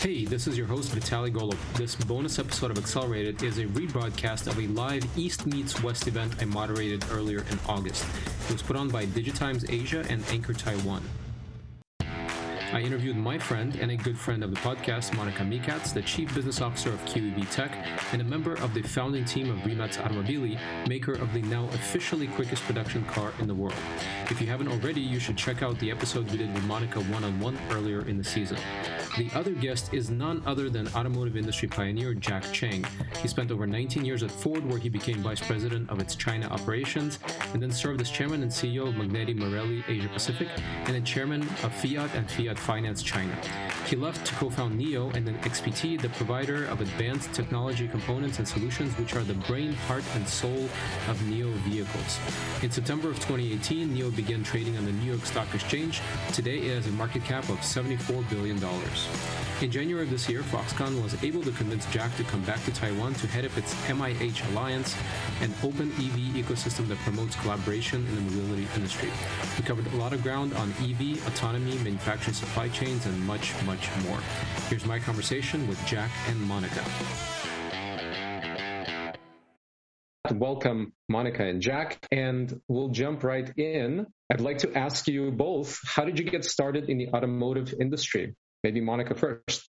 Hey, 0.00 0.24
this 0.24 0.46
is 0.46 0.56
your 0.56 0.66
host 0.66 0.92
Vitaly 0.92 1.32
Golomb. 1.32 1.58
This 1.74 1.94
bonus 1.94 2.38
episode 2.38 2.70
of 2.70 2.78
Accelerated 2.78 3.42
is 3.42 3.58
a 3.58 3.64
rebroadcast 3.64 4.46
of 4.46 4.56
a 4.58 4.68
live 4.68 5.04
East 5.18 5.44
Meets 5.44 5.82
West 5.82 6.06
event 6.06 6.34
I 6.40 6.44
moderated 6.44 7.04
earlier 7.10 7.44
in 7.50 7.58
August. 7.68 8.06
It 8.48 8.52
was 8.52 8.62
put 8.62 8.76
on 8.76 8.88
by 8.88 9.06
Digitimes 9.06 9.68
Asia 9.68 10.06
and 10.08 10.24
Anchor 10.30 10.54
Taiwan. 10.54 11.02
I 12.70 12.82
interviewed 12.82 13.16
my 13.16 13.38
friend 13.38 13.74
and 13.76 13.90
a 13.90 13.96
good 13.96 14.18
friend 14.18 14.44
of 14.44 14.50
the 14.50 14.60
podcast, 14.60 15.12
Monika 15.12 15.38
Mikac, 15.38 15.90
the 15.94 16.02
Chief 16.02 16.34
Business 16.34 16.60
Officer 16.60 16.90
of 16.90 17.02
QEV 17.06 17.50
Tech 17.50 17.72
and 18.12 18.20
a 18.20 18.24
member 18.24 18.52
of 18.56 18.74
the 18.74 18.82
founding 18.82 19.24
team 19.24 19.50
of 19.50 19.64
Rimac 19.64 19.92
Automobili, 19.92 20.58
maker 20.86 21.12
of 21.12 21.32
the 21.32 21.40
now 21.42 21.64
officially 21.68 22.26
quickest 22.26 22.62
production 22.64 23.06
car 23.06 23.32
in 23.38 23.46
the 23.46 23.54
world. 23.54 23.74
If 24.30 24.42
you 24.42 24.48
haven't 24.48 24.68
already, 24.68 25.00
you 25.00 25.18
should 25.18 25.38
check 25.38 25.62
out 25.62 25.78
the 25.78 25.90
episode 25.90 26.30
we 26.30 26.36
did 26.36 26.52
with 26.52 26.64
Monica 26.64 27.00
one 27.00 27.24
on 27.24 27.40
one 27.40 27.58
earlier 27.70 28.06
in 28.06 28.18
the 28.18 28.24
season. 28.24 28.58
The 29.16 29.30
other 29.34 29.52
guest 29.52 29.94
is 29.94 30.10
none 30.10 30.42
other 30.44 30.68
than 30.68 30.88
automotive 30.88 31.36
industry 31.36 31.68
pioneer 31.68 32.12
Jack 32.12 32.44
Cheng. 32.52 32.84
He 33.20 33.28
spent 33.28 33.50
over 33.50 33.66
19 33.66 34.04
years 34.04 34.22
at 34.22 34.30
Ford, 34.30 34.64
where 34.68 34.78
he 34.78 34.90
became 34.90 35.22
vice 35.22 35.40
president 35.40 35.88
of 35.88 36.00
its 36.00 36.14
China 36.14 36.46
operations, 36.48 37.18
and 37.54 37.62
then 37.62 37.72
served 37.72 38.02
as 38.02 38.10
chairman 38.10 38.42
and 38.42 38.52
CEO 38.52 38.88
of 38.88 38.94
Magneti 38.94 39.34
Marelli 39.34 39.82
Asia 39.88 40.08
Pacific, 40.08 40.48
and 40.84 40.94
then 40.94 41.04
chairman 41.04 41.42
of 41.64 41.74
Fiat 41.74 42.14
and 42.14 42.30
Fiat 42.30 42.57
Finance 42.58 43.02
China. 43.02 43.34
He 43.88 43.96
left 43.96 44.26
to 44.26 44.34
co-found 44.34 44.78
NIO 44.78 45.14
and 45.14 45.26
then 45.26 45.38
XPT, 45.38 45.98
the 45.98 46.10
provider 46.10 46.66
of 46.66 46.82
advanced 46.82 47.32
technology 47.32 47.88
components 47.88 48.38
and 48.38 48.46
solutions 48.46 48.92
which 48.98 49.16
are 49.16 49.24
the 49.24 49.32
brain, 49.32 49.72
heart, 49.72 50.04
and 50.14 50.28
soul 50.28 50.68
of 51.08 51.18
NIO 51.22 51.50
vehicles. 51.64 52.18
In 52.62 52.70
September 52.70 53.08
of 53.08 53.16
2018, 53.16 53.88
NIO 53.88 54.14
began 54.14 54.44
trading 54.44 54.76
on 54.76 54.84
the 54.84 54.92
New 54.92 55.10
York 55.10 55.24
Stock 55.24 55.54
Exchange. 55.54 56.02
Today 56.34 56.58
it 56.58 56.74
has 56.74 56.86
a 56.86 56.90
market 56.90 57.24
cap 57.24 57.48
of 57.48 57.56
$74 57.60 58.28
billion. 58.28 58.58
In 59.62 59.70
January 59.70 60.04
of 60.04 60.10
this 60.10 60.28
year, 60.28 60.42
Foxconn 60.42 61.02
was 61.02 61.20
able 61.24 61.42
to 61.42 61.50
convince 61.52 61.84
Jack 61.86 62.14
to 62.16 62.24
come 62.24 62.42
back 62.42 62.62
to 62.66 62.72
Taiwan 62.72 63.14
to 63.14 63.26
head 63.26 63.46
up 63.46 63.56
its 63.56 63.74
MIH 63.86 64.48
Alliance, 64.52 64.94
an 65.40 65.52
open 65.64 65.90
EV 65.92 66.44
ecosystem 66.44 66.86
that 66.88 66.98
promotes 66.98 67.34
collaboration 67.36 68.06
in 68.06 68.14
the 68.14 68.20
mobility 68.20 68.68
industry. 68.76 69.08
We 69.56 69.64
covered 69.64 69.86
a 69.92 69.96
lot 69.96 70.12
of 70.12 70.22
ground 70.22 70.52
on 70.54 70.70
EV, 70.78 71.26
autonomy, 71.26 71.76
manufacturing 71.78 72.34
supply 72.34 72.68
chains, 72.68 73.06
and 73.06 73.26
much, 73.26 73.52
much 73.64 73.77
more. 74.08 74.20
Here's 74.68 74.84
my 74.84 74.98
conversation 74.98 75.66
with 75.68 75.84
Jack 75.86 76.10
and 76.28 76.38
Monika. 76.48 76.84
Welcome, 80.32 80.92
Monika 81.10 81.48
and 81.48 81.62
Jack, 81.62 81.98
and 82.12 82.60
we'll 82.68 82.90
jump 82.90 83.24
right 83.24 83.50
in. 83.56 84.06
I'd 84.30 84.40
like 84.40 84.58
to 84.58 84.76
ask 84.76 85.08
you 85.08 85.30
both 85.30 85.80
how 85.84 86.04
did 86.04 86.18
you 86.18 86.24
get 86.24 86.44
started 86.44 86.90
in 86.90 86.98
the 86.98 87.08
automotive 87.08 87.74
industry? 87.80 88.34
Maybe 88.62 88.80
Monika 88.80 89.16
first. 89.16 89.68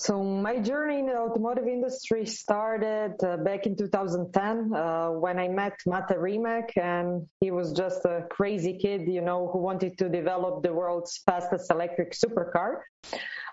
So 0.00 0.22
my 0.22 0.60
journey 0.60 1.00
in 1.00 1.06
the 1.06 1.18
automotive 1.18 1.66
industry 1.66 2.24
started 2.24 3.16
uh, 3.20 3.38
back 3.38 3.66
in 3.66 3.76
2010 3.76 4.72
uh, 4.72 5.08
when 5.10 5.40
I 5.40 5.48
met 5.48 5.74
Mate 5.86 6.16
Rimac, 6.16 6.76
and 6.76 7.26
he 7.40 7.50
was 7.50 7.72
just 7.72 8.04
a 8.04 8.24
crazy 8.30 8.78
kid, 8.78 9.08
you 9.08 9.20
know, 9.20 9.48
who 9.52 9.58
wanted 9.58 9.98
to 9.98 10.08
develop 10.08 10.62
the 10.62 10.72
world's 10.72 11.20
fastest 11.26 11.72
electric 11.72 12.12
supercar. 12.12 12.82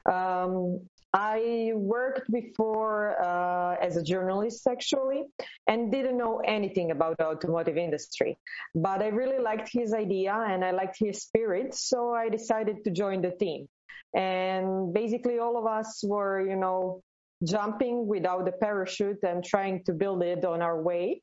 Um, 0.06 0.82
I 1.16 1.72
worked 1.76 2.30
before 2.30 3.16
uh, 3.24 3.78
as 3.82 3.96
a 3.96 4.04
journalist 4.04 4.68
actually 4.68 5.24
and 5.66 5.90
didn't 5.90 6.18
know 6.18 6.42
anything 6.46 6.92
about 6.92 7.18
the 7.18 7.26
automotive 7.28 7.78
industry. 7.78 8.38
But 8.76 9.02
I 9.02 9.08
really 9.08 9.40
liked 9.40 9.70
his 9.72 9.94
idea 9.94 10.34
and 10.34 10.66
I 10.66 10.72
liked 10.72 10.98
his 11.00 11.24
spirit, 11.24 11.74
so 11.74 12.14
I 12.14 12.28
decided 12.28 12.84
to 12.84 12.92
join 12.92 13.22
the 13.22 13.32
team. 13.32 13.68
And 14.14 14.94
basically, 14.94 15.40
all 15.40 15.58
of 15.58 15.66
us 15.66 16.04
were, 16.04 16.42
you 16.42 16.58
know, 16.58 17.02
jumping 17.46 18.08
without 18.08 18.44
the 18.46 18.52
parachute 18.52 19.24
and 19.24 19.44
trying 19.44 19.84
to 19.86 19.94
build 19.94 20.22
it 20.22 20.44
on 20.44 20.62
our 20.62 20.82
way. 20.82 21.22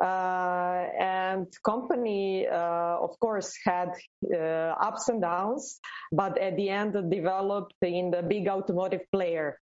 Uh, 0.00 0.86
and 0.98 1.46
company, 1.62 2.46
uh, 2.46 2.96
of 3.00 3.18
course, 3.20 3.52
had 3.64 3.90
uh, 4.34 4.74
ups 4.80 5.08
and 5.08 5.20
downs, 5.20 5.78
but 6.10 6.38
at 6.38 6.56
the 6.56 6.70
end 6.70 6.94
developed 7.10 7.74
in 7.82 8.10
the 8.10 8.22
big 8.22 8.48
automotive 8.48 9.02
player. 9.12 9.58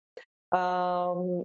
Um, 0.52 1.44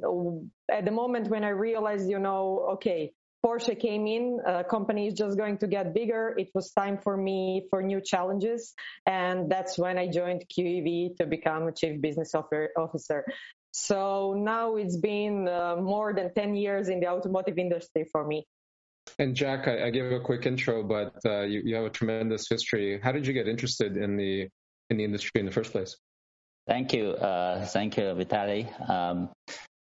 at 0.72 0.86
the 0.86 0.92
moment 0.92 1.28
when 1.30 1.44
I 1.44 1.50
realized, 1.50 2.10
you 2.10 2.20
know, 2.20 2.70
okay, 2.74 3.14
Porsche 3.46 3.78
came 3.78 4.08
in, 4.08 4.40
uh, 4.48 4.64
company 4.64 5.08
is 5.08 5.16
just 5.16 5.38
going 5.38 5.58
to 5.58 5.68
get 5.68 5.94
bigger. 5.94 6.34
It 6.38 6.50
was 6.54 6.72
time 6.72 6.98
for 7.04 7.18
me 7.18 7.68
for 7.70 7.82
new 7.82 8.00
challenges. 8.00 8.74
And 9.06 9.52
that's 9.52 9.78
when 9.78 9.98
I 9.98 10.08
joined 10.08 10.44
QEV 10.48 11.18
to 11.18 11.26
become 11.26 11.68
a 11.68 11.74
chief 11.74 12.00
business 12.00 12.34
officer. 12.36 13.26
So 13.72 14.36
now 14.38 14.76
it's 14.78 14.96
been 14.96 15.48
uh, 15.50 15.76
more 15.76 16.14
than 16.14 16.34
10 16.34 16.56
years 16.56 16.88
in 16.88 17.02
the 17.02 17.08
automotive 17.08 17.58
industry 17.58 18.08
for 18.12 18.26
me. 18.26 18.46
And 19.20 19.36
Jack, 19.36 19.68
I, 19.68 19.88
I 19.88 19.90
gave 19.90 20.12
a 20.12 20.20
quick 20.20 20.46
intro, 20.46 20.84
but 20.84 21.16
uh, 21.26 21.42
you, 21.42 21.62
you 21.66 21.76
have 21.76 21.86
a 21.86 21.90
tremendous 21.90 22.48
history. 22.50 23.00
How 23.02 23.12
did 23.12 23.28
you 23.28 23.34
get 23.34 23.48
interested 23.48 23.98
in 23.98 24.18
the 24.18 24.50
in 24.90 24.98
the 24.98 25.04
industry 25.04 25.40
in 25.40 25.46
the 25.46 25.52
first 25.52 25.72
place? 25.72 25.96
Thank 26.68 26.94
you, 26.94 27.10
uh, 27.10 27.66
thank 27.66 27.98
you, 27.98 28.04
Vitaly. 28.04 28.90
Um, 28.90 29.30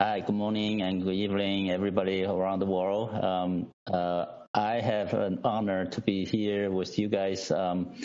Hi, 0.00 0.20
good 0.20 0.36
morning 0.36 0.80
and 0.82 1.02
good 1.02 1.16
evening, 1.16 1.72
everybody 1.72 2.22
around 2.22 2.60
the 2.60 2.66
world. 2.66 3.12
Um, 3.12 3.72
uh, 3.92 4.26
I 4.54 4.80
have 4.80 5.12
an 5.12 5.40
honor 5.42 5.86
to 5.86 6.00
be 6.00 6.24
here 6.24 6.70
with 6.70 7.00
you 7.00 7.08
guys. 7.08 7.50
Um, 7.50 7.96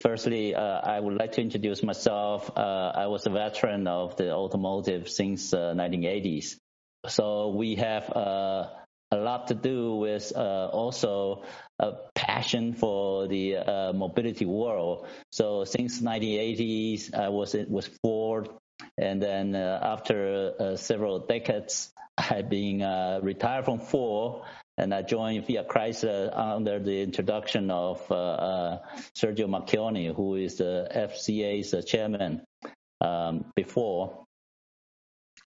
firstly, 0.00 0.54
uh, 0.54 0.62
I 0.62 1.00
would 1.00 1.16
like 1.18 1.32
to 1.32 1.40
introduce 1.40 1.82
myself. 1.82 2.56
Uh, 2.56 2.92
I 2.94 3.08
was 3.08 3.26
a 3.26 3.30
veteran 3.30 3.88
of 3.88 4.16
the 4.16 4.30
automotive 4.32 5.08
since 5.08 5.50
1980s. 5.50 6.54
Uh, 7.02 7.08
so 7.08 7.48
we 7.48 7.74
have 7.74 8.08
uh, 8.14 8.68
a 9.10 9.16
lot 9.16 9.48
to 9.48 9.54
do 9.54 9.96
with 9.96 10.32
uh, 10.36 10.68
also 10.72 11.44
a 11.78 11.92
passion 12.14 12.74
for 12.74 13.26
the 13.26 13.92
mobility 13.94 14.46
world. 14.46 15.06
So 15.32 15.64
since 15.64 16.00
1980s, 16.00 17.14
I 17.14 17.28
was 17.28 17.54
with 17.68 17.88
Ford 18.02 18.48
and 18.96 19.22
then 19.22 19.54
uh, 19.54 19.80
after 19.82 20.52
uh, 20.58 20.76
several 20.76 21.20
decades, 21.20 21.92
I've 22.18 22.48
been 22.48 22.82
uh, 22.82 23.20
retired 23.22 23.64
from 23.64 23.80
Ford 23.80 24.42
and 24.76 24.94
I 24.94 25.02
joined 25.02 25.46
Fiat 25.46 25.68
Chrysler 25.68 26.36
under 26.36 26.78
the 26.78 27.02
introduction 27.02 27.70
of 27.70 28.04
uh, 28.10 28.14
uh, 28.14 28.78
Sergio 29.16 29.46
Marchionne, 29.46 30.14
who 30.14 30.36
is 30.36 30.56
the 30.56 30.88
FCA's 30.94 31.84
chairman 31.84 32.42
um, 33.00 33.46
before. 33.54 34.26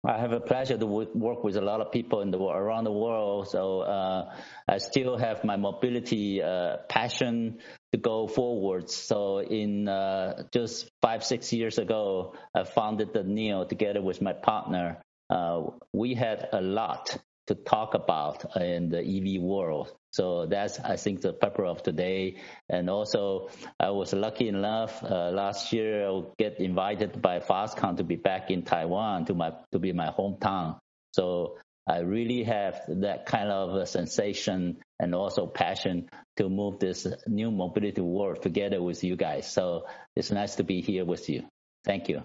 I 0.05 0.19
have 0.19 0.33
a 0.33 0.41
pleasure 0.41 0.77
to 0.77 0.87
work 0.87 1.45
with 1.45 1.57
a 1.57 1.61
lot 1.61 1.81
of 1.81 1.93
people 1.93 2.23
in 2.23 2.33
the 2.33 2.39
around 2.39 2.85
the 2.85 2.93
world. 2.93 3.49
So 3.49 3.83
uh, 3.83 4.35
I 4.67 4.79
still 4.79 5.17
have 5.17 5.45
my 5.45 5.57
mobility 5.57 6.43
uh, 6.43 6.79
passion 6.89 7.61
to 7.93 7.99
go 7.99 8.27
forward. 8.27 8.91
So 8.91 9.39
in 9.39 9.87
uh, 9.87 10.43
just 10.53 10.91
five 11.01 11.23
six 11.23 11.53
years 11.53 11.79
ago, 11.79 12.35
I 12.53 12.65
founded 12.65 13.13
the 13.13 13.23
NIO 13.23 13.69
together 13.69 14.03
with 14.03 14.21
my 14.21 14.33
partner. 14.33 15.01
Uh, 15.31 15.71
we 15.93 16.15
had 16.15 16.49
a 16.53 16.61
lot 16.61 17.17
to 17.47 17.55
talk 17.55 17.95
about 17.95 18.57
in 18.57 18.89
the 18.89 19.01
EV 19.01 19.43
world. 19.43 19.93
So 20.13 20.47
that's, 20.47 20.79
I 20.79 20.97
think, 20.97 21.23
the 21.23 21.33
purpose 21.33 21.65
of 21.67 21.83
today. 21.83 22.37
And 22.69 22.91
also, 22.91 23.49
I 23.81 23.91
was 23.91 24.13
lucky 24.13 24.49
enough 24.49 25.03
uh, 25.03 25.31
last 25.31 25.73
year 25.73 26.09
I 26.09 26.23
get 26.39 26.61
invited 26.61 27.21
by 27.21 27.41
Foxconn 27.41 27.97
to 27.97 28.05
be 28.05 28.17
back 28.17 28.51
in 28.51 28.63
Taiwan 28.63 29.25
to 29.27 29.35
my 29.35 29.53
to 29.73 29.79
be 29.79 29.93
my 29.93 30.09
hometown. 30.09 30.79
So 31.15 31.57
I 31.89 31.99
really 31.99 32.45
have 32.45 32.81
that 32.89 33.27
kind 33.27 33.51
of 33.51 33.75
a 33.75 33.87
sensation 33.87 34.79
and 35.01 35.15
also 35.15 35.47
passion 35.47 36.09
to 36.37 36.49
move 36.49 36.79
this 36.79 37.07
new 37.27 37.51
mobility 37.51 38.01
world 38.01 38.43
together 38.43 38.81
with 38.81 39.03
you 39.03 39.17
guys. 39.17 39.51
So 39.51 39.87
it's 40.15 40.31
nice 40.31 40.57
to 40.57 40.65
be 40.65 40.81
here 40.81 41.05
with 41.05 41.29
you. 41.29 41.45
Thank 41.85 42.09
you. 42.09 42.23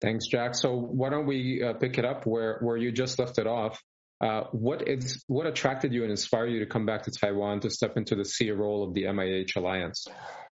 Thanks, 0.00 0.26
Jack. 0.28 0.54
So 0.54 0.74
why 0.74 1.10
don't 1.10 1.26
we 1.26 1.62
uh, 1.62 1.74
pick 1.74 1.98
it 1.98 2.04
up 2.04 2.24
where, 2.24 2.58
where 2.60 2.76
you 2.76 2.92
just 2.92 3.18
left 3.18 3.38
it 3.38 3.46
off? 3.46 3.82
Uh, 4.20 4.44
what 4.50 4.88
is 4.88 5.22
what 5.28 5.46
attracted 5.46 5.92
you 5.92 6.02
and 6.02 6.10
inspired 6.10 6.48
you 6.48 6.58
to 6.60 6.66
come 6.66 6.86
back 6.86 7.04
to 7.04 7.10
Taiwan 7.10 7.60
to 7.60 7.70
step 7.70 7.96
into 7.96 8.16
the 8.16 8.24
CEO 8.24 8.58
role 8.58 8.82
of 8.82 8.94
the 8.94 9.04
MIH 9.04 9.56
Alliance? 9.56 10.06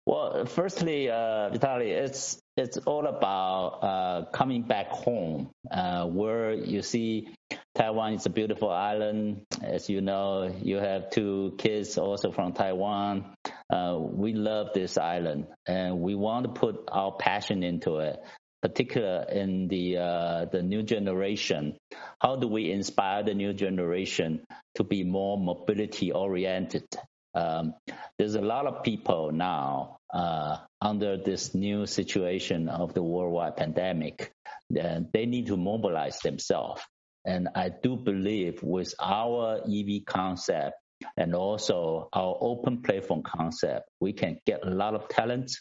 Well, 0.05 0.45
firstly, 0.45 1.09
uh, 1.09 1.49
Vitaly, 1.49 1.87
it's 1.87 2.39
it's 2.55 2.77
all 2.77 3.07
about 3.07 3.67
uh, 3.81 4.25
coming 4.31 4.61
back 4.61 4.89
home, 4.89 5.49
uh, 5.71 6.05
where 6.05 6.53
you 6.53 6.83
see 6.83 7.29
Taiwan 7.73 8.13
is 8.13 8.27
a 8.27 8.29
beautiful 8.29 8.69
island. 8.69 9.41
As 9.63 9.89
you 9.89 10.01
know, 10.01 10.55
you 10.61 10.77
have 10.77 11.09
two 11.09 11.55
kids 11.57 11.97
also 11.97 12.31
from 12.31 12.53
Taiwan. 12.53 13.33
Uh, 13.67 13.97
we 13.99 14.33
love 14.33 14.67
this 14.75 14.99
island, 14.99 15.47
and 15.65 16.01
we 16.01 16.13
want 16.13 16.45
to 16.45 16.51
put 16.51 16.87
our 16.91 17.11
passion 17.13 17.63
into 17.63 17.97
it 17.97 18.19
particular 18.67 19.25
in 19.29 19.67
the 19.67 19.97
uh, 19.97 20.45
the 20.51 20.61
new 20.63 20.83
generation. 20.83 21.77
How 22.19 22.35
do 22.35 22.47
we 22.47 22.71
inspire 22.71 23.23
the 23.23 23.33
new 23.33 23.53
generation 23.53 24.45
to 24.75 24.83
be 24.83 25.03
more 25.03 25.37
mobility 25.37 26.11
oriented? 26.11 26.85
um, 27.35 27.75
there's 28.17 28.35
a 28.35 28.41
lot 28.41 28.65
of 28.65 28.83
people 28.83 29.31
now 29.31 29.97
uh, 30.13 30.57
under 30.81 31.17
this 31.17 31.53
new 31.53 31.85
situation 31.85 32.69
of 32.69 32.93
the 32.93 33.03
worldwide 33.03 33.57
pandemic. 33.57 34.31
And 34.75 35.07
they 35.13 35.25
need 35.25 35.47
to 35.47 35.57
mobilize 35.57 36.19
themselves. 36.19 36.81
And 37.25 37.49
I 37.53 37.69
do 37.69 37.97
believe 37.97 38.63
with 38.63 38.93
our 38.99 39.61
EV 39.67 40.05
concept 40.05 40.75
and 41.17 41.35
also 41.35 42.07
our 42.13 42.37
open 42.39 42.81
platform 42.81 43.21
concept, 43.23 43.89
we 43.99 44.13
can 44.13 44.39
get 44.45 44.65
a 44.65 44.69
lot 44.69 44.95
of 44.95 45.09
talent 45.09 45.51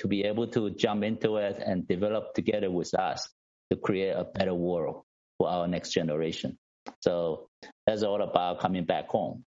to 0.00 0.08
be 0.08 0.24
able 0.24 0.48
to 0.48 0.70
jump 0.70 1.04
into 1.04 1.36
it 1.36 1.62
and 1.64 1.86
develop 1.86 2.34
together 2.34 2.70
with 2.70 2.94
us 2.94 3.28
to 3.70 3.76
create 3.76 4.10
a 4.10 4.24
better 4.24 4.54
world 4.54 5.04
for 5.38 5.48
our 5.48 5.68
next 5.68 5.90
generation. 5.92 6.58
So 7.00 7.48
that's 7.86 8.02
all 8.02 8.22
about 8.22 8.60
coming 8.60 8.84
back 8.84 9.08
home. 9.08 9.44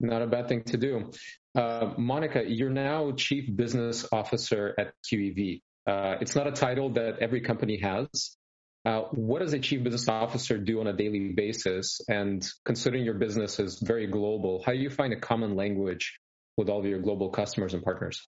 Not 0.00 0.22
a 0.22 0.26
bad 0.26 0.48
thing 0.48 0.64
to 0.64 0.76
do. 0.76 1.12
Uh, 1.54 1.94
Monika, 1.98 2.44
you're 2.46 2.70
now 2.70 3.12
Chief 3.12 3.54
Business 3.54 4.06
Officer 4.10 4.74
at 4.78 4.92
QEV. 5.06 5.62
Uh, 5.86 6.16
it's 6.20 6.34
not 6.34 6.46
a 6.46 6.52
title 6.52 6.90
that 6.94 7.18
every 7.20 7.42
company 7.42 7.78
has. 7.80 8.36
Uh, 8.84 9.02
what 9.12 9.38
does 9.38 9.54
a 9.54 9.58
Chief 9.58 9.82
Business 9.82 10.08
Officer 10.08 10.58
do 10.58 10.80
on 10.80 10.86
a 10.86 10.92
daily 10.92 11.32
basis? 11.32 12.00
And 12.08 12.46
considering 12.64 13.04
your 13.04 13.14
business 13.14 13.58
is 13.58 13.78
very 13.80 14.06
global, 14.06 14.62
how 14.64 14.72
do 14.72 14.78
you 14.78 14.90
find 14.90 15.12
a 15.12 15.20
common 15.20 15.56
language 15.56 16.18
with 16.56 16.68
all 16.68 16.80
of 16.80 16.86
your 16.86 17.00
global 17.00 17.30
customers 17.30 17.72
and 17.72 17.82
partners? 17.82 18.26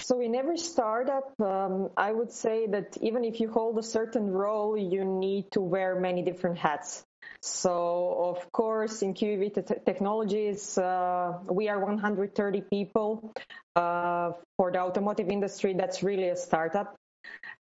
So 0.00 0.20
in 0.20 0.34
every 0.34 0.58
startup, 0.58 1.32
um, 1.40 1.90
I 1.96 2.12
would 2.12 2.32
say 2.32 2.66
that 2.68 2.96
even 3.00 3.24
if 3.24 3.40
you 3.40 3.50
hold 3.50 3.78
a 3.78 3.82
certain 3.82 4.30
role, 4.30 4.76
you 4.76 5.04
need 5.04 5.50
to 5.52 5.60
wear 5.60 5.98
many 5.98 6.22
different 6.22 6.58
hats. 6.58 7.04
So, 7.42 8.34
of 8.36 8.52
course, 8.52 9.02
in 9.02 9.14
QEV 9.14 9.84
Technologies, 9.84 10.76
uh, 10.76 11.38
we 11.50 11.68
are 11.68 11.78
130 11.78 12.60
people. 12.70 13.32
Uh, 13.76 14.32
for 14.56 14.70
the 14.72 14.80
automotive 14.80 15.28
industry, 15.28 15.74
that's 15.74 16.02
really 16.02 16.28
a 16.28 16.36
startup. 16.36 16.96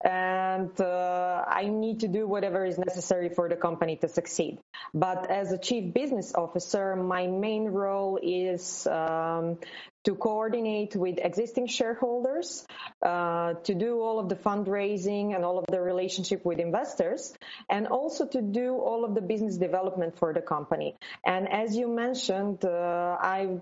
And 0.04 0.80
uh, 0.80 1.44
I 1.48 1.68
need 1.68 2.02
to 2.02 2.08
do 2.08 2.26
whatever 2.28 2.66
is 2.66 2.78
necessary 2.78 3.30
for 3.30 3.50
the 3.50 3.56
company 3.56 3.98
to 3.98 4.08
succeed. 4.08 4.60
But 4.94 5.30
as 5.30 5.52
a 5.52 5.58
chief 5.58 5.94
business 5.94 6.34
officer, 6.34 6.96
my 6.96 7.28
main 7.28 7.66
role 7.66 8.20
is 8.22 8.88
um, 8.88 9.60
to 10.10 10.16
coordinate 10.16 10.96
with 10.96 11.20
existing 11.20 11.68
shareholders, 11.68 12.66
uh, 13.04 13.54
to 13.64 13.76
do 13.76 14.02
all 14.02 14.18
of 14.18 14.28
the 14.28 14.36
fundraising 14.36 15.36
and 15.36 15.46
all 15.46 15.60
of 15.60 15.66
the 15.70 15.80
relationship 15.80 16.44
with 16.44 16.58
investors, 16.58 17.34
and 17.70 17.86
also 17.88 18.26
to 18.26 18.42
do 18.42 18.74
all 18.74 19.06
of 19.06 19.14
the 19.14 19.22
business 19.22 19.58
development 19.58 20.18
for 20.18 20.34
the 20.34 20.42
company. 20.42 20.98
And 21.24 21.48
as 21.48 21.76
you 21.76 21.88
mentioned, 21.88 22.66
uh, 22.66 23.18
I 23.22 23.60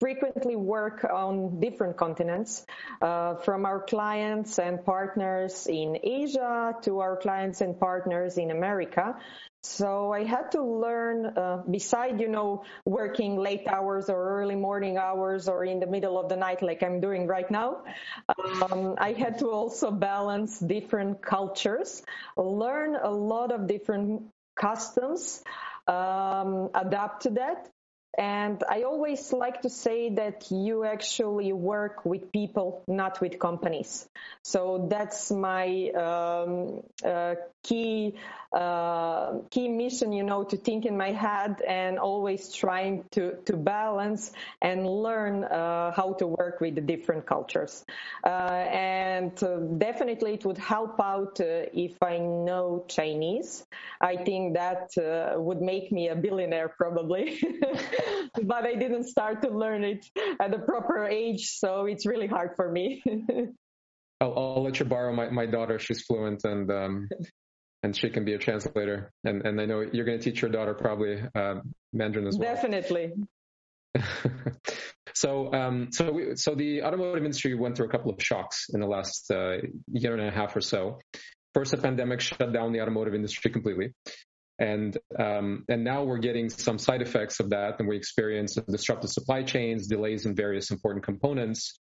frequently 0.00 0.56
work 0.56 1.04
on 1.04 1.60
different 1.60 1.98
continents, 1.98 2.64
uh, 3.02 3.34
from 3.34 3.66
our 3.66 3.80
clients 3.80 4.58
and 4.58 4.82
partners 4.82 5.66
in 5.66 5.98
Asia 6.02 6.74
to 6.80 7.00
our 7.00 7.16
clients 7.16 7.60
and 7.60 7.78
partners 7.78 8.38
in 8.38 8.50
America. 8.50 9.16
So 9.62 10.10
I 10.12 10.24
had 10.24 10.52
to 10.52 10.62
learn, 10.62 11.26
uh, 11.36 11.62
beside, 11.70 12.18
you 12.18 12.28
know, 12.28 12.64
working 12.86 13.36
late 13.36 13.66
hours 13.68 14.08
or 14.08 14.40
early 14.40 14.56
morning 14.56 14.96
hours 14.96 15.48
or 15.48 15.64
in 15.64 15.80
the 15.80 15.86
middle 15.86 16.18
of 16.18 16.30
the 16.30 16.36
night 16.36 16.62
like 16.62 16.82
I'm 16.82 17.00
doing 17.00 17.26
right 17.26 17.50
now, 17.50 17.84
um, 18.62 18.94
I 18.98 19.12
had 19.12 19.38
to 19.40 19.50
also 19.50 19.90
balance 19.90 20.58
different 20.58 21.20
cultures, 21.22 22.02
learn 22.36 22.96
a 22.96 23.10
lot 23.10 23.52
of 23.52 23.66
different 23.66 24.30
customs, 24.56 25.42
um, 25.86 26.70
adapt 26.74 27.22
to 27.22 27.30
that, 27.30 27.68
and 28.20 28.62
I 28.68 28.82
always 28.82 29.32
like 29.32 29.62
to 29.62 29.70
say 29.70 30.10
that 30.16 30.50
you 30.50 30.84
actually 30.84 31.54
work 31.54 32.04
with 32.04 32.30
people, 32.32 32.84
not 32.86 33.18
with 33.22 33.38
companies. 33.38 34.06
So 34.42 34.88
that's 34.90 35.30
my 35.30 35.88
um, 35.92 36.82
uh, 37.02 37.36
key 37.62 38.16
uh, 38.52 39.38
key 39.50 39.68
mission, 39.68 40.12
you 40.12 40.24
know, 40.24 40.42
to 40.42 40.56
think 40.56 40.84
in 40.84 40.96
my 40.96 41.12
head 41.12 41.62
and 41.66 41.98
always 41.98 42.52
trying 42.52 43.04
to 43.12 43.36
to 43.46 43.56
balance 43.56 44.32
and 44.60 44.86
learn 44.86 45.44
uh, 45.44 45.92
how 45.92 46.12
to 46.14 46.26
work 46.26 46.60
with 46.60 46.74
the 46.74 46.80
different 46.80 47.24
cultures. 47.24 47.84
Uh, 48.24 48.28
and 48.28 49.42
uh, 49.42 49.56
definitely, 49.78 50.34
it 50.34 50.44
would 50.44 50.58
help 50.58 51.00
out 51.00 51.40
uh, 51.40 51.70
if 51.72 52.02
I 52.02 52.18
know 52.18 52.84
Chinese. 52.88 53.64
I 54.00 54.16
think 54.16 54.54
that 54.54 54.90
would 55.36 55.62
make 55.62 55.90
me 55.90 56.08
a 56.08 56.16
billionaire 56.16 56.68
probably. 56.68 57.40
but 58.42 58.64
I 58.64 58.74
didn't 58.74 59.04
start 59.04 59.42
to 59.42 59.50
learn 59.50 59.84
it 59.84 60.06
at 60.40 60.50
the 60.50 60.58
proper 60.58 61.06
age, 61.06 61.46
so 61.50 61.86
it's 61.86 62.06
really 62.06 62.26
hard 62.26 62.50
for 62.56 62.70
me. 62.70 63.02
I'll, 64.20 64.34
I'll, 64.36 64.62
let 64.62 64.78
you 64.78 64.84
borrow 64.84 65.14
my, 65.14 65.30
my 65.30 65.46
daughter. 65.46 65.78
She's 65.78 66.02
fluent 66.02 66.44
and 66.44 66.70
um, 66.70 67.08
and 67.82 67.96
she 67.96 68.10
can 68.10 68.24
be 68.24 68.34
a 68.34 68.38
translator. 68.38 69.12
And 69.24 69.46
and 69.46 69.60
I 69.60 69.64
know 69.64 69.80
you're 69.80 70.04
going 70.04 70.18
to 70.18 70.24
teach 70.24 70.42
your 70.42 70.50
daughter 70.50 70.74
probably 70.74 71.22
uh, 71.34 71.60
Mandarin 71.92 72.26
as 72.26 72.36
well. 72.38 72.54
Definitely. 72.54 73.12
so 75.14 75.52
um, 75.54 75.88
so 75.90 76.12
we, 76.12 76.36
so 76.36 76.54
the 76.54 76.82
automotive 76.82 77.24
industry 77.24 77.54
went 77.54 77.76
through 77.76 77.86
a 77.86 77.90
couple 77.90 78.12
of 78.12 78.22
shocks 78.22 78.66
in 78.72 78.80
the 78.80 78.86
last 78.86 79.30
uh, 79.30 79.56
year 79.90 80.14
and 80.14 80.28
a 80.28 80.30
half 80.30 80.54
or 80.54 80.60
so. 80.60 80.98
First, 81.54 81.72
the 81.72 81.78
pandemic 81.78 82.20
shut 82.20 82.52
down 82.52 82.72
the 82.72 82.80
automotive 82.80 83.14
industry 83.14 83.50
completely 83.50 83.94
and 84.60 84.96
um, 85.18 85.64
and 85.68 85.82
now 85.82 86.04
we're 86.04 86.18
getting 86.18 86.50
some 86.50 86.78
side 86.78 87.00
effects 87.00 87.40
of 87.40 87.50
that, 87.50 87.80
and 87.80 87.88
we 87.88 87.96
experience 87.96 88.54
disrupted 88.68 89.10
supply 89.10 89.42
chains, 89.42 89.88
delays 89.88 90.26
in 90.26 90.34
various 90.36 90.70
important 90.70 91.04
components. 91.04 91.80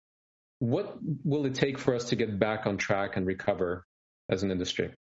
What 0.60 0.96
will 1.24 1.46
it 1.46 1.54
take 1.54 1.78
for 1.78 1.94
us 1.94 2.04
to 2.10 2.16
get 2.16 2.38
back 2.38 2.66
on 2.66 2.78
track 2.78 3.16
and 3.16 3.26
recover 3.26 3.84
as 4.30 4.44
an 4.44 4.50
industry? 4.52 4.94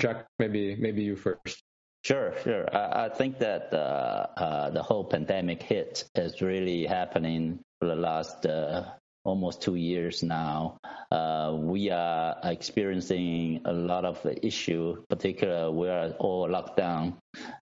Jack, 0.00 0.26
maybe 0.38 0.76
maybe 0.76 1.02
you 1.02 1.16
first. 1.16 1.62
Sure, 2.04 2.32
sure. 2.42 2.74
I, 2.74 3.06
I 3.06 3.08
think 3.10 3.38
that 3.40 3.74
uh, 3.74 4.26
uh, 4.36 4.70
the 4.70 4.82
whole 4.82 5.04
pandemic 5.04 5.62
hit 5.62 6.08
is 6.14 6.40
really 6.40 6.86
happening 6.86 7.60
for 7.80 7.86
the 7.86 7.96
last 7.96 8.46
uh, 8.46 8.84
almost 9.24 9.62
two 9.62 9.74
years 9.74 10.22
now. 10.22 10.78
Uh, 11.10 11.56
we 11.56 11.90
are 11.90 12.36
experiencing 12.44 13.62
a 13.64 13.72
lot 13.72 14.04
of 14.04 14.24
issue, 14.42 15.02
particularly 15.08 15.74
we 15.74 15.88
are 15.88 16.10
all 16.18 16.48
locked 16.48 16.76
down 16.76 17.16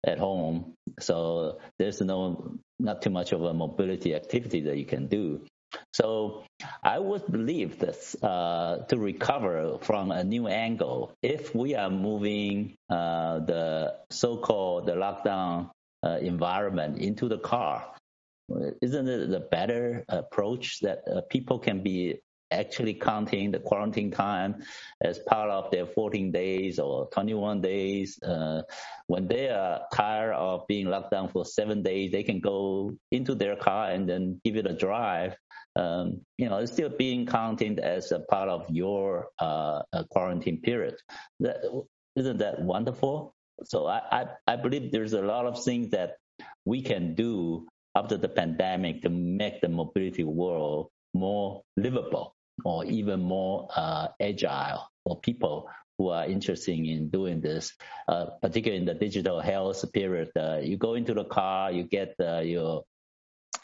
at 0.05 0.19
home. 0.19 0.75
So 1.01 1.59
there's 1.79 2.01
no, 2.01 2.57
not 2.79 3.03
too 3.03 3.11
much 3.11 3.33
of 3.33 3.43
a 3.43 3.55
mobility 3.55 4.15
activity 4.15 4.61
that 4.63 4.77
you 4.77 4.85
can 4.85 5.07
do. 5.07 5.43
So 5.93 6.45
I 6.83 6.99
would 6.99 7.27
believe 7.31 7.79
that 7.81 7.97
uh, 8.23 8.85
to 8.87 8.97
recover 8.97 9.79
from 9.81 10.11
a 10.11 10.25
new 10.25 10.49
angle, 10.49 11.13
if 11.23 11.55
we 11.55 11.75
are 11.75 11.91
moving 11.91 12.77
uh, 12.89 13.41
the 13.41 13.97
so-called 14.11 14.87
the 14.87 14.93
lockdown 14.93 15.71
uh, 16.03 16.19
environment 16.21 16.99
into 16.99 17.29
the 17.29 17.39
car, 17.39 17.96
isn't 18.81 19.09
it 19.09 19.31
the 19.31 19.41
better 19.41 20.05
approach 20.09 20.81
that 20.81 21.01
uh, 21.11 21.21
people 21.31 21.59
can 21.59 21.83
be 21.83 22.21
actually 22.51 22.95
counting 22.95 23.51
the 23.51 23.59
quarantine 23.59 24.11
time 24.11 24.63
as 25.03 25.19
part 25.19 25.51
of 25.51 25.71
their 25.71 25.87
14 25.87 26.31
days 26.31 26.79
or 26.79 27.09
21 27.11 27.61
days. 27.61 28.23
Uh, 28.23 28.63
when 29.07 29.27
they 29.27 29.49
are 29.49 29.81
tired 29.93 30.35
of 30.35 30.67
being 30.69 30.87
locked 30.87 31.11
down 31.11 31.29
for 31.29 31.45
seven 31.45 31.83
days, 31.83 32.13
they 32.13 32.23
can 32.23 32.41
go 32.41 32.93
into 33.11 33.35
their 33.35 33.57
car 33.57 33.91
and 33.91 34.09
then 34.09 34.41
give 34.45 34.57
it 34.57 34.67
a 34.67 34.77
drive. 34.77 35.37
Um, 35.75 36.23
you 36.39 36.49
know, 36.49 36.59
it's 36.59 36.73
still 36.73 36.89
being 36.89 37.27
counted 37.27 37.81
as 37.81 38.13
a 38.13 38.21
part 38.21 38.49
of 38.49 38.67
your 38.71 39.29
uh, 39.39 39.83
quarantine 40.11 40.61
period. 40.61 40.95
That, 41.41 41.57
isn't 42.15 42.39
that 42.39 42.63
wonderful? 42.63 43.35
So 43.65 43.87
I, 43.87 44.01
I, 44.11 44.27
I 44.47 44.57
believe 44.57 44.93
there's 44.93 45.13
a 45.13 45.23
lot 45.23 45.47
of 45.47 45.63
things 45.65 45.91
that 45.91 46.17
we 46.65 46.83
can 46.83 47.15
do 47.15 47.67
after 47.97 48.19
the 48.19 48.29
pandemic 48.29 49.03
to 49.03 49.09
make 49.09 49.61
the 49.63 49.69
mobility 49.69 50.23
world 50.23 50.91
more 51.15 51.63
livable 51.77 52.35
or 52.65 52.85
even 52.85 53.21
more 53.21 53.69
uh, 53.75 54.09
agile 54.21 54.87
for 55.05 55.19
people 55.21 55.69
who 55.97 56.11
are 56.11 56.27
interested 56.27 56.79
in 56.79 57.09
doing 57.09 57.41
this, 57.41 57.73
uh, 58.09 58.27
particularly 58.43 58.81
in 58.81 58.87
the 58.87 58.95
digital 58.95 59.41
health 59.41 59.83
period. 59.93 60.31
Uh, 60.39 60.59
you 60.63 60.77
go 60.77 60.95
into 60.95 61.15
the 61.15 61.25
car, 61.25 61.73
you 61.73 61.85
get 61.85 62.15
uh, 62.21 62.41
your 62.41 62.85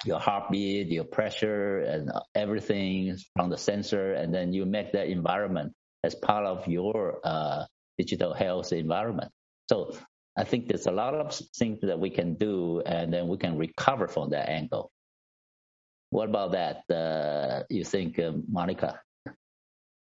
your 0.04 0.18
heartbeat, 0.18 0.88
your 0.88 1.04
pressure, 1.04 1.80
and 1.80 2.10
everything 2.34 3.16
from 3.36 3.50
the 3.50 3.58
sensor, 3.58 4.14
and 4.14 4.34
then 4.34 4.52
you 4.52 4.64
make 4.64 4.92
that 4.92 5.08
environment 5.08 5.72
as 6.02 6.14
part 6.14 6.44
of 6.46 6.66
your 6.66 7.20
uh, 7.22 7.64
digital 7.98 8.32
health 8.32 8.72
environment. 8.72 9.30
So 9.68 9.94
I 10.36 10.44
think 10.44 10.68
there's 10.68 10.86
a 10.86 10.92
lot 10.92 11.14
of 11.14 11.34
things 11.34 11.80
that 11.82 11.98
we 11.98 12.10
can 12.10 12.34
do, 12.34 12.82
and 12.86 13.12
then 13.12 13.28
we 13.28 13.36
can 13.36 13.58
recover 13.58 14.08
from 14.08 14.30
that 14.30 14.48
angle. 14.48 14.90
What 16.10 16.28
about 16.28 16.52
that? 16.52 16.84
Uh, 16.94 17.64
you 17.68 17.84
think, 17.84 18.18
uh, 18.18 18.32
Monika? 18.50 18.98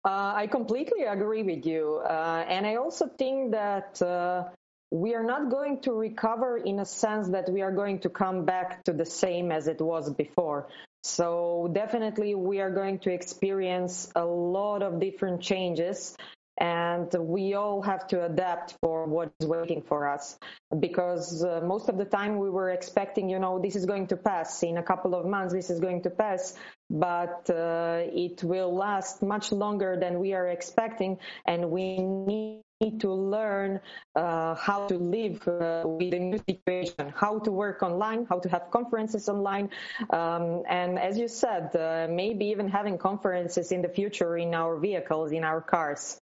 Uh, 0.03 0.33
I 0.35 0.47
completely 0.47 1.03
agree 1.03 1.43
with 1.43 1.65
you, 1.65 2.01
uh, 2.03 2.45
and 2.47 2.65
I 2.65 2.75
also 2.75 3.07
think 3.07 3.51
that 3.51 4.01
uh, 4.01 4.45
we 4.89 5.15
are 5.15 5.23
not 5.23 5.49
going 5.49 5.81
to 5.81 5.93
recover 5.93 6.57
in 6.57 6.79
a 6.79 6.85
sense 6.85 7.29
that 7.29 7.49
we 7.49 7.61
are 7.61 7.71
going 7.71 7.99
to 7.99 8.09
come 8.09 8.45
back 8.45 8.83
to 8.85 8.93
the 8.93 9.05
same 9.05 9.51
as 9.51 9.67
it 9.67 9.79
was 9.79 10.11
before. 10.13 10.67
So 11.03 11.69
definitely 11.73 12.35
we 12.35 12.59
are 12.59 12.69
going 12.69 12.99
to 12.99 13.11
experience 13.11 14.11
a 14.15 14.25
lot 14.25 14.83
of 14.83 14.99
different 14.99 15.41
changes 15.41 16.15
and 16.57 17.13
we 17.19 17.53
all 17.53 17.81
have 17.81 18.07
to 18.07 18.25
adapt 18.25 18.75
for 18.81 19.05
what 19.05 19.31
is 19.39 19.47
waiting 19.47 19.81
for 19.81 20.07
us 20.07 20.37
because 20.79 21.43
uh, 21.43 21.61
most 21.63 21.89
of 21.89 21.97
the 21.97 22.05
time 22.05 22.37
we 22.37 22.49
were 22.49 22.69
expecting 22.69 23.29
you 23.29 23.39
know 23.39 23.59
this 23.59 23.75
is 23.75 23.85
going 23.85 24.07
to 24.07 24.17
pass. 24.17 24.61
In 24.63 24.77
a 24.77 24.83
couple 24.83 25.15
of 25.15 25.25
months 25.25 25.53
this 25.53 25.69
is 25.69 25.79
going 25.79 26.03
to 26.03 26.09
pass. 26.09 26.55
But 26.89 27.49
uh, 27.49 28.01
it 28.11 28.43
will 28.43 28.75
last 28.75 29.21
much 29.21 29.51
longer 29.51 29.97
than 29.99 30.19
we 30.19 30.33
are 30.33 30.47
expecting. 30.47 31.17
And 31.45 31.71
we 31.71 31.99
need 31.99 32.63
to 32.89 33.13
learn 33.13 33.79
uh, 34.15 34.55
how 34.55 34.87
to 34.87 34.97
live 34.97 35.47
uh, 35.47 35.83
with 35.85 36.11
the 36.11 36.19
new 36.19 36.39
situation, 36.49 37.13
how 37.15 37.39
to 37.39 37.51
work 37.51 37.83
online, 37.83 38.25
how 38.27 38.39
to 38.39 38.49
have 38.49 38.71
conferences 38.71 39.29
online, 39.29 39.69
um, 40.09 40.63
and 40.67 40.97
as 40.97 41.17
you 41.17 41.27
said, 41.27 41.75
uh, 41.75 42.07
maybe 42.09 42.45
even 42.45 42.67
having 42.67 42.97
conferences 42.97 43.71
in 43.71 43.81
the 43.81 43.89
future 43.89 44.37
in 44.37 44.55
our 44.55 44.77
vehicles, 44.77 45.31
in 45.31 45.43
our 45.43 45.61
cars. 45.61 46.19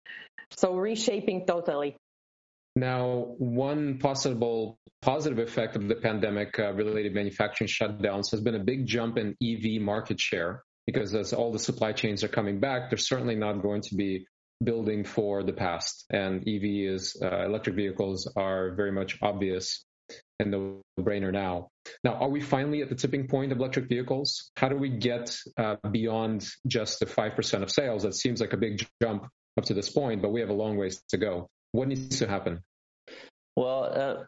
So 0.52 0.76
reshaping 0.76 1.48
totally. 1.48 1.98
Now, 2.76 3.36
one 3.38 4.00
possible 4.00 4.78
positive 5.02 5.40
effect 5.40 5.76
of 5.76 5.88
the 5.88 5.96
pandemic 5.96 6.58
uh, 6.58 6.74
related 6.74 7.14
manufacturing 7.14 7.68
shutdowns 7.68 8.32
has 8.32 8.42
been 8.42 8.56
a 8.56 8.64
big 8.64 8.86
jump 8.86 9.18
in 9.18 9.36
EV 9.44 9.82
market 9.82 10.20
share 10.20 10.64
because 10.88 11.14
as 11.14 11.34
all 11.34 11.52
the 11.52 11.60
supply 11.60 11.92
chains 11.92 12.24
are 12.24 12.30
coming 12.30 12.60
back, 12.60 12.90
they're 12.90 12.98
certainly 12.98 13.36
not 13.36 13.62
going 13.62 13.82
to 13.82 13.96
be 13.96 14.26
building 14.64 15.04
for 15.04 15.44
the 15.44 15.54
past. 15.54 16.06
And 16.10 16.48
EV 16.48 16.94
is, 16.94 17.18
uh, 17.22 17.46
electric 17.46 17.76
vehicles 17.76 18.32
are 18.36 18.72
very 18.76 18.92
much 18.92 19.18
obvious 19.22 19.86
and 20.40 20.54
the 20.54 20.82
brainer 21.00 21.32
now. 21.32 21.70
Now, 22.04 22.16
are 22.16 22.30
we 22.30 22.42
finally 22.42 22.82
at 22.82 22.90
the 22.90 22.96
tipping 22.96 23.28
point 23.28 23.52
of 23.52 23.60
electric 23.60 23.88
vehicles? 23.88 24.52
How 24.58 24.70
do 24.70 24.76
we 24.76 24.90
get 24.90 25.36
uh, 25.58 25.78
beyond 25.90 26.48
just 26.68 27.00
the 27.00 27.06
5% 27.06 27.64
of 27.64 27.72
sales? 27.72 28.04
That 28.04 28.16
seems 28.16 28.42
like 28.42 28.54
a 28.54 28.58
big 28.58 28.86
jump 29.02 29.28
up 29.58 29.66
to 29.66 29.74
this 29.74 29.90
point, 29.90 30.22
but 30.22 30.32
we 30.32 30.42
have 30.42 30.50
a 30.50 30.54
long 30.54 30.78
ways 30.78 31.02
to 31.10 31.18
go. 31.18 31.48
What 31.72 31.88
needs 31.88 32.20
to 32.20 32.28
happen? 32.28 32.62
Well, 33.56 33.84
uh, 33.84 34.24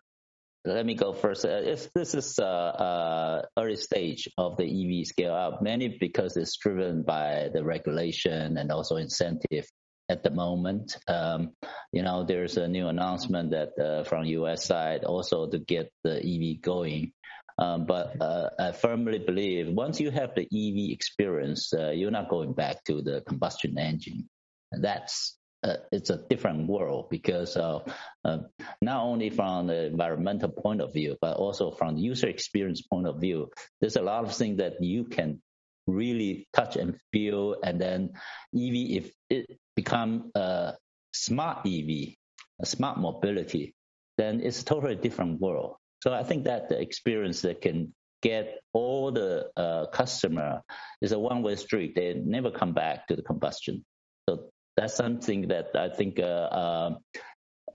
let 0.66 0.86
me 0.86 0.96
go 0.96 1.14
first. 1.14 1.46
Uh, 1.46 1.62
this 1.94 2.14
is 2.14 2.40
uh, 2.40 2.44
uh, 2.44 3.42
early 3.58 3.76
stage 3.76 4.28
of 4.38 4.58
the 4.58 4.66
EV 4.66 5.06
scale 5.06 5.34
up, 5.34 5.62
mainly 5.62 5.98
because 6.00 6.38
it's 6.38 6.58
driven 6.58 7.04
by 7.04 7.50
the 7.54 7.64
regulation 7.64 8.58
and 8.58 8.72
also 8.72 8.96
incentive 8.96 9.68
at 10.10 10.24
the 10.24 10.30
moment. 10.30 10.98
Um, 11.08 11.54
you 11.92 12.04
know, 12.04 12.24
there's 12.24 12.58
a 12.58 12.68
new 12.68 12.88
announcement 12.88 13.52
that 13.52 13.78
uh, 13.80 14.04
from 14.04 14.26
U.S. 14.26 14.66
side 14.66 15.04
also 15.04 15.50
to 15.50 15.60
get 15.60 15.92
the 16.04 16.18
EV 16.18 16.62
going. 16.62 17.12
Um, 17.58 17.86
but 17.86 18.22
uh, 18.22 18.50
I 18.60 18.72
firmly 18.74 19.20
believe 19.20 19.70
once 19.70 20.00
you 20.00 20.12
have 20.12 20.36
the 20.36 20.44
EV 20.44 20.92
experience, 20.92 21.74
uh, 21.74 21.92
you're 21.92 22.12
not 22.12 22.30
going 22.30 22.54
back 22.54 22.84
to 22.86 23.02
the 23.02 23.22
combustion 23.22 23.78
engine. 23.78 24.30
that's 24.72 25.38
uh, 25.66 25.78
it's 25.92 26.12
a 26.12 26.22
different 26.30 26.68
world 26.68 27.10
because 27.10 27.58
uh, 27.58 27.80
uh, 28.24 28.38
not 28.82 29.04
only 29.04 29.32
from 29.32 29.68
the 29.68 29.88
environmental 29.88 30.50
point 30.50 30.80
of 30.80 30.94
view, 30.94 31.18
but 31.22 31.38
also 31.38 31.72
from 31.72 31.96
the 31.96 32.02
user 32.02 32.28
experience 32.28 32.84
point 32.84 33.08
of 33.08 33.20
view, 33.20 33.50
there's 33.82 33.96
a 33.96 34.02
lot 34.02 34.24
of 34.24 34.36
things 34.36 34.58
that 34.58 34.84
you 34.84 35.06
can 35.06 35.42
really 35.88 36.48
touch 36.54 36.76
and 36.76 36.98
feel. 37.12 37.58
And 37.64 37.80
then 37.80 38.12
EV, 38.56 39.04
if 39.04 39.12
it 39.30 39.58
become 39.76 40.32
a 40.36 40.74
smart 41.14 41.66
EV, 41.66 42.16
a 42.62 42.66
smart 42.66 42.98
mobility, 42.98 43.76
then 44.18 44.42
it's 44.42 44.62
a 44.62 44.66
totally 44.66 44.96
different 44.96 45.40
world. 45.42 45.76
So 46.02 46.14
I 46.14 46.24
think 46.24 46.46
that 46.46 46.70
the 46.70 46.80
experience 46.80 47.42
that 47.42 47.62
can 47.62 47.94
get 48.22 48.60
all 48.74 49.12
the 49.12 49.50
uh, 49.58 49.88
customer 49.88 50.62
is 51.02 51.12
a 51.12 51.20
one-way 51.20 51.56
street. 51.56 51.96
They 51.96 52.14
never 52.14 52.52
come 52.52 52.74
back 52.74 53.08
to 53.08 53.16
the 53.16 53.22
combustion. 53.22 53.84
So 54.28 54.50
that's 54.78 54.96
something 54.96 55.48
that 55.50 55.76
I 55.76 55.90
think. 55.90 56.20
Uh, 56.20 56.24
uh, 56.24 56.96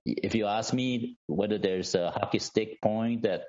if 0.05 0.35
you 0.35 0.47
ask 0.47 0.73
me 0.73 1.17
whether 1.27 1.59
there's 1.59 1.95
a 1.95 2.11
hockey 2.11 2.39
stick 2.39 2.81
point, 2.81 3.23
that 3.23 3.43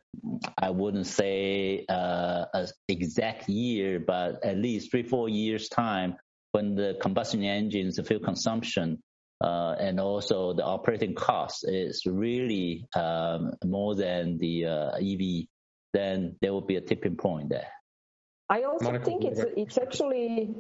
I 0.58 0.70
wouldn't 0.70 1.08
say 1.08 1.86
uh, 1.88 2.46
an 2.54 2.68
exact 2.88 3.50
year, 3.50 4.00
but 4.00 4.44
at 4.44 4.58
least 4.58 4.92
three, 4.92 5.04
four 5.04 5.30
years 5.30 5.70
time, 5.70 6.16
when 6.52 6.76
the 6.76 6.98
combustion 7.02 7.44
engines, 7.44 7.96
the 7.96 8.04
fuel 8.04 8.20
consumption, 8.20 9.02
uh, 9.42 9.76
and 9.80 10.00
also 10.00 10.54
the 10.54 10.64
operating 10.64 11.16
cost 11.16 11.66
is 11.68 12.04
really 12.06 12.86
um, 12.96 13.54
more 13.66 13.96
than 13.96 14.38
the 14.38 14.66
uh, 14.66 14.92
EV, 14.98 15.48
then 15.94 16.36
there 16.42 16.54
will 16.54 16.62
be 16.62 16.76
a 16.76 16.82
tipping 16.82 17.16
point 17.16 17.50
there. 17.50 17.68
I 18.50 18.64
also 18.64 18.92
Monika, 18.92 19.06
think 19.06 19.24
it's 19.24 19.42
it's 19.56 19.78
actually 19.78 20.54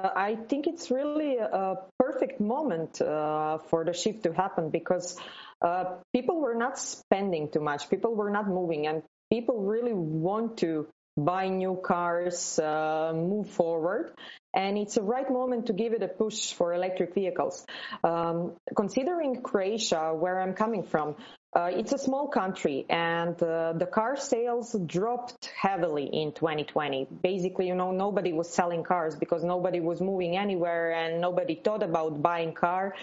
uh, 0.00 0.10
I 0.14 0.36
think 0.36 0.66
it's 0.66 0.90
really 0.90 1.36
a 1.36 1.76
perfect 1.98 2.40
moment 2.40 3.00
uh, 3.00 3.58
for 3.68 3.84
the 3.84 3.92
shift 3.92 4.22
to 4.24 4.32
happen 4.32 4.70
because 4.70 5.16
uh, 5.60 5.96
people 6.12 6.40
were 6.40 6.54
not 6.54 6.78
spending 6.78 7.50
too 7.50 7.60
much, 7.60 7.90
people 7.90 8.14
were 8.14 8.30
not 8.30 8.48
moving, 8.48 8.86
and 8.86 9.02
people 9.30 9.62
really 9.62 9.92
want 9.92 10.58
to 10.58 10.88
buy 11.16 11.48
new 11.48 11.80
cars, 11.84 12.58
uh, 12.58 13.12
move 13.14 13.50
forward. 13.50 14.12
And 14.54 14.78
it's 14.78 14.96
a 14.96 15.02
right 15.02 15.30
moment 15.30 15.66
to 15.66 15.72
give 15.72 15.92
it 15.92 16.02
a 16.02 16.08
push 16.08 16.52
for 16.52 16.72
electric 16.72 17.14
vehicles. 17.14 17.66
Um, 18.02 18.54
considering 18.74 19.42
Croatia, 19.42 20.14
where 20.14 20.40
I'm 20.40 20.54
coming 20.54 20.82
from, 20.82 21.16
uh, 21.52 21.68
it's 21.72 21.92
a 21.92 21.98
small 21.98 22.28
country 22.28 22.86
and 22.88 23.42
uh, 23.42 23.72
the 23.72 23.86
car 23.86 24.16
sales 24.16 24.76
dropped 24.86 25.46
heavily 25.46 26.04
in 26.04 26.32
2020. 26.32 27.08
Basically, 27.22 27.66
you 27.66 27.74
know, 27.74 27.90
nobody 27.90 28.32
was 28.32 28.48
selling 28.48 28.84
cars 28.84 29.16
because 29.16 29.42
nobody 29.42 29.80
was 29.80 30.00
moving 30.00 30.36
anywhere 30.36 30.92
and 30.92 31.20
nobody 31.20 31.56
thought 31.56 31.82
about 31.82 32.22
buying 32.22 32.52
car. 32.52 32.94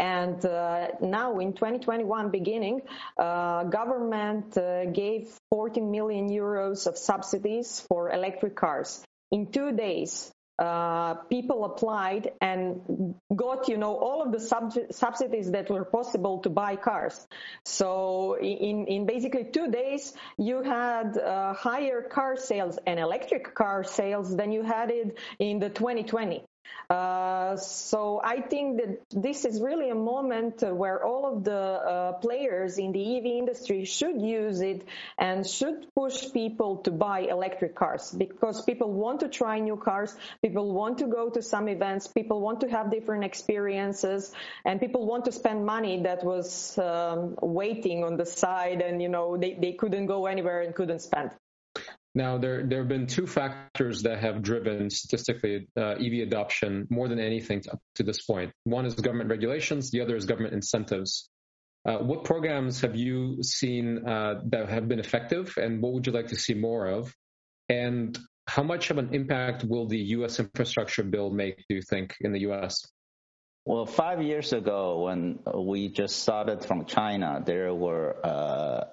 And 0.00 0.42
uh, 0.46 0.88
now 1.02 1.38
in 1.38 1.52
2021 1.52 2.30
beginning, 2.30 2.80
uh, 3.18 3.64
government 3.64 4.56
uh, 4.56 4.86
gave 4.86 5.28
14 5.50 5.90
million 5.90 6.30
euros 6.30 6.86
of 6.86 6.96
subsidies 6.96 7.84
for 7.88 8.10
electric 8.10 8.56
cars. 8.56 9.04
In 9.30 9.48
two 9.52 9.72
days, 9.72 10.32
uh, 10.58 11.14
people 11.30 11.64
applied 11.64 12.32
and 12.40 13.14
got, 13.34 13.68
you 13.68 13.76
know, 13.76 13.96
all 13.96 14.22
of 14.22 14.32
the 14.32 14.40
sub- 14.40 14.72
subsidies 14.90 15.50
that 15.52 15.70
were 15.70 15.84
possible 15.84 16.38
to 16.40 16.50
buy 16.50 16.76
cars. 16.76 17.26
So 17.64 18.38
in, 18.38 18.86
in 18.86 19.06
basically 19.06 19.44
two 19.44 19.70
days, 19.70 20.12
you 20.38 20.62
had 20.62 21.16
uh, 21.18 21.54
higher 21.54 22.02
car 22.02 22.36
sales 22.36 22.78
and 22.86 23.00
electric 23.00 23.54
car 23.54 23.82
sales 23.84 24.36
than 24.36 24.52
you 24.52 24.62
had 24.62 24.90
it 24.90 25.18
in 25.38 25.58
the 25.58 25.70
2020. 25.70 26.44
Uh, 26.90 27.56
so 27.56 28.20
I 28.22 28.40
think 28.40 28.76
that 28.80 29.22
this 29.22 29.44
is 29.46 29.60
really 29.60 29.88
a 29.88 29.94
moment 29.94 30.62
where 30.62 31.02
all 31.02 31.24
of 31.32 31.44
the 31.44 31.56
uh, 31.56 32.12
players 32.12 32.76
in 32.76 32.92
the 32.92 33.16
EV 33.16 33.24
industry 33.24 33.84
should 33.84 34.20
use 34.20 34.60
it 34.60 34.84
and 35.18 35.46
should 35.46 35.86
push 35.94 36.30
people 36.32 36.78
to 36.78 36.90
buy 36.90 37.20
electric 37.20 37.74
cars 37.74 38.10
because 38.10 38.62
people 38.64 38.92
want 38.92 39.20
to 39.20 39.28
try 39.28 39.58
new 39.58 39.76
cars, 39.76 40.14
people 40.42 40.72
want 40.72 40.98
to 40.98 41.06
go 41.06 41.30
to 41.30 41.40
some 41.40 41.68
events, 41.68 42.08
people 42.08 42.40
want 42.40 42.60
to 42.60 42.68
have 42.68 42.90
different 42.90 43.24
experiences, 43.24 44.32
and 44.64 44.78
people 44.78 45.06
want 45.06 45.24
to 45.24 45.32
spend 45.32 45.64
money 45.64 46.02
that 46.02 46.22
was 46.24 46.76
um, 46.78 47.36
waiting 47.40 48.04
on 48.04 48.16
the 48.16 48.26
side 48.26 48.82
and 48.82 49.00
you 49.00 49.08
know 49.08 49.36
they, 49.36 49.54
they 49.54 49.72
couldn't 49.72 50.06
go 50.06 50.26
anywhere 50.26 50.60
and 50.60 50.74
couldn't 50.74 51.00
spend. 51.00 51.30
Now, 52.14 52.38
there 52.38 52.66
there 52.66 52.80
have 52.80 52.88
been 52.88 53.06
two 53.06 53.26
factors 53.26 54.02
that 54.02 54.18
have 54.18 54.42
driven 54.42 54.90
statistically 54.90 55.68
uh, 55.76 55.92
EV 55.92 56.26
adoption 56.26 56.86
more 56.90 57.08
than 57.08 57.18
anything 57.18 57.62
to, 57.62 57.78
to, 57.96 58.02
this 58.02 58.20
point. 58.20 58.52
One 58.64 58.84
is 58.84 58.94
government 58.94 59.30
regulations, 59.30 59.90
the 59.90 60.02
other 60.02 60.14
is 60.16 60.26
government 60.26 60.52
incentives. 60.52 61.30
Uh, 61.88 61.98
what 61.98 62.24
programs 62.24 62.82
have 62.82 62.94
you 62.94 63.42
seen 63.42 64.06
uh, 64.06 64.40
that 64.50 64.68
have 64.68 64.88
been 64.88 65.00
effective, 65.00 65.54
and 65.56 65.82
what 65.82 65.94
would 65.94 66.06
you 66.06 66.12
like 66.12 66.28
to 66.28 66.36
see 66.36 66.54
more 66.54 66.86
of? 66.86 67.14
And 67.68 68.16
how 68.46 68.62
much 68.62 68.90
of 68.90 68.98
an 68.98 69.14
impact 69.14 69.64
will 69.64 69.86
the 69.86 69.98
U.S. 70.16 70.38
infrastructure 70.38 71.02
bill 71.02 71.30
make, 71.30 71.56
do 71.68 71.76
you 71.76 71.82
think, 71.82 72.14
in 72.20 72.32
the 72.32 72.40
U.S.? 72.40 72.86
Well, 73.64 73.86
five 73.86 74.22
years 74.22 74.52
ago, 74.52 75.04
when 75.04 75.38
we 75.54 75.88
just 75.88 76.20
started 76.20 76.64
from 76.64 76.84
China, 76.84 77.42
there 77.44 77.72
were 77.72 78.16
uh, 78.24 78.84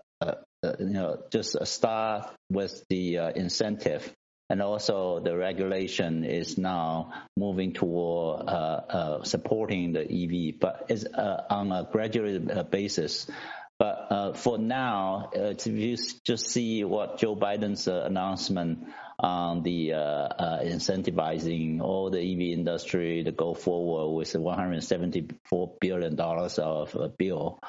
uh, 0.63 0.67
uh, 0.67 0.75
you 0.79 0.85
know, 0.89 1.23
just 1.31 1.55
start 1.65 2.31
with 2.49 2.83
the 2.89 3.17
uh, 3.17 3.29
incentive. 3.31 4.13
And 4.51 4.61
also 4.63 5.19
the 5.19 5.37
regulation 5.37 6.23
is 6.23 6.57
now 6.57 7.13
moving 7.37 7.73
toward 7.73 8.49
uh, 8.49 8.81
uh 8.89 9.23
supporting 9.23 9.93
the 9.93 10.01
EV, 10.01 10.59
but 10.59 10.85
it's 10.89 11.05
uh, 11.05 11.43
on 11.51 11.71
a 11.71 11.87
gradual 11.91 12.39
basis. 12.63 13.29
But 13.77 14.33
for 14.37 14.57
now, 14.57 15.29
if 15.33 15.65
you 15.67 15.95
just 16.25 16.47
see 16.47 16.83
what 16.83 17.19
Joe 17.19 17.35
Biden's 17.35 17.87
announcement 17.87 18.89
on 19.19 19.63
the 19.63 19.93
uh, 19.93 19.97
uh, 19.97 20.63
incentivizing 20.63 21.81
all 21.81 22.09
the 22.09 22.19
EV 22.19 22.57
industry 22.57 23.23
to 23.23 23.31
go 23.31 23.53
forward 23.53 24.15
with 24.15 24.33
174 24.33 25.73
billion 25.81 26.15
dollars 26.15 26.57
of 26.57 26.95
bill. 27.17 27.59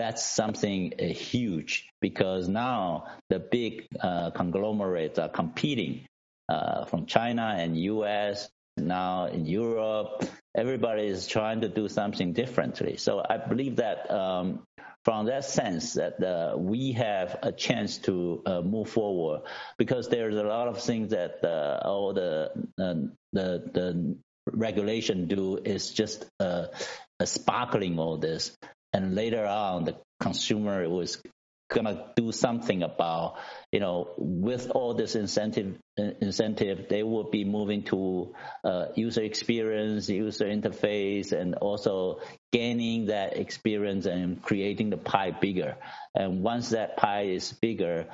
That's 0.00 0.24
something 0.24 0.94
uh, 0.98 1.04
huge 1.04 1.72
because 2.00 2.48
now 2.48 3.06
the 3.28 3.38
big 3.38 3.86
conglomerates 4.34 5.18
are 5.18 5.28
competing 5.28 6.06
uh, 6.50 6.84
from 6.86 7.06
China 7.06 7.54
and 7.56 7.76
U.S. 7.94 8.50
now 8.76 9.26
in 9.26 9.46
Europe. 9.46 10.24
Everybody 10.54 11.06
is 11.06 11.28
trying 11.28 11.60
to 11.60 11.68
do 11.68 11.88
something 11.88 12.32
differently. 12.32 12.96
So 12.96 13.22
I 13.28 13.36
believe 13.36 13.76
that 13.76 14.10
um, 14.10 14.64
from 15.04 15.26
that 15.26 15.44
sense 15.44 15.94
that 15.94 16.22
uh, 16.22 16.56
we 16.58 16.92
have 16.92 17.38
a 17.42 17.52
chance 17.52 17.98
to 17.98 18.42
uh, 18.46 18.60
move 18.62 18.90
forward 18.90 19.42
because 19.78 20.08
there's 20.08 20.36
a 20.36 20.42
lot 20.42 20.66
of 20.68 20.82
things 20.82 21.10
that 21.10 21.44
uh, 21.44 21.86
all 21.86 22.12
the 22.12 22.50
uh, 22.78 22.94
the 23.32 23.70
the 23.72 24.16
regulation 24.52 25.28
do 25.28 25.56
is 25.64 25.92
just 25.92 26.26
uh, 26.40 26.66
sparkling 27.24 27.98
all 27.98 28.18
this 28.18 28.56
and 28.92 29.14
later 29.14 29.46
on 29.46 29.84
the 29.84 29.96
consumer 30.20 30.88
was 30.88 31.22
gonna 31.70 32.10
do 32.16 32.32
something 32.32 32.82
about 32.82 33.36
you 33.70 33.78
know 33.78 34.12
with 34.18 34.70
all 34.74 34.92
this 34.92 35.14
incentive 35.14 35.78
incentive 35.96 36.88
they 36.88 37.04
will 37.04 37.30
be 37.30 37.44
moving 37.44 37.84
to 37.84 38.34
uh, 38.64 38.86
user 38.96 39.22
experience 39.22 40.08
user 40.08 40.46
interface 40.46 41.30
and 41.30 41.54
also 41.54 42.20
gaining 42.52 43.06
that 43.06 43.36
experience 43.36 44.06
and 44.06 44.42
creating 44.42 44.90
the 44.90 44.96
pie 44.96 45.30
bigger. 45.30 45.76
And 46.12 46.42
once 46.42 46.70
that 46.70 46.96
pie 46.96 47.26
is 47.26 47.52
bigger 47.52 48.06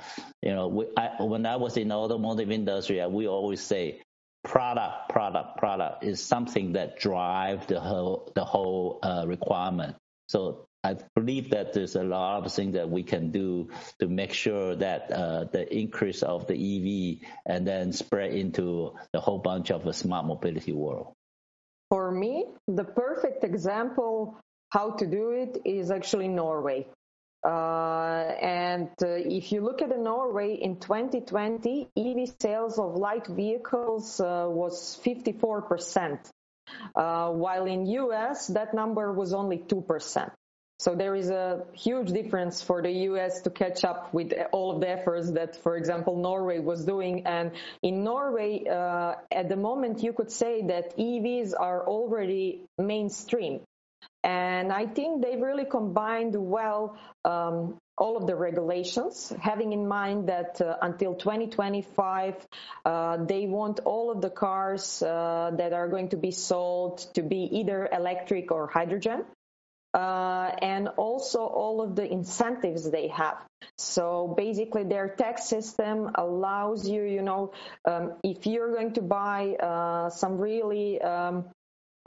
you 0.42 0.54
know 0.54 0.68
we, 0.68 0.86
I, 0.96 1.22
when 1.22 1.46
i 1.46 1.56
was 1.56 1.78
in 1.78 1.88
the 1.88 1.94
automotive 1.94 2.50
industry 2.50 3.04
we 3.06 3.26
always 3.26 3.62
say 3.62 4.02
product 4.46 5.08
product 5.08 5.58
product 5.58 6.04
is 6.04 6.22
something 6.22 6.74
that 6.74 6.98
drive 6.98 7.66
the 7.66 7.80
whole 7.80 8.30
the 8.34 8.44
whole 8.44 9.00
uh, 9.02 9.24
requirement. 9.26 9.96
So 10.28 10.65
I 10.86 10.96
believe 11.16 11.50
that 11.50 11.72
there's 11.72 11.96
a 11.96 12.04
lot 12.04 12.46
of 12.46 12.52
things 12.52 12.74
that 12.74 12.88
we 12.88 13.02
can 13.02 13.32
do 13.32 13.70
to 13.98 14.06
make 14.06 14.32
sure 14.32 14.76
that 14.76 15.10
uh, 15.10 15.44
the 15.50 15.66
increase 15.76 16.22
of 16.22 16.46
the 16.46 16.54
EV 16.54 17.28
and 17.44 17.66
then 17.66 17.92
spread 17.92 18.32
into 18.32 18.94
the 19.12 19.20
whole 19.20 19.38
bunch 19.38 19.72
of 19.72 19.84
the 19.84 19.92
smart 19.92 20.26
mobility 20.26 20.72
world. 20.72 21.12
For 21.90 22.10
me, 22.12 22.46
the 22.68 22.84
perfect 22.84 23.42
example 23.42 24.38
how 24.70 24.92
to 24.92 25.06
do 25.06 25.30
it 25.30 25.62
is 25.64 25.90
actually 25.90 26.28
Norway. 26.28 26.86
Uh, 27.44 28.34
and 28.40 28.88
uh, 29.02 29.08
if 29.08 29.52
you 29.52 29.60
look 29.60 29.82
at 29.82 29.88
the 29.88 29.96
Norway 29.96 30.54
in 30.54 30.78
2020, 30.78 31.88
EV 31.96 32.34
sales 32.40 32.78
of 32.78 32.96
light 32.96 33.26
vehicles 33.26 34.20
uh, 34.20 34.46
was 34.48 34.98
54%, 35.04 36.18
uh, 36.94 37.30
while 37.30 37.66
in 37.66 37.86
US 37.86 38.48
that 38.48 38.74
number 38.74 39.12
was 39.12 39.32
only 39.32 39.58
2%. 39.58 40.30
So 40.78 40.94
there 40.94 41.14
is 41.14 41.30
a 41.30 41.64
huge 41.72 42.12
difference 42.12 42.62
for 42.62 42.82
the 42.82 42.90
US 43.10 43.40
to 43.42 43.50
catch 43.50 43.84
up 43.84 44.12
with 44.12 44.32
all 44.52 44.72
of 44.72 44.80
the 44.80 44.90
efforts 44.90 45.30
that, 45.32 45.56
for 45.56 45.76
example, 45.76 46.16
Norway 46.16 46.58
was 46.58 46.84
doing. 46.84 47.26
And 47.26 47.52
in 47.82 48.04
Norway, 48.04 48.66
uh, 48.68 49.14
at 49.32 49.48
the 49.48 49.56
moment, 49.56 50.02
you 50.02 50.12
could 50.12 50.30
say 50.30 50.62
that 50.66 50.96
EVs 50.98 51.54
are 51.58 51.86
already 51.86 52.66
mainstream. 52.76 53.60
And 54.22 54.70
I 54.72 54.86
think 54.86 55.22
they've 55.22 55.40
really 55.40 55.64
combined 55.64 56.34
well 56.36 56.98
um, 57.24 57.78
all 57.96 58.18
of 58.18 58.26
the 58.26 58.36
regulations, 58.36 59.32
having 59.40 59.72
in 59.72 59.88
mind 59.88 60.28
that 60.28 60.60
uh, 60.60 60.76
until 60.82 61.14
2025, 61.14 62.34
uh, 62.84 63.24
they 63.24 63.46
want 63.46 63.80
all 63.84 64.10
of 64.10 64.20
the 64.20 64.28
cars 64.28 65.02
uh, 65.02 65.52
that 65.56 65.72
are 65.72 65.88
going 65.88 66.10
to 66.10 66.18
be 66.18 66.32
sold 66.32 66.98
to 67.14 67.22
be 67.22 67.48
either 67.52 67.88
electric 67.90 68.52
or 68.52 68.66
hydrogen 68.66 69.24
uh, 69.96 70.50
and 70.60 70.88
also 70.98 71.40
all 71.40 71.80
of 71.80 71.96
the 71.96 72.06
incentives 72.06 72.90
they 72.90 73.08
have. 73.08 73.38
So 73.78 74.34
basically, 74.36 74.84
their 74.84 75.08
tax 75.08 75.48
system 75.48 76.10
allows 76.14 76.86
you, 76.86 77.02
you 77.02 77.22
know, 77.22 77.52
um, 77.86 78.12
if 78.22 78.46
you're 78.46 78.74
going 78.74 78.92
to 78.94 79.02
buy 79.02 79.54
uh, 79.54 80.10
some 80.10 80.36
really 80.36 81.00
um, 81.00 81.46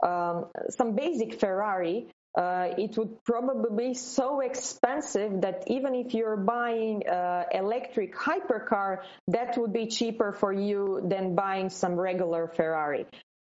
um, 0.06 0.46
some 0.68 0.94
basic 0.94 1.40
Ferrari, 1.40 2.06
uh, 2.38 2.68
it 2.78 2.96
would 2.96 3.24
probably 3.24 3.88
be 3.88 3.94
so 3.94 4.38
expensive 4.38 5.40
that 5.40 5.64
even 5.66 5.96
if 5.96 6.14
you're 6.14 6.36
buying 6.36 7.02
uh, 7.08 7.44
electric 7.50 8.14
hypercar, 8.14 8.98
that 9.26 9.58
would 9.58 9.72
be 9.72 9.86
cheaper 9.86 10.30
for 10.32 10.52
you 10.52 11.02
than 11.04 11.34
buying 11.34 11.70
some 11.70 11.96
regular 11.96 12.46
Ferrari. 12.46 13.06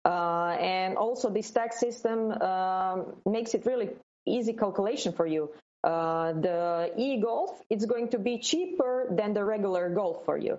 Uh, 0.03 0.57
and 0.59 0.97
also, 0.97 1.29
this 1.29 1.51
tax 1.51 1.79
system 1.79 2.31
um, 2.31 3.13
makes 3.25 3.53
it 3.53 3.65
really 3.67 3.91
easy 4.25 4.53
calculation 4.53 5.13
for 5.13 5.25
you. 5.25 5.51
Uh, 5.83 6.31
the 6.33 6.93
e-golf, 6.97 7.61
it's 7.69 7.85
going 7.85 8.09
to 8.09 8.19
be 8.19 8.37
cheaper 8.37 9.07
than 9.11 9.33
the 9.33 9.43
regular 9.43 9.89
golf 9.89 10.23
for 10.25 10.37
you. 10.37 10.57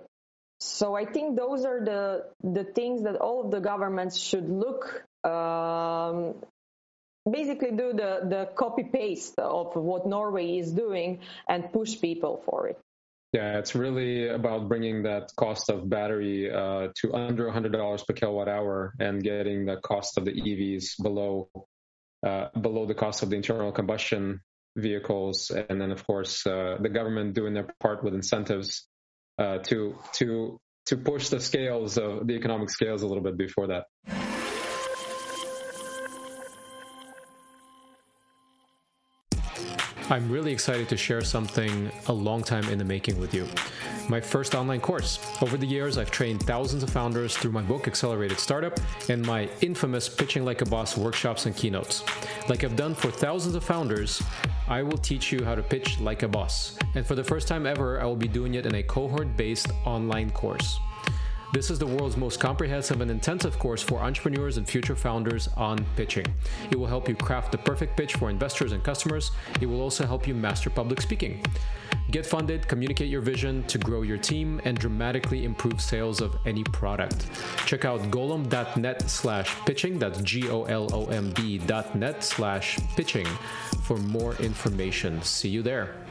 So 0.59 0.95
I 0.95 1.05
think 1.05 1.35
those 1.35 1.65
are 1.65 1.83
the 1.83 2.25
the 2.43 2.63
things 2.63 3.03
that 3.03 3.15
all 3.17 3.43
of 3.43 3.51
the 3.51 3.59
governments 3.59 4.17
should 4.17 4.49
look 4.49 5.03
um, 5.23 6.35
basically 7.29 7.71
do 7.71 7.91
the 7.91 8.21
the 8.23 8.49
copy 8.55 8.83
paste 8.83 9.37
of 9.37 9.75
what 9.75 10.07
Norway 10.07 10.57
is 10.57 10.71
doing 10.71 11.19
and 11.49 11.71
push 11.73 11.99
people 11.99 12.41
for 12.45 12.67
it. 12.67 12.79
Yeah, 13.33 13.57
it's 13.59 13.75
really 13.75 14.29
about 14.29 14.69
bringing 14.69 15.03
that 15.03 15.35
cost 15.35 15.69
of 15.69 15.89
battery 15.89 16.49
uh, 16.49 16.87
to 17.01 17.13
under 17.13 17.51
$100 17.51 18.07
per 18.07 18.13
kilowatt 18.13 18.47
hour 18.47 18.93
and 18.97 19.21
getting 19.21 19.65
the 19.65 19.75
cost 19.75 20.17
of 20.17 20.23
the 20.23 20.31
EVs 20.31 21.03
below 21.03 21.49
uh, 22.25 22.49
below 22.59 22.85
the 22.85 22.95
cost 22.95 23.23
of 23.23 23.29
the 23.29 23.35
internal 23.35 23.71
combustion 23.71 24.41
vehicles, 24.75 25.51
and 25.51 25.79
then 25.79 25.91
of 25.91 26.05
course 26.05 26.45
uh, 26.47 26.77
the 26.81 26.89
government 26.89 27.33
doing 27.33 27.53
their 27.53 27.67
part 27.79 28.03
with 28.03 28.13
incentives 28.13 28.87
uh, 29.37 29.59
to 29.59 29.95
to 30.13 30.59
to 30.87 30.97
push 30.97 31.29
the 31.29 31.39
scales 31.39 31.97
of 31.97 32.27
the 32.27 32.33
economic 32.33 32.69
scales 32.69 33.01
a 33.01 33.07
little 33.07 33.23
bit 33.23 33.37
before 33.37 33.67
that. 33.67 33.85
I'm 40.07 40.29
really 40.29 40.51
excited 40.51 40.87
to 40.89 40.97
share 40.97 41.21
something 41.21 41.91
a 42.07 42.13
long 42.13 42.43
time 42.43 42.69
in 42.69 42.77
the 42.77 42.85
making 42.85 43.19
with 43.19 43.33
you. 43.33 43.47
My 44.07 44.21
first 44.21 44.53
online 44.53 44.79
course. 44.79 45.17
Over 45.41 45.57
the 45.57 45.65
years, 45.65 45.97
I've 45.97 46.11
trained 46.11 46.43
thousands 46.43 46.83
of 46.83 46.91
founders 46.91 47.35
through 47.35 47.53
my 47.53 47.63
book 47.63 47.87
Accelerated 47.87 48.37
Startup 48.37 48.79
and 49.09 49.25
my 49.25 49.49
infamous 49.61 50.07
Pitching 50.07 50.45
Like 50.45 50.61
a 50.61 50.65
Boss 50.65 50.95
workshops 50.95 51.47
and 51.47 51.55
keynotes. 51.55 52.03
Like 52.47 52.63
I've 52.63 52.75
done 52.75 52.93
for 52.93 53.09
thousands 53.09 53.55
of 53.55 53.63
founders, 53.63 54.21
I 54.67 54.83
will 54.83 54.99
teach 54.99 55.31
you 55.31 55.43
how 55.43 55.55
to 55.55 55.63
pitch 55.63 55.99
like 55.99 56.21
a 56.21 56.27
boss. 56.27 56.77
And 56.93 57.03
for 57.03 57.15
the 57.15 57.23
first 57.23 57.47
time 57.47 57.65
ever, 57.65 57.99
I 57.99 58.05
will 58.05 58.15
be 58.15 58.27
doing 58.27 58.53
it 58.53 58.67
in 58.67 58.75
a 58.75 58.83
cohort 58.83 59.35
based 59.35 59.71
online 59.85 60.29
course. 60.29 60.79
This 61.55 61.71
is 61.71 61.79
the 61.79 61.87
world's 61.87 62.17
most 62.17 62.41
comprehensive 62.41 62.99
and 62.99 63.09
intensive 63.09 63.57
course 63.57 63.81
for 63.81 64.01
entrepreneurs 64.01 64.57
and 64.57 64.67
future 64.67 64.93
founders 64.93 65.47
on 65.55 65.85
pitching. 65.95 66.25
It 66.69 66.75
will 66.77 66.85
help 66.85 67.07
you 67.07 67.15
craft 67.15 67.53
the 67.53 67.57
perfect 67.57 67.95
pitch 67.95 68.15
for 68.15 68.29
investors 68.29 68.73
and 68.73 68.83
customers. 68.83 69.31
It 69.61 69.65
will 69.65 69.79
also 69.79 70.05
help 70.05 70.27
you 70.27 70.33
master 70.33 70.69
public 70.69 70.99
speaking. 70.99 71.41
Get 72.11 72.25
funded, 72.25 72.67
communicate 72.67 73.07
your 73.07 73.21
vision 73.21 73.63
to 73.67 73.77
grow 73.77 74.01
your 74.01 74.17
team, 74.17 74.59
and 74.65 74.77
dramatically 74.77 75.45
improve 75.45 75.79
sales 75.79 76.19
of 76.19 76.35
any 76.45 76.65
product. 76.65 77.27
Check 77.65 77.85
out 77.85 78.01
golomb.net 78.11 79.09
slash 79.09 79.55
pitching, 79.65 79.97
that's 79.97 80.21
G-O-L-O-M-B 80.23 81.59
dot 81.59 81.95
net 81.95 82.21
slash 82.21 82.79
pitching 82.97 83.27
for 83.83 83.95
more 83.95 84.35
information. 84.41 85.21
See 85.21 85.47
you 85.47 85.61
there. 85.61 86.04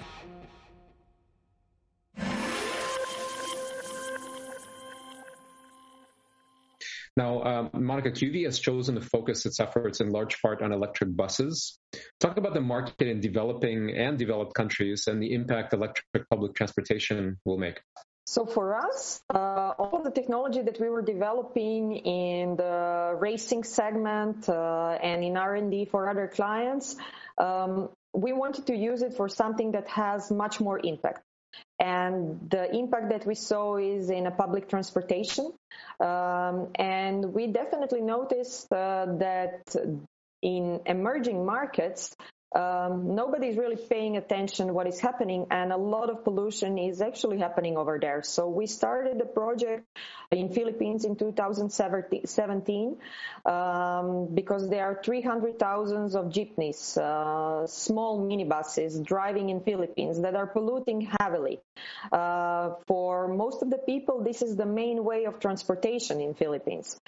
Now, 7.16 7.42
um, 7.44 7.70
Monika 7.70 8.10
QEV 8.10 8.44
has 8.44 8.58
chosen 8.58 8.96
to 8.96 9.00
focus 9.00 9.46
its 9.46 9.60
efforts 9.60 10.00
in 10.00 10.10
large 10.10 10.42
part 10.42 10.62
on 10.62 10.72
electric 10.72 11.14
buses. 11.14 11.78
Talk 12.18 12.38
about 12.38 12.54
the 12.54 12.60
market 12.60 13.06
in 13.06 13.20
developing 13.20 13.96
and 13.96 14.18
developed 14.18 14.54
countries 14.54 15.06
and 15.06 15.22
the 15.22 15.32
impact 15.32 15.72
electric 15.74 16.28
public 16.28 16.54
transportation 16.54 17.38
will 17.44 17.58
make. 17.58 17.80
So 18.26 18.46
for 18.46 18.74
us, 18.74 19.20
uh, 19.32 19.74
all 19.78 20.02
the 20.02 20.10
technology 20.10 20.62
that 20.62 20.80
we 20.80 20.88
were 20.88 21.02
developing 21.02 21.94
in 21.94 22.56
the 22.56 23.14
racing 23.18 23.64
segment 23.64 24.48
uh, 24.48 24.98
and 25.00 25.22
in 25.22 25.36
R&D 25.36 25.84
for 25.92 26.08
other 26.08 26.26
clients, 26.26 26.96
um, 27.38 27.90
we 28.12 28.32
wanted 28.32 28.66
to 28.68 28.76
use 28.76 29.02
it 29.02 29.14
for 29.14 29.28
something 29.28 29.72
that 29.72 29.88
has 29.88 30.30
much 30.30 30.58
more 30.58 30.80
impact. 30.82 31.22
And 31.80 32.48
the 32.50 32.72
impact 32.74 33.10
that 33.10 33.26
we 33.26 33.34
saw 33.34 33.76
is 33.76 34.10
in 34.10 34.26
a 34.26 34.30
public 34.30 34.68
transportation. 34.68 35.52
Um, 36.00 36.68
and 36.76 37.32
we 37.32 37.48
definitely 37.48 38.00
noticed 38.00 38.72
uh, 38.72 39.06
that 39.18 39.74
in 40.42 40.80
emerging 40.86 41.44
markets, 41.44 42.14
um, 42.54 43.14
nobody's 43.16 43.56
really 43.56 43.76
paying 43.76 44.16
attention 44.16 44.72
what 44.74 44.86
is 44.86 45.00
happening 45.00 45.46
and 45.50 45.72
a 45.72 45.76
lot 45.76 46.08
of 46.08 46.22
pollution 46.22 46.78
is 46.78 47.00
actually 47.00 47.38
happening 47.38 47.76
over 47.76 47.98
there. 47.98 48.22
So 48.22 48.48
we 48.48 48.66
started 48.66 49.18
the 49.18 49.24
project 49.24 49.84
in 50.30 50.48
Philippines 50.50 51.04
in 51.04 51.16
2017 51.16 52.96
um, 53.44 54.28
because 54.32 54.68
there 54.68 54.84
are 54.84 55.00
300,000 55.02 56.14
of 56.14 56.30
jeepneys, 56.32 56.96
uh, 56.96 57.66
small 57.66 58.20
minibuses 58.20 59.04
driving 59.04 59.50
in 59.50 59.60
Philippines 59.60 60.20
that 60.22 60.36
are 60.36 60.46
polluting 60.46 61.08
heavily. 61.18 61.60
Uh, 62.12 62.74
for 62.86 63.28
most 63.28 63.62
of 63.62 63.70
the 63.70 63.78
people, 63.78 64.22
this 64.22 64.42
is 64.42 64.56
the 64.56 64.66
main 64.66 65.02
way 65.04 65.24
of 65.24 65.40
transportation 65.40 66.20
in 66.20 66.34
Philippines 66.34 67.00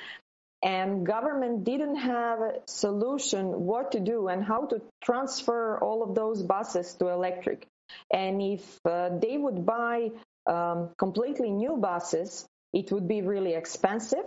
and 0.62 1.07
government 1.07 1.64
didn't 1.64 1.97
have 1.97 2.40
a 2.40 2.55
solution 2.66 3.66
what 3.66 3.92
to 3.92 4.01
do 4.01 4.29
and 4.29 4.42
how 4.42 4.66
to 4.66 4.81
transfer 5.05 5.79
all 5.79 6.03
of 6.03 6.14
those 6.14 6.42
buses 6.42 6.95
to 6.95 7.09
electric. 7.09 7.66
And 8.12 8.42
if 8.42 8.79
uh, 8.85 9.11
they 9.21 9.37
would 9.37 9.64
buy 9.64 10.11
um, 10.47 10.90
completely 10.99 11.51
new 11.51 11.77
buses, 11.77 12.47
it 12.73 12.90
would 12.92 13.07
be 13.07 13.23
really 13.23 13.55
expensive. 13.55 14.25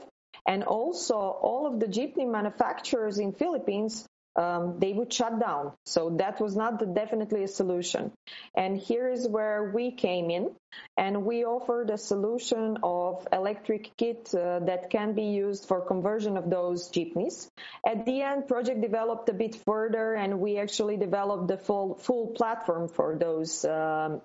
And 0.48 0.64
also, 0.64 1.16
all 1.16 1.68
of 1.68 1.80
the 1.80 1.88
jeepney 1.88 2.30
manufacturers 2.30 3.20
in 3.20 3.34
Philippines 3.34 4.08
um, 4.40 4.80
they 4.80 4.94
would 4.94 5.12
shut 5.12 5.40
down. 5.40 5.74
So 5.86 6.16
that 6.18 6.40
was 6.40 6.56
not 6.56 6.80
the, 6.80 6.86
definitely 6.86 7.44
a 7.44 7.48
solution. 7.48 8.14
And 8.56 8.78
here 8.78 9.10
is 9.10 9.28
where 9.28 9.72
we 9.76 9.92
came 9.92 10.30
in, 10.30 10.52
and 10.98 11.26
we 11.26 11.44
offered 11.44 11.90
a 11.90 11.98
solution 11.98 12.78
of 12.82 13.28
electric 13.34 13.92
kit 13.98 14.34
uh, 14.34 14.60
that 14.60 14.90
can 14.90 15.14
be 15.14 15.24
used 15.24 15.68
for 15.68 15.82
conversion 15.82 16.38
of 16.38 16.50
those 16.50 16.90
jeepneys. 16.90 17.52
At 17.86 18.06
the 18.06 18.22
end, 18.22 18.48
project 18.48 18.82
developed 18.82 19.28
a 19.28 19.34
bit 19.34 19.56
further, 19.66 20.14
and 20.14 20.40
we 20.40 20.58
actually 20.58 20.96
developed 20.96 21.50
the 21.50 21.58
full 21.58 21.96
full 21.96 22.28
platform 22.28 22.88
for 22.88 23.18
those 23.20 23.66
um, 23.66 24.22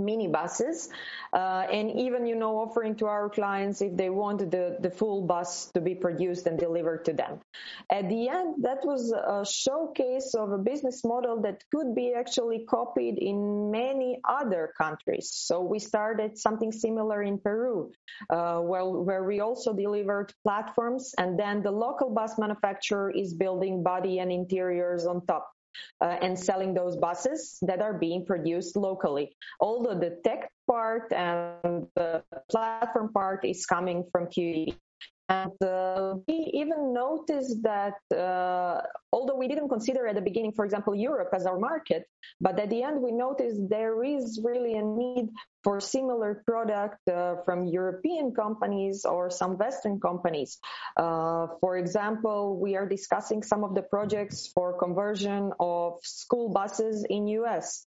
minibuses 0.00 0.88
uh, 1.32 1.66
and 1.70 1.90
even 1.90 2.26
you 2.26 2.34
know 2.34 2.58
offering 2.58 2.94
to 2.96 3.06
our 3.06 3.28
clients 3.28 3.80
if 3.80 3.96
they 3.96 4.10
want 4.10 4.50
the, 4.50 4.76
the 4.80 4.90
full 4.90 5.22
bus 5.26 5.70
to 5.72 5.80
be 5.80 5.94
produced 5.94 6.46
and 6.46 6.58
delivered 6.58 7.04
to 7.04 7.12
them. 7.12 7.40
At 7.90 8.08
the 8.08 8.28
end 8.28 8.64
that 8.64 8.84
was 8.84 9.12
a 9.12 9.44
showcase 9.44 10.34
of 10.34 10.52
a 10.52 10.58
business 10.58 11.04
model 11.04 11.42
that 11.42 11.62
could 11.72 11.94
be 11.94 12.14
actually 12.14 12.64
copied 12.68 13.18
in 13.18 13.70
many 13.70 14.20
other 14.24 14.72
countries. 14.76 15.30
So 15.32 15.62
we 15.62 15.78
started 15.78 16.38
something 16.38 16.72
similar 16.72 17.22
in 17.22 17.38
peru 17.38 17.92
uh, 18.28 18.60
well, 18.62 19.04
where 19.04 19.24
we 19.24 19.40
also 19.40 19.72
delivered 19.72 20.32
platforms 20.42 21.14
and 21.18 21.38
then 21.38 21.62
the 21.62 21.70
local 21.70 22.10
bus 22.10 22.38
manufacturer 22.38 23.10
is 23.10 23.34
building 23.34 23.82
body 23.82 24.18
and 24.18 24.30
interiors 24.30 25.06
on 25.06 25.24
top 25.26 25.50
uh, 26.00 26.16
and 26.22 26.38
selling 26.38 26.74
those 26.74 26.96
buses 26.96 27.58
that 27.62 27.80
are 27.80 27.94
being 27.94 28.24
produced 28.24 28.76
locally. 28.76 29.36
Although 29.60 29.98
the 29.98 30.18
tech 30.24 30.50
part 30.68 31.12
and 31.12 31.86
the 31.96 32.22
platform 32.50 33.12
part 33.12 33.44
is 33.44 33.66
coming 33.66 34.04
from 34.12 34.26
QEV. 34.26 34.76
And 35.30 35.62
uh, 35.62 36.16
we 36.26 36.50
even 36.54 36.92
noticed 36.92 37.62
that 37.62 37.94
uh, 38.12 38.82
although 39.12 39.36
we 39.36 39.46
didn't 39.46 39.68
consider 39.68 40.08
at 40.08 40.16
the 40.16 40.20
beginning, 40.20 40.50
for 40.50 40.64
example, 40.64 40.92
Europe 40.92 41.28
as 41.32 41.46
our 41.46 41.56
market, 41.56 42.02
but 42.40 42.58
at 42.58 42.68
the 42.68 42.82
end 42.82 43.00
we 43.00 43.12
noticed 43.12 43.60
there 43.70 44.02
is 44.02 44.40
really 44.42 44.74
a 44.74 44.82
need 44.82 45.28
for 45.62 45.78
similar 45.78 46.42
product 46.44 46.98
uh, 47.08 47.36
from 47.44 47.66
European 47.66 48.34
companies 48.34 49.04
or 49.04 49.30
some 49.30 49.56
Western 49.56 50.00
companies. 50.00 50.58
Uh, 50.96 51.46
for 51.60 51.78
example, 51.78 52.58
we 52.58 52.74
are 52.74 52.88
discussing 52.88 53.44
some 53.44 53.62
of 53.62 53.76
the 53.76 53.82
projects 53.82 54.50
for 54.52 54.76
conversion 54.80 55.52
of 55.60 56.00
school 56.02 56.48
buses 56.48 57.06
in 57.08 57.28
US. 57.28 57.86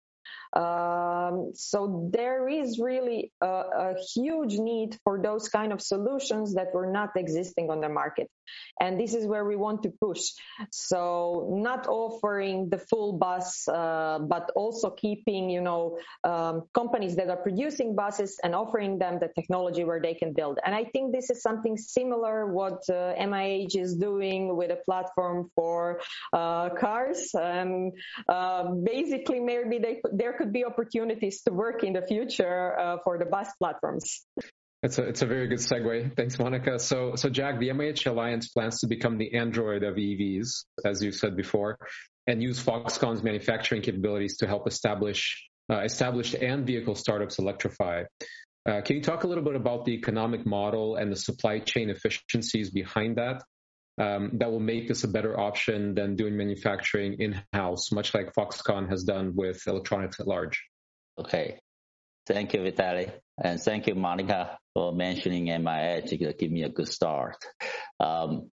Um, 0.55 1.51
so 1.55 2.09
there 2.13 2.47
is 2.47 2.77
really 2.77 3.31
a, 3.41 3.45
a, 3.47 3.95
huge 4.13 4.59
need 4.59 4.99
for 5.03 5.19
those 5.19 5.49
kind 5.49 5.73
of 5.73 5.81
solutions 5.81 6.53
that 6.53 6.67
were 6.75 6.85
not 6.85 7.09
existing 7.15 7.71
on 7.71 7.81
the 7.81 7.89
market. 7.89 8.29
And 8.79 8.99
this 8.99 9.13
is 9.13 9.25
where 9.25 9.45
we 9.45 9.55
want 9.55 9.83
to 9.83 9.89
push. 9.89 10.31
So 10.71 11.47
not 11.51 11.87
offering 11.87 12.69
the 12.69 12.77
full 12.77 13.13
bus, 13.13 13.67
uh, 13.67 14.19
but 14.19 14.51
also 14.55 14.89
keeping, 14.89 15.49
you 15.49 15.61
know, 15.61 15.97
um, 16.23 16.63
companies 16.73 17.15
that 17.15 17.29
are 17.29 17.37
producing 17.37 17.95
buses 17.95 18.39
and 18.43 18.55
offering 18.55 18.97
them 18.97 19.19
the 19.19 19.29
technology 19.29 19.83
where 19.83 20.01
they 20.01 20.13
can 20.13 20.33
build. 20.33 20.59
And 20.65 20.73
I 20.75 20.85
think 20.85 21.13
this 21.13 21.29
is 21.29 21.41
something 21.41 21.77
similar 21.77 22.51
what 22.51 22.81
uh, 22.89 23.13
MIH 23.19 23.75
is 23.75 23.95
doing 23.95 24.55
with 24.55 24.71
a 24.71 24.77
platform 24.85 25.49
for 25.55 26.01
uh, 26.31 26.69
cars. 26.69 27.29
And 27.33 27.93
uh, 28.27 28.71
basically, 28.71 29.39
maybe 29.39 29.79
they, 29.79 30.01
there 30.11 30.33
could 30.33 30.51
be 30.51 30.65
opportunities 30.65 31.41
to 31.43 31.53
work 31.53 31.83
in 31.83 31.93
the 31.93 32.01
future 32.01 32.77
uh, 32.77 32.97
for 33.03 33.17
the 33.17 33.25
bus 33.25 33.49
platforms. 33.59 34.25
It's 34.83 34.97
a, 34.97 35.03
it's 35.03 35.21
a 35.21 35.25
very 35.25 35.47
good 35.47 35.59
segue. 35.59 36.13
Thanks, 36.13 36.35
Monika. 36.35 36.79
So, 36.79 37.15
so 37.15 37.29
Jack, 37.29 37.57
the 37.59 37.69
MIH 37.69 38.05
Alliance 38.05 38.49
plans 38.49 38.81
to 38.81 38.87
become 38.87 39.17
the 39.17 39.33
Android 39.33 39.81
of 39.81 39.95
EVs, 39.95 40.65
as 40.83 41.01
you 41.01 41.13
said 41.13 41.37
before, 41.37 41.79
and 42.27 42.43
use 42.43 42.61
Foxconn's 42.61 43.23
manufacturing 43.23 43.81
capabilities 43.81 44.37
to 44.37 44.47
help 44.47 44.67
establish 44.67 45.49
uh, 45.71 45.79
established 45.79 46.33
and 46.33 46.67
vehicle 46.67 46.95
startups 46.95 47.39
electrify. 47.39 48.03
Uh, 48.69 48.81
can 48.81 48.97
you 48.97 49.01
talk 49.01 49.23
a 49.23 49.27
little 49.27 49.43
bit 49.43 49.55
about 49.55 49.85
the 49.85 49.93
economic 49.93 50.45
model 50.45 50.97
and 50.97 51.09
the 51.09 51.15
supply 51.15 51.59
chain 51.59 51.89
efficiencies 51.89 52.69
behind 52.69 53.15
that? 53.15 53.41
Um, 54.01 54.31
that 54.39 54.51
will 54.51 54.59
make 54.59 54.87
this 54.87 55.03
a 55.03 55.07
better 55.07 55.39
option 55.39 55.93
than 55.93 56.15
doing 56.15 56.35
manufacturing 56.35 57.21
in-house, 57.21 57.91
much 57.91 58.13
like 58.13 58.33
Foxconn 58.33 58.89
has 58.89 59.03
done 59.03 59.33
with 59.35 59.65
electronics 59.67 60.19
at 60.19 60.27
large. 60.27 60.63
Okay. 61.17 61.59
Thank 62.25 62.53
you, 62.53 62.61
Vitaly. 62.61 63.11
And 63.43 63.59
thank 63.59 63.87
you, 63.87 63.95
Monika, 63.95 64.57
for 64.73 64.93
mentioning 64.93 65.47
MIH 65.47 66.09
to 66.09 66.17
give 66.17 66.51
me 66.51 66.63
a 66.63 66.69
good 66.69 66.87
start. 66.87 67.37
Um, 67.99 68.49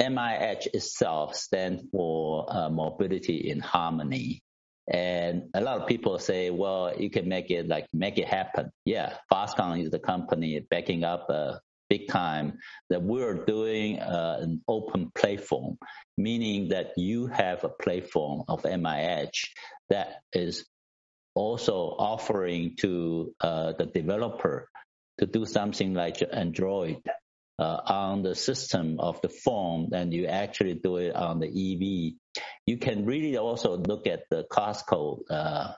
MIH 0.00 0.68
itself 0.74 1.36
stands 1.36 1.84
for 1.90 2.46
uh, 2.48 2.68
Mobility 2.68 3.50
in 3.50 3.60
Harmony. 3.60 4.42
And 4.88 5.44
a 5.54 5.60
lot 5.60 5.80
of 5.80 5.86
people 5.86 6.18
say, 6.18 6.50
well, 6.50 6.92
you 6.98 7.08
can 7.08 7.28
make 7.28 7.50
it 7.50 7.68
like 7.68 7.86
make 7.92 8.18
it 8.18 8.26
happen. 8.26 8.72
Yeah, 8.84 9.14
Foxconn 9.32 9.82
is 9.82 9.90
the 9.90 10.00
company 10.00 10.58
backing 10.68 11.04
up 11.04 11.26
uh, 11.30 11.58
big 11.88 12.08
time 12.08 12.58
that 12.90 13.02
we're 13.02 13.44
doing 13.44 14.00
uh, 14.00 14.38
an 14.40 14.62
open 14.66 15.12
platform, 15.14 15.78
meaning 16.18 16.70
that 16.70 16.92
you 16.96 17.28
have 17.28 17.62
a 17.62 17.68
platform 17.68 18.42
of 18.48 18.62
MIH 18.62 19.48
that 19.88 20.22
is 20.32 20.66
also 21.34 21.94
offering 21.98 22.76
to 22.76 23.34
uh, 23.40 23.72
the 23.78 23.86
developer 23.86 24.68
to 25.18 25.26
do 25.26 25.44
something 25.44 25.94
like 25.94 26.22
Android 26.32 27.02
uh, 27.58 27.80
on 27.86 28.22
the 28.22 28.34
system 28.34 28.98
of 28.98 29.20
the 29.22 29.28
phone, 29.28 29.90
and 29.92 30.12
you 30.12 30.26
actually 30.26 30.74
do 30.74 30.96
it 30.96 31.14
on 31.14 31.38
the 31.38 31.46
EV. 31.46 32.14
You 32.66 32.78
can 32.78 33.04
really 33.04 33.36
also 33.36 33.76
look 33.76 34.06
at 34.06 34.24
the 34.30 34.44
Costco 34.50 35.20
uh, 35.30 35.72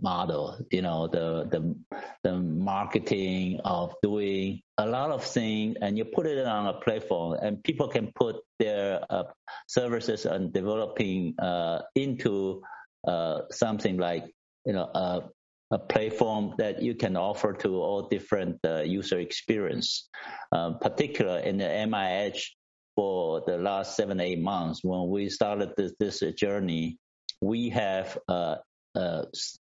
model, 0.00 0.58
you 0.70 0.82
know, 0.82 1.08
the 1.08 1.46
the 1.50 1.76
the 2.22 2.36
marketing 2.36 3.60
of 3.64 3.94
doing 4.02 4.62
a 4.78 4.86
lot 4.86 5.10
of 5.10 5.24
things, 5.24 5.76
and 5.80 5.96
you 5.96 6.04
put 6.04 6.26
it 6.26 6.46
on 6.46 6.66
a 6.66 6.74
platform, 6.80 7.38
and 7.40 7.62
people 7.62 7.88
can 7.88 8.12
put 8.14 8.36
their 8.58 9.04
uh, 9.08 9.24
services 9.68 10.26
and 10.26 10.52
developing 10.52 11.34
uh, 11.38 11.82
into 11.94 12.62
uh, 13.06 13.42
something 13.50 13.96
like 13.96 14.32
you 14.64 14.72
know 14.72 14.88
a, 14.94 15.22
a 15.70 15.78
platform 15.78 16.54
that 16.58 16.82
you 16.82 16.94
can 16.94 17.16
offer 17.16 17.52
to 17.52 17.76
all 17.76 18.08
different 18.08 18.58
uh, 18.64 18.80
user 18.80 19.18
experience. 19.18 20.08
Uh, 20.52 20.72
particular 20.74 21.38
in 21.38 21.58
the 21.58 21.64
MIH 21.64 22.50
for 22.94 23.42
the 23.46 23.56
last 23.56 23.96
seven 23.96 24.20
eight 24.20 24.40
months 24.40 24.80
when 24.82 25.08
we 25.08 25.30
started 25.30 25.72
this, 25.76 25.92
this 25.98 26.20
journey, 26.34 26.98
we 27.40 27.70
have 27.70 28.18
uh, 28.28 28.56
uh 28.94 29.24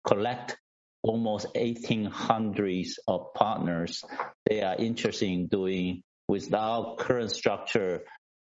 collect 0.07 0.57
almost 1.03 1.47
1800 1.55 2.87
of 3.07 3.35
partners. 3.35 4.03
They 4.47 4.63
are 4.63 4.75
interested 4.77 5.29
in 5.29 5.47
doing 5.49 6.03
with 6.29 6.53
our 6.55 6.97
current 6.97 7.31
structure, 7.31 8.03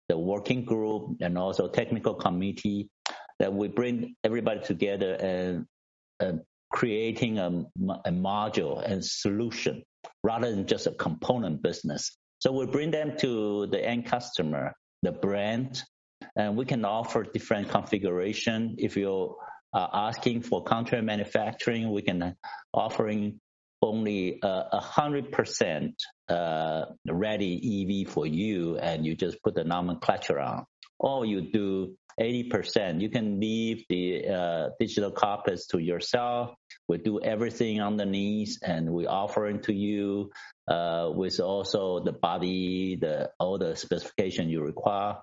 the 0.08 0.18
working 0.18 0.64
group 0.64 1.18
and 1.20 1.38
also 1.38 1.68
technical 1.68 2.14
committee 2.14 2.88
that 3.38 3.52
we 3.52 3.68
bring 3.68 4.16
everybody 4.24 4.60
together 4.60 5.14
and 5.14 5.60
uh, 5.60 5.64
creating 6.70 7.38
a, 7.38 7.48
a 8.04 8.10
module 8.10 8.82
and 8.84 9.04
solution 9.04 9.82
rather 10.22 10.50
than 10.50 10.66
just 10.66 10.86
a 10.86 10.92
component 10.92 11.62
business. 11.62 12.16
So 12.40 12.52
we 12.52 12.66
bring 12.66 12.90
them 12.90 13.16
to 13.18 13.66
the 13.66 13.84
end 13.84 14.06
customer, 14.06 14.74
the 15.02 15.12
brand, 15.12 15.82
and 16.36 16.56
we 16.56 16.64
can 16.64 16.84
offer 16.84 17.24
different 17.24 17.68
configuration. 17.70 18.76
If 18.78 18.96
you're 18.96 19.36
uh, 19.72 19.88
asking 19.92 20.42
for 20.42 20.62
contract 20.62 21.04
manufacturing, 21.04 21.90
we 21.90 22.02
can 22.02 22.36
offering 22.72 23.40
only 23.80 24.38
a 24.42 24.80
hundred 24.80 25.30
percent 25.32 25.94
uh, 26.28 26.86
ready 27.08 28.04
EV 28.04 28.12
for 28.12 28.26
you, 28.26 28.76
and 28.78 29.06
you 29.06 29.14
just 29.16 29.42
put 29.42 29.54
the 29.54 29.64
nomenclature 29.64 30.40
on. 30.40 30.64
or 30.98 31.24
you 31.24 31.40
do 31.52 31.96
80%. 32.18 33.00
You 33.00 33.08
can 33.08 33.40
leave 33.40 33.84
the 33.88 34.28
uh, 34.28 34.68
digital 34.78 35.10
cockpits 35.10 35.66
to 35.68 35.78
yourself. 35.78 36.54
We 36.88 36.98
do 36.98 37.20
everything 37.20 37.80
underneath 37.80 38.58
and 38.62 38.90
we 38.92 39.06
offer 39.06 39.46
it 39.48 39.64
to 39.64 39.74
you 39.74 40.30
uh, 40.66 41.10
with 41.14 41.40
also 41.40 42.00
the 42.00 42.12
body, 42.12 42.96
the 42.96 43.30
all 43.38 43.58
the 43.58 43.76
specification 43.76 44.48
you 44.48 44.62
require. 44.62 45.16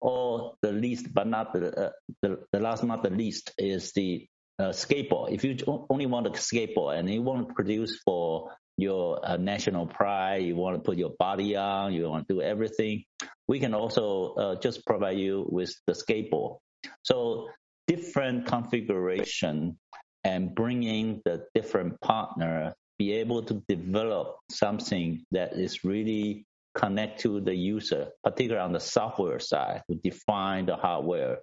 Or 0.00 0.54
the 0.60 0.72
least, 0.72 1.14
but 1.14 1.26
not 1.26 1.54
the, 1.54 1.86
uh, 1.86 1.90
the, 2.20 2.44
the 2.52 2.60
last, 2.60 2.84
not 2.84 3.02
the 3.02 3.08
least, 3.08 3.52
is 3.56 3.92
the 3.92 4.26
uh, 4.58 4.64
skateboard. 4.64 5.32
If 5.32 5.44
you 5.44 5.56
only 5.88 6.06
want 6.06 6.26
a 6.26 6.30
skateboard 6.30 6.98
and 6.98 7.08
you 7.08 7.22
want 7.22 7.48
to 7.48 7.54
produce 7.54 7.98
for 8.04 8.50
your 8.76 9.24
uh, 9.24 9.36
national 9.36 9.86
pride, 9.86 10.42
you 10.42 10.56
want 10.56 10.76
to 10.76 10.82
put 10.82 10.98
your 10.98 11.12
body 11.18 11.56
on, 11.56 11.92
you 11.92 12.08
want 12.08 12.26
to 12.28 12.34
do 12.34 12.42
everything, 12.42 13.04
we 13.46 13.60
can 13.60 13.74
also 13.74 14.34
uh, 14.34 14.60
just 14.60 14.84
provide 14.86 15.18
you 15.18 15.46
with 15.48 15.74
the 15.86 15.92
skateboard. 15.92 16.58
So 17.02 17.48
different 17.86 18.46
configuration 18.46 19.78
and 20.22 20.54
bringing 20.54 21.20
the 21.24 21.44
different 21.54 22.00
partner 22.00 22.74
be 22.98 23.12
able 23.14 23.42
to 23.42 23.62
develop 23.68 24.38
something 24.50 25.24
that 25.32 25.54
is 25.54 25.84
really 25.84 26.46
connect 26.74 27.20
to 27.20 27.40
the 27.40 27.54
user, 27.54 28.08
particularly 28.22 28.64
on 28.64 28.72
the 28.72 28.80
software 28.80 29.38
side, 29.38 29.82
to 29.90 29.96
define 29.96 30.66
the 30.66 30.76
hardware. 30.76 31.38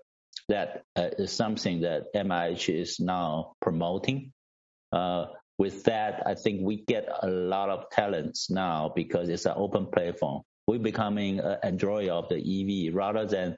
That 0.47 0.83
uh, 0.95 1.09
is 1.17 1.31
something 1.31 1.81
that 1.81 2.13
MIH 2.13 2.73
is 2.73 2.99
now 2.99 3.53
promoting. 3.61 4.31
Uh, 4.91 5.27
with 5.61 5.83
that, 5.83 6.23
I 6.25 6.33
think 6.33 6.61
we 6.63 6.83
get 6.87 7.07
a 7.21 7.27
lot 7.27 7.69
of 7.69 7.91
talents 7.91 8.49
now 8.49 8.91
because 8.95 9.29
it's 9.29 9.45
an 9.45 9.53
open 9.55 9.85
platform. 9.93 10.41
We're 10.65 10.79
becoming 10.79 11.39
an 11.39 11.57
Android 11.61 12.09
of 12.09 12.29
the 12.29 12.39
EV 12.39 12.95
rather 12.95 13.27
than 13.27 13.57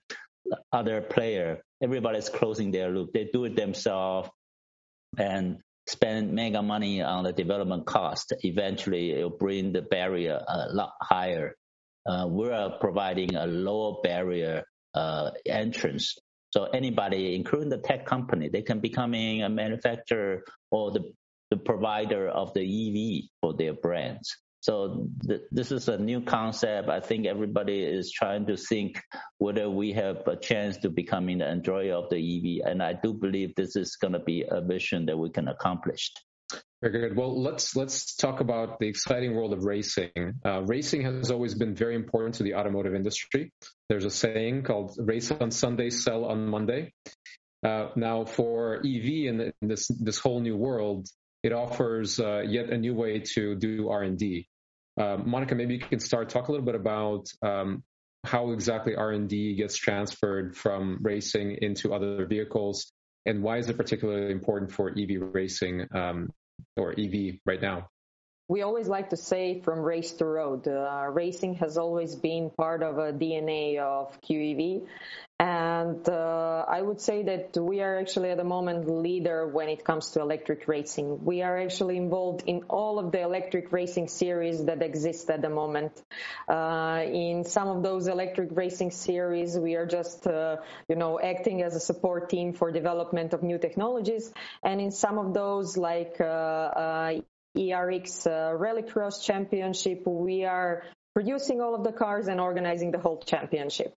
other 0.73 0.99
player. 0.99 1.61
Everybody's 1.81 2.27
closing 2.27 2.71
their 2.71 2.89
loop. 2.89 3.13
They 3.13 3.29
do 3.31 3.45
it 3.45 3.55
themselves 3.55 4.29
and 5.17 5.59
spend 5.87 6.33
mega 6.33 6.61
money 6.61 7.01
on 7.01 7.23
the 7.23 7.31
development 7.31 7.85
cost. 7.85 8.33
Eventually, 8.41 9.11
it'll 9.11 9.29
bring 9.29 9.71
the 9.71 9.81
barrier 9.81 10.43
a 10.45 10.73
lot 10.73 10.91
higher. 11.01 11.55
Uh, 12.05 12.25
we're 12.27 12.69
providing 12.81 13.35
a 13.35 13.47
lower 13.47 14.01
barrier 14.03 14.65
uh, 14.93 15.31
entrance. 15.45 16.17
So 16.51 16.65
anybody, 16.65 17.33
including 17.33 17.69
the 17.69 17.77
tech 17.77 18.05
company, 18.05 18.49
they 18.49 18.61
can 18.61 18.81
becoming 18.81 19.41
a 19.41 19.47
manufacturer 19.47 20.43
or 20.69 20.91
the 20.91 21.13
the 21.53 21.57
provider 21.57 22.27
of 22.27 22.51
the 22.55 22.63
EV 22.63 23.29
for 23.39 23.53
their 23.53 23.73
brands. 23.73 24.35
So 24.61 25.07
th- 25.27 25.41
this 25.51 25.71
is 25.71 25.87
a 25.87 25.99
new 25.99 26.21
concept. 26.21 26.89
I 26.89 26.99
think 26.99 27.27
everybody 27.27 27.83
is 27.83 28.11
trying 28.11 28.47
to 28.47 28.57
think 28.57 28.99
whether 29.37 29.69
we 29.69 29.93
have 29.93 30.25
a 30.25 30.35
chance 30.35 30.77
to 30.77 30.89
becoming 30.89 31.37
the 31.37 31.45
Android 31.45 31.91
of 31.91 32.09
the 32.09 32.17
EV, 32.17 32.67
and 32.67 32.81
I 32.81 32.93
do 32.93 33.13
believe 33.13 33.53
this 33.53 33.75
is 33.75 33.97
going 33.97 34.13
to 34.13 34.19
be 34.19 34.45
a 34.49 34.61
vision 34.61 35.05
that 35.05 35.17
we 35.17 35.29
can 35.29 35.47
accomplish. 35.47 36.11
Very 36.81 37.09
good. 37.09 37.15
Well, 37.15 37.39
let's 37.39 37.75
let's 37.75 38.15
talk 38.15 38.39
about 38.39 38.79
the 38.79 38.87
exciting 38.87 39.35
world 39.35 39.53
of 39.53 39.63
racing. 39.63 40.11
Uh, 40.43 40.63
racing 40.63 41.03
has 41.03 41.29
always 41.29 41.53
been 41.53 41.75
very 41.75 41.95
important 41.95 42.35
to 42.35 42.43
the 42.43 42.55
automotive 42.55 42.95
industry. 42.95 43.53
There's 43.89 44.05
a 44.05 44.09
saying 44.09 44.63
called 44.63 44.97
"race 44.97 45.29
on 45.31 45.51
Sunday, 45.51 45.91
sell 45.91 46.25
on 46.25 46.47
Monday." 46.47 46.93
Uh, 47.63 47.89
now, 47.95 48.25
for 48.25 48.77
EV 48.77 49.07
in, 49.29 49.53
this 49.61 49.87
this 49.87 50.19
whole 50.19 50.41
new 50.41 50.57
world, 50.57 51.07
it 51.43 51.53
offers 51.53 52.19
uh, 52.19 52.43
yet 52.47 52.69
a 52.69 52.77
new 52.77 52.93
way 52.95 53.19
to 53.19 53.55
do 53.55 53.89
R&D. 53.89 54.47
Uh, 54.99 55.17
Monika, 55.17 55.55
maybe 55.55 55.75
you 55.75 55.79
can 55.79 55.99
start 55.99 56.29
talk 56.29 56.47
a 56.47 56.51
little 56.51 56.65
bit 56.65 56.75
about 56.75 57.27
um, 57.41 57.83
how 58.23 58.51
exactly 58.51 58.95
R&D 58.95 59.55
gets 59.55 59.75
transferred 59.75 60.55
from 60.55 60.99
racing 61.01 61.57
into 61.61 61.93
other 61.93 62.25
vehicles, 62.25 62.91
and 63.25 63.43
why 63.43 63.57
is 63.57 63.69
it 63.69 63.77
particularly 63.77 64.31
important 64.31 64.71
for 64.71 64.89
EV 64.89 65.33
racing 65.33 65.87
um, 65.93 66.29
or 66.77 66.91
EV 66.97 67.39
right 67.45 67.61
now? 67.61 67.87
we 68.49 68.61
always 68.61 68.87
like 68.87 69.09
to 69.09 69.17
say 69.17 69.61
from 69.61 69.79
race 69.79 70.11
to 70.13 70.25
road. 70.25 70.67
Uh, 70.67 71.07
racing 71.09 71.55
has 71.55 71.77
always 71.77 72.15
been 72.15 72.49
part 72.51 72.83
of 72.83 72.97
a 72.97 73.13
DNA 73.13 73.79
of 73.79 74.19
QEV. 74.21 74.85
And 75.43 76.07
uh, 76.07 76.63
I 76.69 76.81
would 76.81 77.01
say 77.01 77.23
that 77.23 77.57
we 77.57 77.81
are 77.81 77.99
actually 77.99 78.29
at 78.29 78.37
the 78.37 78.45
moment 78.45 78.89
leader 78.89 79.45
when 79.45 79.67
it 79.67 79.83
comes 79.83 80.11
to 80.11 80.21
electric 80.21 80.69
racing. 80.69 81.25
We 81.25 81.41
are 81.41 81.57
actually 81.59 81.97
involved 81.97 82.43
in 82.47 82.63
all 82.69 82.97
of 82.97 83.11
the 83.11 83.19
electric 83.23 83.73
racing 83.73 84.07
series 84.07 84.63
that 84.63 84.81
exist 84.81 85.29
at 85.29 85.41
the 85.41 85.49
moment. 85.49 86.01
Uh, 86.47 87.01
in 87.05 87.43
some 87.43 87.67
of 87.67 87.83
those 87.83 88.07
electric 88.07 88.51
racing 88.53 88.91
series, 88.91 89.59
we 89.59 89.75
are 89.75 89.85
just, 89.85 90.25
uh, 90.27 90.55
you 90.87 90.95
know, 90.95 91.19
acting 91.19 91.61
as 91.61 91.75
a 91.75 91.81
support 91.81 92.29
team 92.29 92.53
for 92.53 92.71
development 92.71 93.33
of 93.33 93.43
new 93.43 93.57
technologies. 93.57 94.31
And 94.63 94.79
in 94.79 94.91
some 94.91 95.17
of 95.17 95.33
those, 95.33 95.75
like 95.75 96.21
uh, 96.21 96.23
uh, 96.23 97.19
ERX 97.57 98.27
uh, 98.27 98.57
Rallycross 98.57 99.21
Championship, 99.21 100.07
we 100.07 100.45
are 100.45 100.83
producing 101.13 101.59
all 101.59 101.75
of 101.75 101.83
the 101.83 101.91
cars 101.91 102.29
and 102.29 102.39
organizing 102.39 102.91
the 102.91 102.99
whole 102.99 103.21
championship. 103.21 103.93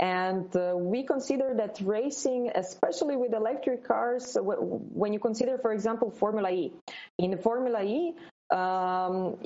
And 0.00 0.56
uh, 0.56 0.72
we 0.76 1.02
consider 1.02 1.52
that 1.58 1.78
racing, 1.84 2.50
especially 2.54 3.16
with 3.16 3.34
electric 3.34 3.86
cars, 3.86 4.34
when 4.40 5.12
you 5.12 5.20
consider, 5.20 5.58
for 5.58 5.74
example, 5.74 6.10
Formula 6.10 6.50
E, 6.50 6.72
in 7.18 7.36
Formula 7.36 7.82
E, 7.84 8.14
um, 8.50 9.36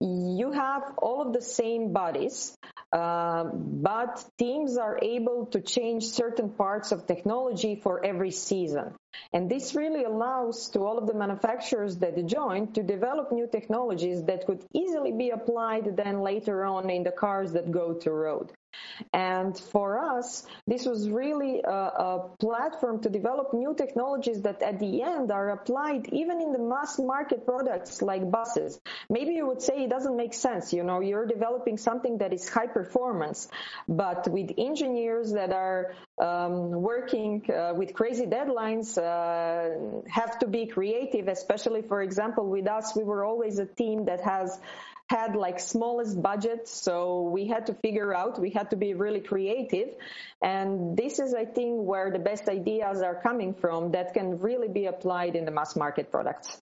you 0.00 0.52
have 0.52 0.82
all 0.98 1.20
of 1.20 1.32
the 1.32 1.40
same 1.40 1.92
bodies, 1.92 2.56
uh, 2.92 3.44
but 3.44 4.24
teams 4.38 4.76
are 4.76 5.00
able 5.02 5.46
to 5.46 5.60
change 5.60 6.04
certain 6.04 6.50
parts 6.50 6.92
of 6.92 7.08
technology 7.08 7.74
for 7.74 8.04
every 8.04 8.30
season. 8.30 8.94
And 9.32 9.50
this 9.50 9.74
really 9.74 10.04
allows 10.04 10.68
to 10.70 10.80
all 10.80 10.96
of 10.96 11.08
the 11.08 11.14
manufacturers 11.14 11.96
that 11.98 12.24
join 12.26 12.72
to 12.74 12.84
develop 12.84 13.32
new 13.32 13.48
technologies 13.50 14.22
that 14.24 14.46
could 14.46 14.64
easily 14.72 15.10
be 15.10 15.30
applied 15.30 15.96
then 15.96 16.20
later 16.20 16.64
on 16.64 16.88
in 16.88 17.02
the 17.02 17.10
cars 17.10 17.52
that 17.52 17.70
go 17.72 17.94
to 17.94 18.12
road. 18.12 18.52
And 19.12 19.58
for 19.58 19.98
us, 19.98 20.46
this 20.66 20.86
was 20.86 21.08
really 21.10 21.62
a, 21.62 21.70
a, 21.70 22.30
platform 22.38 23.02
to 23.02 23.08
develop 23.08 23.52
new 23.52 23.74
technologies 23.74 24.42
that 24.42 24.62
at 24.62 24.78
the 24.78 25.02
end 25.02 25.30
are 25.30 25.50
applied 25.50 26.08
even 26.12 26.40
in 26.40 26.52
the 26.52 26.58
mass 26.58 26.98
market 26.98 27.44
products 27.44 28.02
like 28.02 28.30
buses. 28.30 28.80
Maybe 29.08 29.34
you 29.34 29.46
would 29.46 29.62
say 29.62 29.84
it 29.84 29.90
doesn't 29.90 30.16
make 30.16 30.34
sense. 30.34 30.72
You 30.72 30.84
know, 30.84 31.00
you're 31.00 31.26
developing 31.26 31.76
something 31.76 32.18
that 32.18 32.32
is 32.32 32.48
high 32.48 32.66
performance, 32.66 33.48
but 33.88 34.28
with 34.28 34.52
engineers 34.58 35.32
that 35.32 35.52
are 35.52 35.94
um, 36.18 36.70
working 36.70 37.42
uh, 37.50 37.74
with 37.74 37.94
crazy 37.94 38.26
deadlines, 38.26 38.96
uh, 38.98 40.08
have 40.08 40.38
to 40.38 40.46
be 40.46 40.66
creative, 40.66 41.28
especially, 41.28 41.82
for 41.82 42.02
example, 42.02 42.48
with 42.48 42.68
us, 42.68 42.94
we 42.96 43.04
were 43.04 43.24
always 43.24 43.58
a 43.58 43.66
team 43.66 44.04
that 44.06 44.20
has 44.20 44.58
had 45.10 45.36
like 45.36 45.60
smallest 45.60 46.20
budget 46.20 46.66
so 46.66 47.22
we 47.22 47.46
had 47.46 47.66
to 47.66 47.74
figure 47.74 48.14
out 48.14 48.40
we 48.40 48.50
had 48.50 48.70
to 48.70 48.76
be 48.76 48.94
really 48.94 49.20
creative. 49.20 49.88
And 50.42 50.96
this 50.96 51.18
is 51.18 51.34
i 51.34 51.44
think 51.44 51.86
where 51.86 52.10
the 52.10 52.18
best 52.18 52.48
ideas 52.48 53.02
are 53.02 53.20
coming 53.22 53.54
from 53.54 53.92
that 53.92 54.14
can 54.14 54.38
really 54.40 54.68
be 54.68 54.86
applied 54.86 55.36
in 55.36 55.44
the 55.44 55.50
mass 55.50 55.76
market 55.76 56.10
products. 56.10 56.60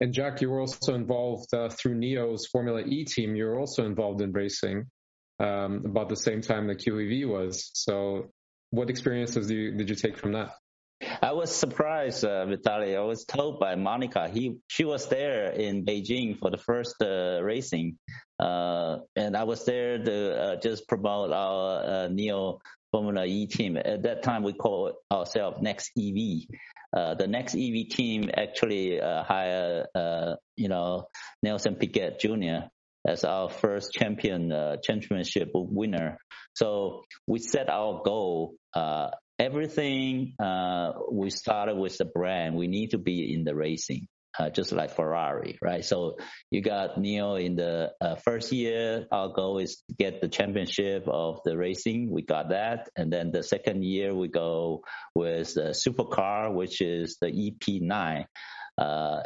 And 0.00 0.12
jack 0.12 0.40
you 0.40 0.50
were 0.50 0.60
also 0.60 0.94
involved 0.94 1.52
uh, 1.54 1.68
through 1.70 1.94
NIO's 1.94 2.46
formula 2.46 2.82
e 2.82 3.04
team 3.04 3.34
you 3.34 3.46
were 3.46 3.58
also 3.58 3.84
involved 3.86 4.20
in 4.20 4.32
racing 4.32 4.86
um, 5.40 5.84
about 5.86 6.08
the 6.08 6.16
same 6.16 6.40
time 6.40 6.66
that 6.66 6.78
qev 6.78 7.28
was. 7.28 7.70
So 7.74 8.30
what 8.70 8.90
experiences 8.90 9.50
you, 9.50 9.72
did 9.72 9.88
you 9.88 9.96
take 9.96 10.18
from 10.18 10.32
that 10.32 10.50
I 11.20 11.32
was 11.32 11.54
surprised, 11.54 12.24
uh, 12.24 12.46
Vitaly. 12.46 12.96
I 12.96 13.00
was 13.00 13.24
told 13.24 13.58
by 13.58 13.74
Monika 13.74 14.30
he 14.30 14.58
she 14.68 14.84
was 14.84 15.08
there 15.08 15.50
in 15.50 15.84
Beijing 15.84 16.38
for 16.38 16.50
the 16.50 16.58
first 16.58 16.94
uh, 17.02 17.42
racing, 17.42 17.98
uh, 18.38 18.98
and 19.16 19.36
I 19.36 19.44
was 19.44 19.64
there 19.64 19.98
to 19.98 20.40
uh, 20.40 20.56
just 20.60 20.86
promote 20.86 21.32
our 21.32 21.80
uh, 21.80 22.08
NIO 22.08 22.60
Formula 22.92 23.26
E 23.26 23.46
team. 23.46 23.76
At 23.76 24.04
that 24.04 24.22
time, 24.22 24.44
we 24.44 24.52
called 24.52 24.94
ourselves 25.10 25.60
Next 25.60 25.90
EV. 25.98 26.46
Uh, 26.96 27.14
the 27.14 27.26
Next 27.26 27.54
EV 27.54 27.88
team 27.90 28.30
actually 28.32 28.98
hired, 29.00 29.86
you 30.56 30.68
know, 30.68 31.08
Nelson 31.42 31.74
Piquet 31.74 32.18
Jr. 32.20 32.68
as 33.06 33.24
our 33.24 33.50
first 33.50 33.92
champion 33.92 34.78
championship 34.84 35.50
winner. 35.54 36.18
So 36.54 37.04
we 37.26 37.40
set 37.40 37.68
our 37.68 38.02
goal 38.04 38.54
everything 39.38 40.34
uh, 40.38 40.92
we 41.10 41.30
started 41.30 41.76
with 41.76 41.96
the 41.98 42.04
brand, 42.04 42.56
we 42.56 42.66
need 42.66 42.90
to 42.90 42.98
be 42.98 43.32
in 43.32 43.44
the 43.44 43.54
racing. 43.54 44.08
Uh, 44.38 44.50
just 44.50 44.70
like 44.70 44.94
Ferrari, 44.94 45.58
right? 45.60 45.84
So 45.84 46.16
you 46.48 46.60
got 46.60 46.96
NIO 46.96 47.44
in 47.44 47.56
the 47.56 47.90
uh, 48.00 48.14
first 48.16 48.52
year. 48.52 49.04
Our 49.10 49.30
goal 49.30 49.58
is 49.58 49.82
to 49.88 49.94
get 49.98 50.20
the 50.20 50.28
championship 50.28 51.08
of 51.08 51.40
the 51.44 51.56
racing. 51.56 52.12
We 52.12 52.22
got 52.22 52.50
that, 52.50 52.88
and 52.94 53.12
then 53.12 53.32
the 53.32 53.42
second 53.42 53.82
year 53.82 54.14
we 54.14 54.28
go 54.28 54.84
with 55.12 55.54
the 55.54 55.70
supercar, 55.70 56.54
which 56.54 56.80
is 56.80 57.16
the 57.20 57.32
EP9. 57.32 58.26
Uh, 58.76 59.22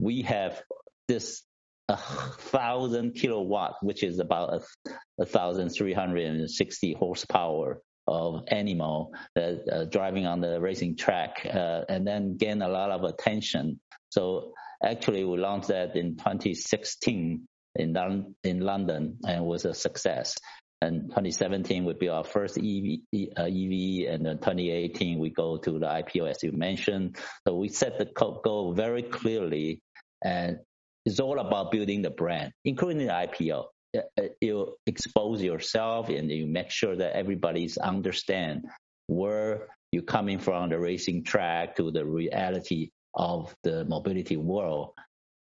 we 0.00 0.22
have 0.22 0.60
this 1.06 1.44
a 1.88 1.96
thousand 1.96 3.14
kilowatt, 3.14 3.74
which 3.82 4.02
is 4.02 4.18
about 4.18 4.54
a, 4.54 4.92
a 5.22 5.26
thousand 5.26 5.68
three 5.68 5.94
hundred 5.94 6.24
and 6.24 6.50
sixty 6.50 6.94
horsepower 6.94 7.80
of 8.08 8.44
animal 8.48 9.12
uh, 9.36 9.84
driving 9.90 10.26
on 10.26 10.40
the 10.40 10.60
racing 10.60 10.96
track, 10.96 11.46
uh, 11.46 11.82
and 11.88 12.06
then 12.06 12.36
gain 12.36 12.62
a 12.62 12.68
lot 12.68 12.90
of 12.90 13.04
attention. 13.04 13.78
So 14.10 14.52
actually, 14.82 15.24
we 15.24 15.36
launched 15.36 15.68
that 15.68 15.94
in 15.94 16.16
2016 16.16 17.46
in 17.76 18.34
in 18.42 18.60
London 18.60 19.18
and 19.26 19.44
was 19.44 19.64
a 19.64 19.74
success. 19.74 20.36
And 20.80 21.08
2017 21.08 21.84
would 21.86 21.98
be 21.98 22.08
our 22.08 22.22
first 22.22 22.56
EV, 22.56 23.00
uh, 23.36 23.42
EV, 23.42 24.14
and 24.14 24.24
then 24.24 24.38
2018 24.38 25.18
we 25.18 25.30
go 25.30 25.56
to 25.58 25.72
the 25.72 25.86
IPO 25.86 26.30
as 26.30 26.42
you 26.42 26.52
mentioned. 26.52 27.16
So 27.46 27.56
we 27.56 27.68
set 27.68 27.98
the 27.98 28.06
goal 28.06 28.74
very 28.74 29.02
clearly, 29.02 29.80
and 30.22 30.58
it's 31.04 31.18
all 31.18 31.40
about 31.40 31.72
building 31.72 32.02
the 32.02 32.10
brand, 32.10 32.52
including 32.64 33.06
the 33.06 33.12
IPO. 33.12 33.64
Uh, 33.98 34.22
you 34.40 34.76
expose 34.86 35.42
yourself 35.42 36.08
and 36.08 36.30
you 36.30 36.46
make 36.46 36.70
sure 36.70 36.96
that 36.96 37.14
everybody's 37.14 37.78
understand 37.78 38.64
where 39.06 39.68
you're 39.92 40.02
coming 40.02 40.38
from 40.38 40.70
the 40.70 40.78
racing 40.78 41.24
track 41.24 41.76
to 41.76 41.90
the 41.90 42.04
reality 42.04 42.90
of 43.14 43.54
the 43.64 43.84
mobility 43.86 44.36
world. 44.36 44.92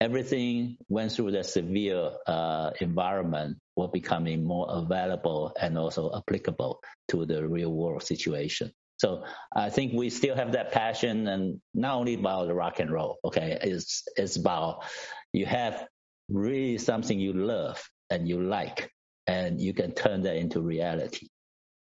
Everything 0.02 0.78
went 0.88 1.12
through 1.12 1.32
the 1.32 1.44
severe 1.44 2.12
uh, 2.26 2.72
environment 2.80 3.58
were 3.76 3.90
becoming 3.90 4.46
more 4.46 4.68
available 4.70 5.52
and 5.60 5.78
also 5.78 6.16
applicable 6.16 6.80
to 7.10 7.26
the 7.26 7.46
real 7.46 7.74
world 7.74 8.04
situation. 8.04 8.72
So 8.98 9.24
I 9.56 9.70
think 9.70 9.94
we 9.94 10.10
still 10.10 10.36
have 10.36 10.54
that 10.54 10.72
passion 10.72 11.28
and 11.28 11.62
not 11.74 11.96
only 11.96 12.16
about 12.16 12.48
the 12.48 12.54
rock 12.54 12.80
and 12.80 12.92
roll, 12.92 13.18
okay, 13.24 13.58
it's, 13.62 14.04
it's 14.16 14.36
about 14.36 14.84
you 15.34 15.46
have 15.46 15.86
really 16.30 16.78
something 16.78 17.20
you 17.20 17.34
love 17.34 17.82
and 18.10 18.28
you 18.28 18.42
like, 18.42 18.92
and 19.28 19.60
you 19.62 19.74
can 19.74 19.92
turn 19.94 20.22
that 20.24 20.36
into 20.36 20.62
reality. 20.62 21.28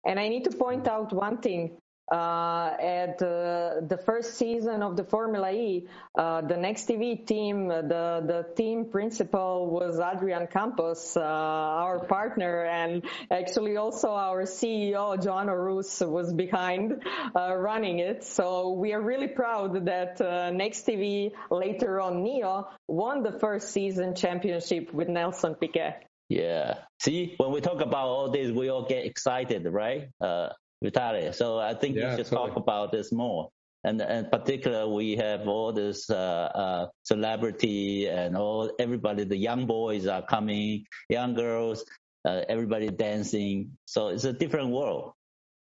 And 0.06 0.20
I 0.20 0.28
need 0.28 0.44
to 0.46 0.52
point 0.52 0.88
out 0.88 1.14
one 1.14 1.38
thing. 1.38 1.78
Uh, 2.12 2.76
at 2.82 3.22
uh, 3.22 3.80
the 3.88 4.00
first 4.06 4.36
season 4.36 4.84
of 4.84 4.98
the 4.98 5.04
Formula 5.06 5.52
E, 5.52 5.88
uh, 6.18 6.42
the 6.42 6.56
NextEV 6.56 7.26
team, 7.26 7.70
the, 7.70 8.24
the 8.28 8.46
team 8.56 8.86
principal 8.86 9.70
was 9.70 10.00
Adrian 10.00 10.48
Campos, 10.48 11.16
uh, 11.16 11.22
our 11.22 12.06
partner, 12.06 12.66
and 12.66 13.04
actually 13.32 13.78
also 13.78 14.12
our 14.12 14.44
CEO, 14.44 15.22
Joan 15.24 15.48
Orús, 15.48 16.06
was 16.08 16.34
behind 16.34 17.04
uh, 17.36 17.56
running 17.56 18.00
it. 18.00 18.24
So 18.24 18.74
we 18.74 18.94
are 18.94 19.02
really 19.02 19.30
proud 19.30 19.86
that 19.86 20.20
uh, 20.20 20.52
NextEV, 20.52 21.32
later 21.52 22.02
on 22.02 22.24
NIO, 22.24 22.68
won 22.88 23.24
the 23.24 23.32
first 23.40 23.70
season 23.70 24.14
championship 24.14 24.94
with 24.94 25.08
Nelson 25.08 25.56
Piquet. 25.56 25.96
Yeah. 26.30 26.80
See, 27.00 27.36
when 27.38 27.52
we 27.52 27.62
talk 27.62 27.82
about 27.82 28.08
all 28.08 28.30
this, 28.30 28.52
we 28.52 28.70
all 28.70 28.86
get 28.86 29.06
excited, 29.06 29.66
right? 29.66 30.10
Uh, 30.20 30.50
Vitaly. 30.84 31.34
So 31.34 31.60
I 31.60 31.74
think 31.74 31.96
yeah, 31.96 32.12
we 32.12 32.18
should 32.18 32.28
totally. 32.28 32.50
talk 32.50 32.58
about 32.58 32.92
this 32.92 33.12
more. 33.12 33.50
And 33.86 34.00
in 34.00 34.30
particular, 34.30 34.88
we 34.88 35.18
have 35.18 35.48
all 35.48 35.74
this 35.74 36.10
uh, 36.10 36.16
uh, 36.16 36.88
celebrity 37.04 38.08
and 38.08 38.38
all 38.38 38.72
everybody. 38.80 39.26
The 39.26 39.36
young 39.36 39.66
boys 39.66 40.08
are 40.08 40.22
coming, 40.22 40.86
young 41.10 41.34
girls, 41.34 41.84
uh, 42.24 42.42
everybody 42.48 42.90
dancing. 42.90 43.78
So 43.86 44.08
it's 44.10 44.24
a 44.24 44.32
different 44.32 44.70
world. 44.70 45.14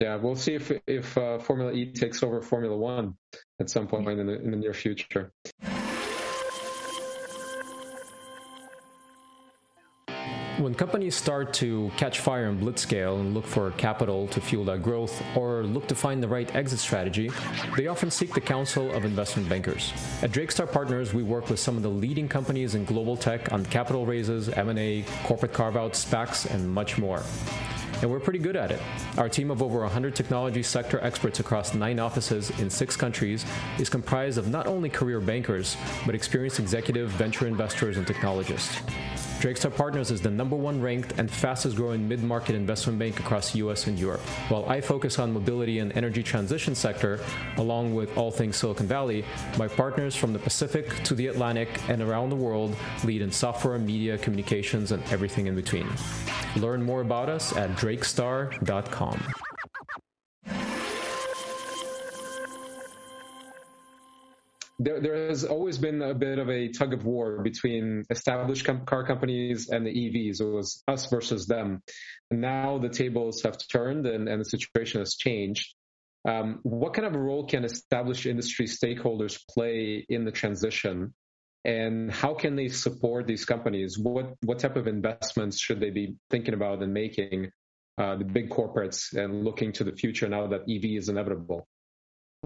Yeah, 0.01 0.15
we'll 0.15 0.35
see 0.35 0.55
if 0.55 0.71
if 0.87 1.17
uh, 1.17 1.37
Formula 1.39 1.71
E 1.71 1.93
takes 1.93 2.23
over 2.23 2.41
Formula 2.41 2.75
One 2.75 3.15
at 3.59 3.69
some 3.69 3.87
point 3.87 4.09
in 4.09 4.27
the, 4.27 4.41
in 4.41 4.51
the 4.51 4.57
near 4.57 4.73
future. 4.73 5.31
When 10.61 10.75
companies 10.75 11.15
start 11.15 11.53
to 11.55 11.91
catch 11.97 12.19
fire 12.19 12.45
in 12.45 12.59
blitzscale 12.59 13.19
and 13.19 13.33
look 13.33 13.47
for 13.47 13.71
capital 13.71 14.27
to 14.27 14.39
fuel 14.39 14.63
that 14.65 14.83
growth 14.83 15.19
or 15.35 15.63
look 15.63 15.87
to 15.87 15.95
find 15.95 16.21
the 16.21 16.27
right 16.27 16.55
exit 16.55 16.77
strategy, 16.77 17.31
they 17.75 17.87
often 17.87 18.11
seek 18.11 18.31
the 18.35 18.41
counsel 18.41 18.91
of 18.91 19.03
investment 19.03 19.49
bankers. 19.49 19.91
At 20.21 20.31
Drake 20.31 20.51
Star 20.51 20.67
Partners, 20.67 21.15
we 21.15 21.23
work 21.23 21.49
with 21.49 21.59
some 21.59 21.77
of 21.77 21.81
the 21.81 21.89
leading 21.89 22.29
companies 22.29 22.75
in 22.75 22.85
global 22.85 23.17
tech 23.17 23.51
on 23.51 23.65
capital 23.65 24.05
raises, 24.05 24.49
M&A, 24.49 25.03
corporate 25.23 25.51
carve-outs, 25.51 26.05
SPACs, 26.05 26.45
and 26.53 26.71
much 26.71 26.99
more 26.99 27.23
and 28.01 28.09
we're 28.09 28.19
pretty 28.19 28.39
good 28.39 28.55
at 28.55 28.71
it. 28.71 28.81
Our 29.17 29.29
team 29.29 29.51
of 29.51 29.61
over 29.61 29.81
100 29.81 30.15
technology 30.15 30.63
sector 30.63 30.99
experts 31.03 31.39
across 31.39 31.75
nine 31.75 31.99
offices 31.99 32.49
in 32.59 32.67
six 32.67 32.95
countries 32.95 33.45
is 33.77 33.89
comprised 33.89 34.39
of 34.39 34.49
not 34.49 34.65
only 34.65 34.89
career 34.89 35.19
bankers, 35.19 35.77
but 36.03 36.15
experienced 36.15 36.59
executive 36.59 37.09
venture 37.11 37.45
investors 37.45 37.97
and 37.97 38.07
technologists. 38.07 38.75
Drake 39.41 39.57
Star 39.57 39.71
Partners 39.71 40.11
is 40.11 40.21
the 40.21 40.29
number 40.29 40.55
one 40.55 40.79
ranked 40.79 41.13
and 41.17 41.29
fastest 41.29 41.75
growing 41.75 42.07
mid 42.07 42.21
market 42.21 42.53
investment 42.53 42.99
bank 42.99 43.19
across 43.19 43.55
US 43.55 43.87
and 43.87 43.97
Europe. 43.97 44.21
While 44.49 44.69
I 44.69 44.81
focus 44.81 45.17
on 45.17 45.33
mobility 45.33 45.79
and 45.79 45.91
energy 45.97 46.21
transition 46.21 46.75
sector, 46.75 47.19
along 47.57 47.95
with 47.95 48.15
all 48.15 48.29
things 48.29 48.55
Silicon 48.55 48.85
Valley, 48.85 49.25
my 49.57 49.67
partners 49.67 50.15
from 50.15 50.31
the 50.31 50.37
Pacific 50.37 50.93
to 51.05 51.15
the 51.15 51.25
Atlantic 51.25 51.81
and 51.89 52.03
around 52.03 52.29
the 52.29 52.35
world 52.35 52.75
lead 53.03 53.23
in 53.23 53.31
software, 53.31 53.79
media, 53.79 54.15
communications, 54.19 54.91
and 54.91 55.01
everything 55.11 55.47
in 55.47 55.55
between. 55.55 55.87
Learn 56.57 56.83
more 56.83 57.01
about 57.01 57.27
us 57.27 57.51
at 57.57 57.71
drakestar.com. 57.71 59.25
there, 64.83 64.99
there 64.99 65.27
has 65.27 65.43
always 65.43 65.77
been 65.77 66.01
a 66.01 66.13
bit 66.13 66.39
of 66.39 66.49
a 66.49 66.69
tug 66.69 66.93
of 66.93 67.05
war 67.05 67.41
between 67.43 68.03
established 68.09 68.65
com- 68.65 68.85
car 68.85 69.05
companies 69.05 69.69
and 69.69 69.85
the 69.85 69.91
EVs. 69.91 70.41
It 70.41 70.45
was 70.45 70.83
us 70.87 71.05
versus 71.07 71.45
them. 71.45 71.83
Now 72.31 72.79
the 72.79 72.89
tables 72.89 73.43
have 73.43 73.57
turned 73.71 74.07
and, 74.07 74.27
and 74.27 74.41
the 74.41 74.45
situation 74.45 75.01
has 75.01 75.15
changed. 75.15 75.75
Um, 76.27 76.59
what 76.63 76.93
kind 76.93 77.07
of 77.07 77.15
a 77.15 77.19
role 77.19 77.45
can 77.45 77.63
established 77.63 78.25
industry 78.25 78.65
stakeholders 78.65 79.39
play 79.49 80.05
in 80.09 80.25
the 80.25 80.31
transition? 80.31 81.13
And 81.63 82.11
how 82.11 82.33
can 82.33 82.55
they 82.55 82.69
support 82.69 83.27
these 83.27 83.45
companies? 83.45 83.97
What 83.99 84.33
what 84.43 84.59
type 84.59 84.77
of 84.77 84.87
investments 84.87 85.59
should 85.59 85.79
they 85.79 85.91
be 85.91 86.15
thinking 86.31 86.55
about 86.55 86.81
and 86.81 86.93
making? 86.93 87.51
Uh, 87.97 88.15
the 88.15 88.23
big 88.23 88.49
corporates 88.49 89.13
and 89.13 89.43
looking 89.43 89.73
to 89.73 89.83
the 89.83 89.91
future 89.91 90.27
now 90.27 90.47
that 90.47 90.61
EV 90.61 90.97
is 90.97 91.09
inevitable. 91.09 91.67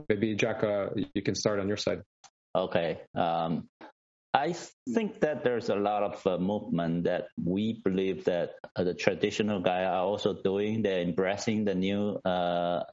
Maybe 0.09 0.35
Jack, 0.35 0.63
uh, 0.63 0.87
you 1.13 1.21
can 1.21 1.35
start 1.35 1.59
on 1.61 1.67
your 1.69 1.77
side. 1.77 2.01
Okay. 2.55 3.01
Um, 3.13 3.67
I 4.33 4.55
think 4.93 5.21
that 5.21 5.43
there's 5.43 5.69
a 5.69 5.75
lot 5.75 6.03
of 6.03 6.27
uh, 6.27 6.37
movement 6.37 7.03
that 7.03 7.27
we 7.41 7.81
believe 7.83 8.25
that 8.25 8.51
uh, 8.75 8.83
the 8.83 8.93
traditional 8.93 9.59
guy 9.61 9.83
are 9.83 10.03
also 10.03 10.33
doing. 10.41 10.81
They're 10.81 11.01
embracing 11.01 11.65
the 11.65 11.75
new 11.75 12.15
uh, 12.25 12.83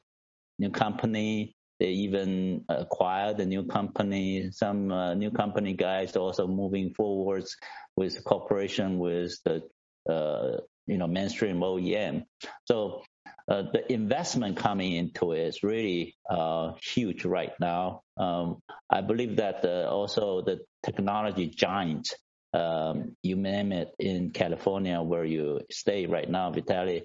new 0.59 0.69
company. 0.69 1.55
They 1.79 1.89
even 2.07 2.63
acquired 2.69 3.37
the 3.37 3.45
new 3.45 3.65
company. 3.65 4.51
Some 4.51 4.91
uh, 4.91 5.15
new 5.15 5.31
company 5.31 5.73
guys 5.73 6.15
are 6.15 6.19
also 6.19 6.47
moving 6.47 6.93
forwards 6.93 7.57
with 7.97 8.23
cooperation 8.23 8.99
with 8.99 9.37
the 9.43 9.63
uh, 10.09 10.61
you 10.87 10.97
know 10.97 11.07
mainstream 11.07 11.59
OEM. 11.59 12.23
So 12.65 13.03
uh, 13.49 13.63
the 13.73 13.91
investment 13.91 14.57
coming 14.57 14.93
into 14.93 15.33
it 15.33 15.47
is 15.47 15.63
really 15.63 16.15
uh, 16.29 16.73
huge 16.81 17.25
right 17.25 17.53
now. 17.59 18.01
Um, 18.17 18.59
I 18.89 19.01
believe 19.01 19.37
that 19.37 19.65
uh, 19.65 19.89
also 19.89 20.41
the 20.41 20.61
technology 20.83 21.47
giant, 21.47 22.13
um, 22.53 23.15
you 23.21 23.35
name 23.35 23.71
it, 23.71 23.93
in 23.99 24.31
California 24.31 25.01
where 25.01 25.25
you 25.25 25.61
stay 25.71 26.05
right 26.05 26.29
now, 26.29 26.51
Vitaly, 26.51 27.03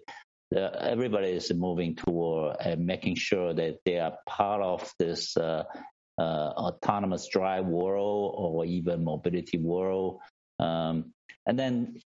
everybody 0.55 1.29
is 1.29 1.53
moving 1.53 1.97
toward 1.97 2.57
and 2.61 2.87
making 2.87 3.17
sure 3.17 3.53
that 3.53 3.79
they 3.85 3.99
are 3.99 4.17
part 4.27 4.63
of 4.63 4.91
this 4.99 5.37
uh, 5.37 5.65
uh, 6.19 6.23
autonomous 6.23 7.29
drive 7.29 7.67
world 7.67 8.35
or 8.37 8.65
even 8.65 9.05
mobility 9.05 9.59
world. 9.59 10.21
Um, 10.59 11.13
and 11.47 11.59
then 11.59 12.01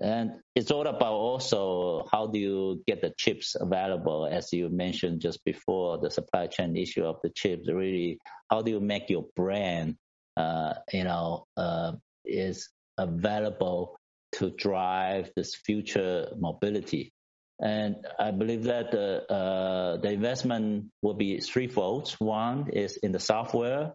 and 0.00 0.32
it's 0.54 0.70
all 0.70 0.86
about 0.86 1.12
also 1.12 2.06
how 2.10 2.26
do 2.26 2.38
you 2.38 2.82
get 2.86 3.00
the 3.00 3.12
chips 3.16 3.56
available, 3.58 4.26
as 4.30 4.52
you 4.52 4.68
mentioned 4.68 5.20
just 5.20 5.44
before, 5.44 5.98
the 5.98 6.10
supply 6.10 6.48
chain 6.48 6.76
issue 6.76 7.04
of 7.04 7.16
the 7.22 7.30
chips. 7.30 7.68
Really, 7.68 8.18
how 8.50 8.62
do 8.62 8.72
you 8.72 8.80
make 8.80 9.08
your 9.08 9.26
brand, 9.36 9.96
uh, 10.36 10.74
you 10.92 11.04
know, 11.04 11.46
uh, 11.56 11.92
is 12.24 12.70
available 12.98 13.96
to 14.32 14.50
drive 14.50 15.30
this 15.36 15.54
future 15.54 16.28
mobility? 16.36 17.12
And 17.60 17.96
I 18.18 18.32
believe 18.32 18.64
that 18.64 18.90
the 18.90 19.32
uh, 19.32 19.98
the 19.98 20.10
investment 20.10 20.90
will 21.02 21.14
be 21.14 21.38
threefold. 21.38 22.10
One 22.18 22.68
is 22.70 22.96
in 22.96 23.12
the 23.12 23.20
software 23.20 23.94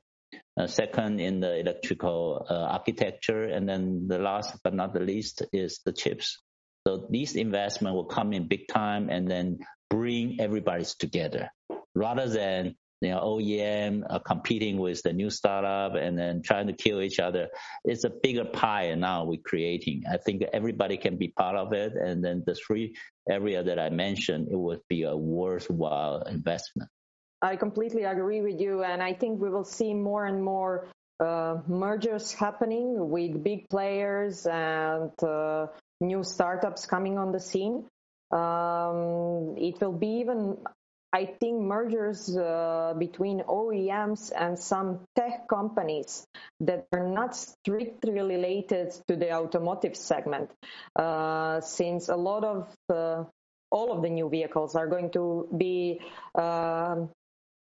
uh, 0.58 0.68
second 0.68 1.20
in 1.20 1.39
the 1.39 1.60
electrical 1.60 2.46
uh, 2.50 2.54
architecture, 2.54 3.44
and 3.44 3.68
then 3.68 4.08
the 4.08 4.20
last 4.20 4.56
but 4.63 4.73
not 4.73 4.94
the 4.94 5.00
least 5.00 5.44
is 5.54 5.82
the 5.86 5.94
chips. 5.94 6.38
So 6.88 7.08
these 7.10 7.36
investment 7.36 7.96
will 7.96 8.06
come 8.06 8.34
in 8.34 8.48
big 8.48 8.67
time 8.67 9.10
and 9.10 9.30
then 9.30 9.60
bring 9.90 10.40
everybody's 10.40 10.96
together 10.96 11.50
rather 11.96 12.27
than 12.30 12.75
you 13.02 13.12
know, 13.12 13.19
OEM 13.21 14.04
uh, 14.10 14.19
competing 14.19 14.77
with 14.77 15.02
the 15.04 15.13
new 15.13 15.30
startup 15.30 15.96
and 15.96 16.17
then 16.17 16.42
trying 16.42 16.67
to 16.67 16.73
kill 16.73 17.02
each 17.02 17.19
other. 17.19 17.48
It's 17.86 18.04
a 18.04 18.10
bigger 18.10 18.46
pie 18.46 18.94
now 18.96 19.23
we're 19.23 19.40
creating. 19.44 20.04
I 20.12 20.17
think 20.17 20.44
everybody 20.52 20.98
can 20.98 21.17
be 21.17 21.30
part 21.30 21.56
of 21.56 21.71
it. 21.73 21.94
And 21.94 22.23
then 22.23 22.44
the 22.46 22.56
three 22.56 22.96
area 23.30 23.63
that 23.63 23.80
I 23.80 23.90
mentioned, 23.90 24.50
it 24.52 24.58
would 24.58 24.82
be 24.90 25.04
a 25.04 25.15
worthwhile 25.15 26.23
investment. 26.23 26.90
I 27.42 27.56
completely 27.56 28.04
agree 28.04 28.42
with 28.42 28.60
you. 28.60 28.83
And 28.83 29.02
I 29.02 29.13
think 29.13 29.42
we 29.42 29.50
will 29.50 29.63
see 29.63 29.94
more 29.94 30.25
and 30.25 30.44
more 30.44 30.87
uh, 31.19 31.58
mergers 31.67 32.31
happening 32.33 33.10
with 33.10 33.44
big 33.44 33.69
players 33.69 34.46
and 34.46 35.12
uh, 35.23 35.67
new 36.02 36.23
startups 36.23 36.85
coming 36.85 37.17
on 37.17 37.31
the 37.31 37.40
scene. 37.40 37.85
Um, 38.31 39.56
it 39.58 39.81
will 39.81 39.98
be 39.98 40.19
even, 40.19 40.58
I 41.12 41.25
think, 41.25 41.62
mergers 41.62 42.37
uh, 42.37 42.94
between 42.98 43.42
OEMs 43.42 44.31
and 44.37 44.58
some 44.58 45.00
tech 45.15 45.48
companies 45.48 46.25
that 46.62 46.85
are 46.94 47.08
not 47.08 47.35
strictly 47.35 48.13
related 48.13 48.94
to 49.08 49.15
the 49.15 49.33
automotive 49.33 49.96
segment, 49.96 50.52
uh, 50.96 51.60
since 51.62 52.10
a 52.10 52.15
lot 52.15 52.44
of 52.44 52.69
uh, 52.90 53.23
all 53.71 53.92
of 53.92 54.02
the 54.02 54.10
new 54.10 54.29
vehicles 54.29 54.75
are 54.75 54.87
going 54.87 55.10
to 55.12 55.48
be 55.58 56.00
um, 56.35 57.10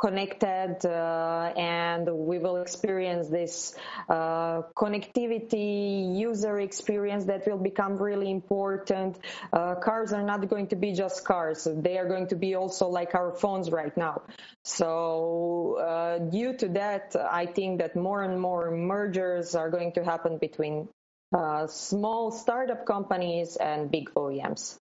connected 0.02 0.84
uh, 0.86 1.54
and 1.56 2.10
we 2.12 2.40
will 2.40 2.58
experience 2.58 3.30
this 3.30 3.76
uh, 4.10 4.64
connectivity 4.76 6.18
user 6.18 6.60
experience 6.60 7.26
that 7.26 7.46
will 7.48 7.64
become 7.72 7.98
really 7.98 8.32
important. 8.32 9.20
Uh, 9.54 9.76
cars 9.76 10.12
are 10.12 10.24
not 10.24 10.48
going 10.50 10.68
to 10.68 10.76
be 10.76 10.92
just 10.92 11.24
cars. 11.24 11.68
They 11.72 11.98
are 12.00 12.08
going 12.08 12.28
to 12.30 12.36
be 12.36 12.56
also 12.56 12.88
like 12.88 13.14
our 13.14 13.32
phones 13.32 13.70
right 13.70 13.96
now. 13.96 14.24
So 14.64 15.78
uh, 15.80 16.20
due 16.20 16.54
to 16.58 16.68
that 16.70 17.16
i 17.30 17.46
think 17.46 17.80
that 17.80 17.96
more 17.96 18.24
and 18.24 18.40
more 18.40 18.72
mergers 18.72 19.56
are 19.56 19.70
going 19.70 19.92
to 19.94 20.04
happen 20.04 20.38
between 20.38 20.88
uh, 21.36 21.68
small 21.68 22.32
startup 22.32 22.86
companies 22.86 23.56
and 23.56 23.92
big 23.92 24.10
oems 24.16 24.78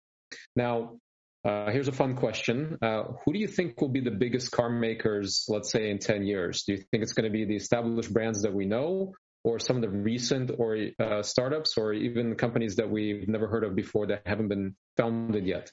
now 0.56 0.92
uh, 1.44 1.70
here's 1.70 1.88
a 1.88 1.92
fun 1.92 2.16
question. 2.16 2.78
Uh, 2.82 3.04
who 3.24 3.32
do 3.32 3.38
you 3.38 3.48
think 3.48 3.80
will 3.80 3.88
be 3.88 4.00
the 4.00 4.10
biggest 4.10 4.50
car 4.50 4.68
makers, 4.68 5.46
let's 5.48 5.70
say, 5.70 5.90
in 5.90 5.98
10 5.98 6.24
years? 6.24 6.64
Do 6.64 6.72
you 6.72 6.78
think 6.90 7.02
it's 7.02 7.14
going 7.14 7.24
to 7.24 7.30
be 7.30 7.46
the 7.46 7.56
established 7.56 8.12
brands 8.12 8.42
that 8.42 8.52
we 8.52 8.66
know, 8.66 9.14
or 9.42 9.58
some 9.58 9.76
of 9.76 9.82
the 9.82 9.88
recent 9.88 10.50
or 10.58 10.76
uh, 10.98 11.22
startups, 11.22 11.78
or 11.78 11.94
even 11.94 12.34
companies 12.34 12.76
that 12.76 12.90
we've 12.90 13.26
never 13.26 13.48
heard 13.48 13.64
of 13.64 13.74
before 13.74 14.08
that 14.08 14.22
haven't 14.26 14.48
been 14.48 14.76
founded 14.98 15.46
yet? 15.46 15.70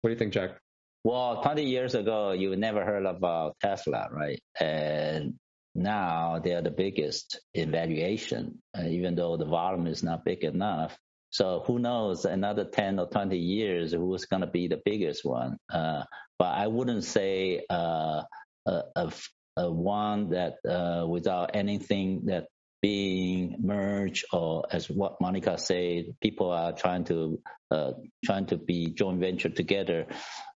What 0.00 0.08
do 0.08 0.12
you 0.14 0.18
think, 0.18 0.32
Jack? 0.32 0.58
Well, 1.04 1.42
20 1.42 1.64
years 1.64 1.94
ago, 1.94 2.32
you 2.32 2.56
never 2.56 2.84
heard 2.84 3.04
about 3.04 3.56
Tesla, 3.60 4.08
right? 4.10 4.40
And 4.58 5.34
now 5.74 6.40
they 6.42 6.52
are 6.54 6.62
the 6.62 6.70
biggest 6.70 7.38
in 7.52 7.70
valuation, 7.70 8.62
uh, 8.76 8.84
even 8.88 9.14
though 9.14 9.36
the 9.36 9.44
volume 9.44 9.86
is 9.86 10.02
not 10.02 10.24
big 10.24 10.42
enough. 10.42 10.96
So 11.36 11.62
who 11.66 11.78
knows, 11.78 12.24
another 12.24 12.64
10 12.64 12.98
or 12.98 13.08
20 13.08 13.36
years, 13.36 13.92
who's 13.92 14.24
going 14.24 14.40
to 14.40 14.46
be 14.46 14.68
the 14.68 14.80
biggest 14.82 15.22
one? 15.22 15.58
Uh, 15.70 16.04
but 16.38 16.46
I 16.46 16.66
wouldn't 16.66 17.04
say 17.04 17.62
uh, 17.68 18.22
a, 18.64 18.82
a, 18.96 19.12
a, 19.58 19.70
one 19.70 20.30
that 20.30 20.54
uh, 20.66 21.06
without 21.06 21.50
anything 21.52 22.22
that 22.26 22.46
being 22.80 23.56
merged 23.60 24.24
or 24.32 24.64
as 24.72 24.88
what 24.88 25.20
Monika 25.20 25.60
said, 25.60 26.16
people 26.22 26.52
are 26.52 26.72
trying 26.72 27.04
to 27.04 27.38
uh, 27.70 27.92
trying 28.24 28.46
to 28.46 28.56
be 28.56 28.92
joint 28.92 29.20
venture 29.20 29.50
together. 29.50 30.06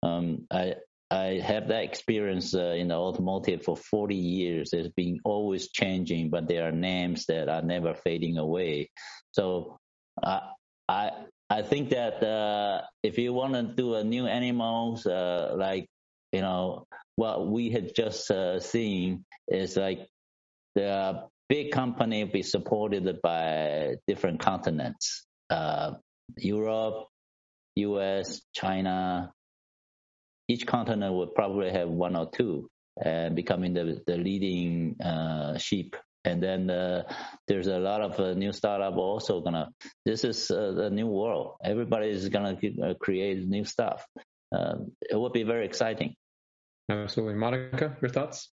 Um, 0.02 0.46
I 0.50 0.76
I 1.10 1.42
have 1.44 1.68
that 1.68 1.84
experience 1.84 2.54
uh, 2.54 2.72
in 2.78 2.88
the 2.88 2.94
automotive 2.94 3.64
for 3.64 3.76
40 3.76 4.14
years. 4.14 4.72
It's 4.72 4.88
been 4.88 5.18
always 5.26 5.68
changing, 5.68 6.30
but 6.30 6.48
there 6.48 6.66
are 6.66 6.72
names 6.72 7.26
that 7.26 7.50
are 7.50 7.62
never 7.62 7.92
fading 7.92 8.38
away. 8.38 8.90
So 9.32 9.78
uh, 10.22 10.40
I 10.90 11.10
I 11.48 11.62
think 11.62 11.90
that 11.90 12.22
uh, 12.22 12.82
if 13.02 13.18
you 13.18 13.32
want 13.32 13.54
to 13.54 13.62
do 13.62 13.94
a 13.94 14.04
new 14.04 14.26
animals, 14.26 15.06
uh, 15.06 15.54
like 15.56 15.86
you 16.32 16.40
know 16.40 16.86
what 17.16 17.48
we 17.48 17.70
had 17.70 17.94
just 17.94 18.30
uh, 18.30 18.58
seen 18.58 19.24
is 19.48 19.76
like 19.76 20.06
the 20.74 21.24
big 21.48 21.70
company 21.70 22.24
be 22.24 22.42
supported 22.42 23.20
by 23.22 23.94
different 24.06 24.40
continents, 24.40 25.26
uh, 25.50 25.92
Europe, 26.36 27.06
U.S., 27.76 28.42
China. 28.52 29.32
Each 30.48 30.66
continent 30.66 31.14
would 31.14 31.34
probably 31.34 31.70
have 31.70 31.88
one 31.88 32.16
or 32.16 32.28
two, 32.30 32.68
and 33.04 33.36
becoming 33.36 33.74
the 33.74 34.02
the 34.06 34.16
leading 34.16 35.00
uh, 35.00 35.56
sheep 35.58 35.94
and 36.24 36.42
then 36.42 36.70
uh, 36.70 37.02
there's 37.48 37.66
a 37.66 37.78
lot 37.78 38.00
of 38.00 38.18
uh, 38.20 38.34
new 38.34 38.52
startup 38.52 38.96
also 38.96 39.40
gonna 39.40 39.70
this 40.04 40.24
is 40.24 40.50
uh, 40.50 40.72
the 40.72 40.90
new 40.90 41.06
world. 41.06 41.56
Everybody 41.64 42.08
is 42.08 42.28
gonna 42.28 42.58
uh, 42.82 42.94
create 42.94 43.46
new 43.46 43.64
stuff. 43.64 44.06
Um, 44.52 44.92
it 45.00 45.16
will 45.16 45.30
be 45.30 45.44
very 45.44 45.64
exciting. 45.64 46.14
Absolutely. 46.88 47.34
Monika 47.34 48.00
your 48.02 48.10
thoughts? 48.10 48.50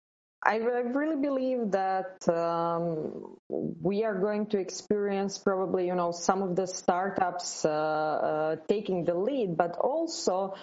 I 0.47 0.57
really 0.57 1.15
believe 1.15 1.71
that 1.71 2.27
um, 2.29 3.37
we 3.49 4.03
are 4.03 4.13
going 4.13 4.45
to 4.47 4.59
experience 4.59 5.39
probably, 5.39 5.87
you 5.87 5.95
know, 5.95 6.11
some 6.11 6.43
of 6.43 6.55
the 6.55 6.67
startups 6.67 7.65
uh, 7.65 7.69
uh, 7.69 8.55
taking 8.67 9.05
the 9.05 9.15
lead, 9.15 9.57
but 9.57 9.75
also 9.77 10.53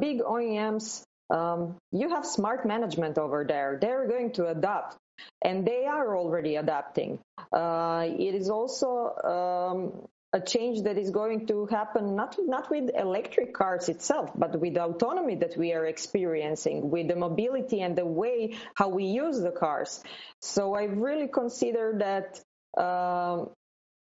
big 0.00 0.20
OEMs 0.20 1.04
um, 1.32 1.78
you 1.92 2.10
have 2.10 2.26
smart 2.26 2.66
management 2.66 3.16
over 3.16 3.44
there. 3.48 3.78
They're 3.80 4.06
going 4.06 4.32
to 4.34 4.48
adapt 4.48 4.96
and 5.42 5.66
they 5.66 5.86
are 5.86 6.16
already 6.16 6.56
adapting. 6.56 7.18
Uh, 7.52 8.06
it 8.06 8.34
is 8.34 8.50
also 8.50 9.14
um, 9.24 10.08
a 10.32 10.40
change 10.40 10.82
that 10.82 10.96
is 10.96 11.10
going 11.10 11.46
to 11.46 11.66
happen 11.66 12.16
not 12.16 12.36
not 12.38 12.70
with 12.70 12.90
electric 12.94 13.52
cars 13.52 13.88
itself, 13.88 14.30
but 14.34 14.58
with 14.58 14.74
the 14.74 14.82
autonomy 14.82 15.36
that 15.36 15.56
we 15.56 15.72
are 15.72 15.86
experiencing, 15.86 16.90
with 16.90 17.08
the 17.08 17.16
mobility 17.16 17.80
and 17.80 17.96
the 17.96 18.06
way 18.06 18.56
how 18.74 18.88
we 18.88 19.04
use 19.04 19.40
the 19.40 19.52
cars. 19.52 20.02
So 20.40 20.74
I 20.74 20.84
really 20.84 21.28
consider 21.28 21.98
that. 21.98 22.40
Um, 22.82 23.50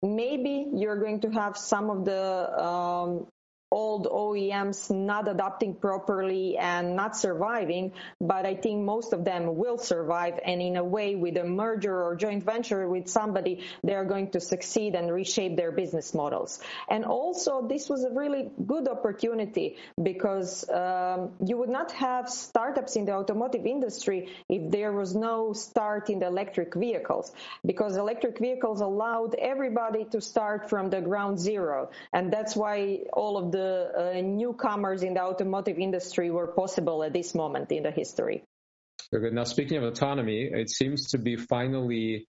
maybe 0.03 0.67
you're 0.73 0.99
going 0.99 1.21
to 1.21 1.29
have 1.29 1.57
some 1.57 1.89
of 1.89 2.05
the 2.05 2.63
um, 2.63 3.27
old 3.71 4.05
OEMs 4.05 4.91
not 4.91 5.29
adapting 5.29 5.73
properly 5.73 6.57
and 6.57 6.95
not 6.95 7.15
surviving, 7.15 7.93
but 8.19 8.45
I 8.45 8.55
think 8.55 8.83
most 8.83 9.13
of 9.13 9.23
them 9.23 9.55
will 9.55 9.77
survive. 9.77 10.39
And 10.43 10.61
in 10.61 10.75
a 10.75 10.83
way, 10.83 11.15
with 11.15 11.37
a 11.37 11.45
merger 11.45 12.03
or 12.03 12.15
joint 12.17 12.43
venture 12.43 12.87
with 12.87 13.07
somebody, 13.07 13.63
they 13.83 13.95
are 13.95 14.03
going 14.03 14.31
to 14.31 14.41
succeed 14.41 14.93
and 14.95 15.11
reshape 15.11 15.55
their 15.55 15.71
business 15.71 16.13
models. 16.13 16.59
And 16.89 17.05
also, 17.05 17.65
this 17.67 17.87
was 17.87 18.03
a 18.03 18.09
really 18.09 18.51
good 18.65 18.89
opportunity 18.89 19.77
because 20.01 20.69
um, 20.69 21.31
you 21.45 21.57
would 21.57 21.69
not 21.69 21.93
have 21.93 22.29
startups 22.29 22.97
in 22.97 23.05
the 23.05 23.13
automotive 23.13 23.65
industry 23.65 24.29
if 24.49 24.69
there 24.69 24.91
was 24.91 25.15
no 25.15 25.53
start 25.53 26.09
in 26.09 26.19
the 26.19 26.27
electric 26.27 26.75
vehicles, 26.75 27.31
because 27.65 27.95
electric 27.95 28.37
vehicles 28.39 28.81
allowed 28.81 29.33
everybody 29.35 30.03
to 30.11 30.19
start 30.19 30.69
from 30.69 30.89
the 30.89 30.99
ground 30.99 31.39
zero. 31.39 31.89
And 32.11 32.33
that's 32.33 32.53
why 32.53 33.03
all 33.13 33.37
of 33.37 33.51
the 33.53 33.60
newcomers 34.23 35.03
in 35.03 35.13
the 35.13 35.21
automotive 35.21 35.77
industry 35.77 36.31
were 36.31 36.47
possible 36.47 37.03
at 37.03 37.13
this 37.13 37.35
moment 37.35 37.71
in 37.71 37.83
the 37.83 37.91
history. 37.91 38.43
Very 39.11 39.23
good. 39.23 39.33
Now, 39.33 39.43
speaking 39.43 39.77
of 39.77 39.83
autonomy, 39.83 40.49
it 40.51 40.69
seems 40.69 41.11
to 41.11 41.17
be 41.17 41.35
finally 41.35 42.27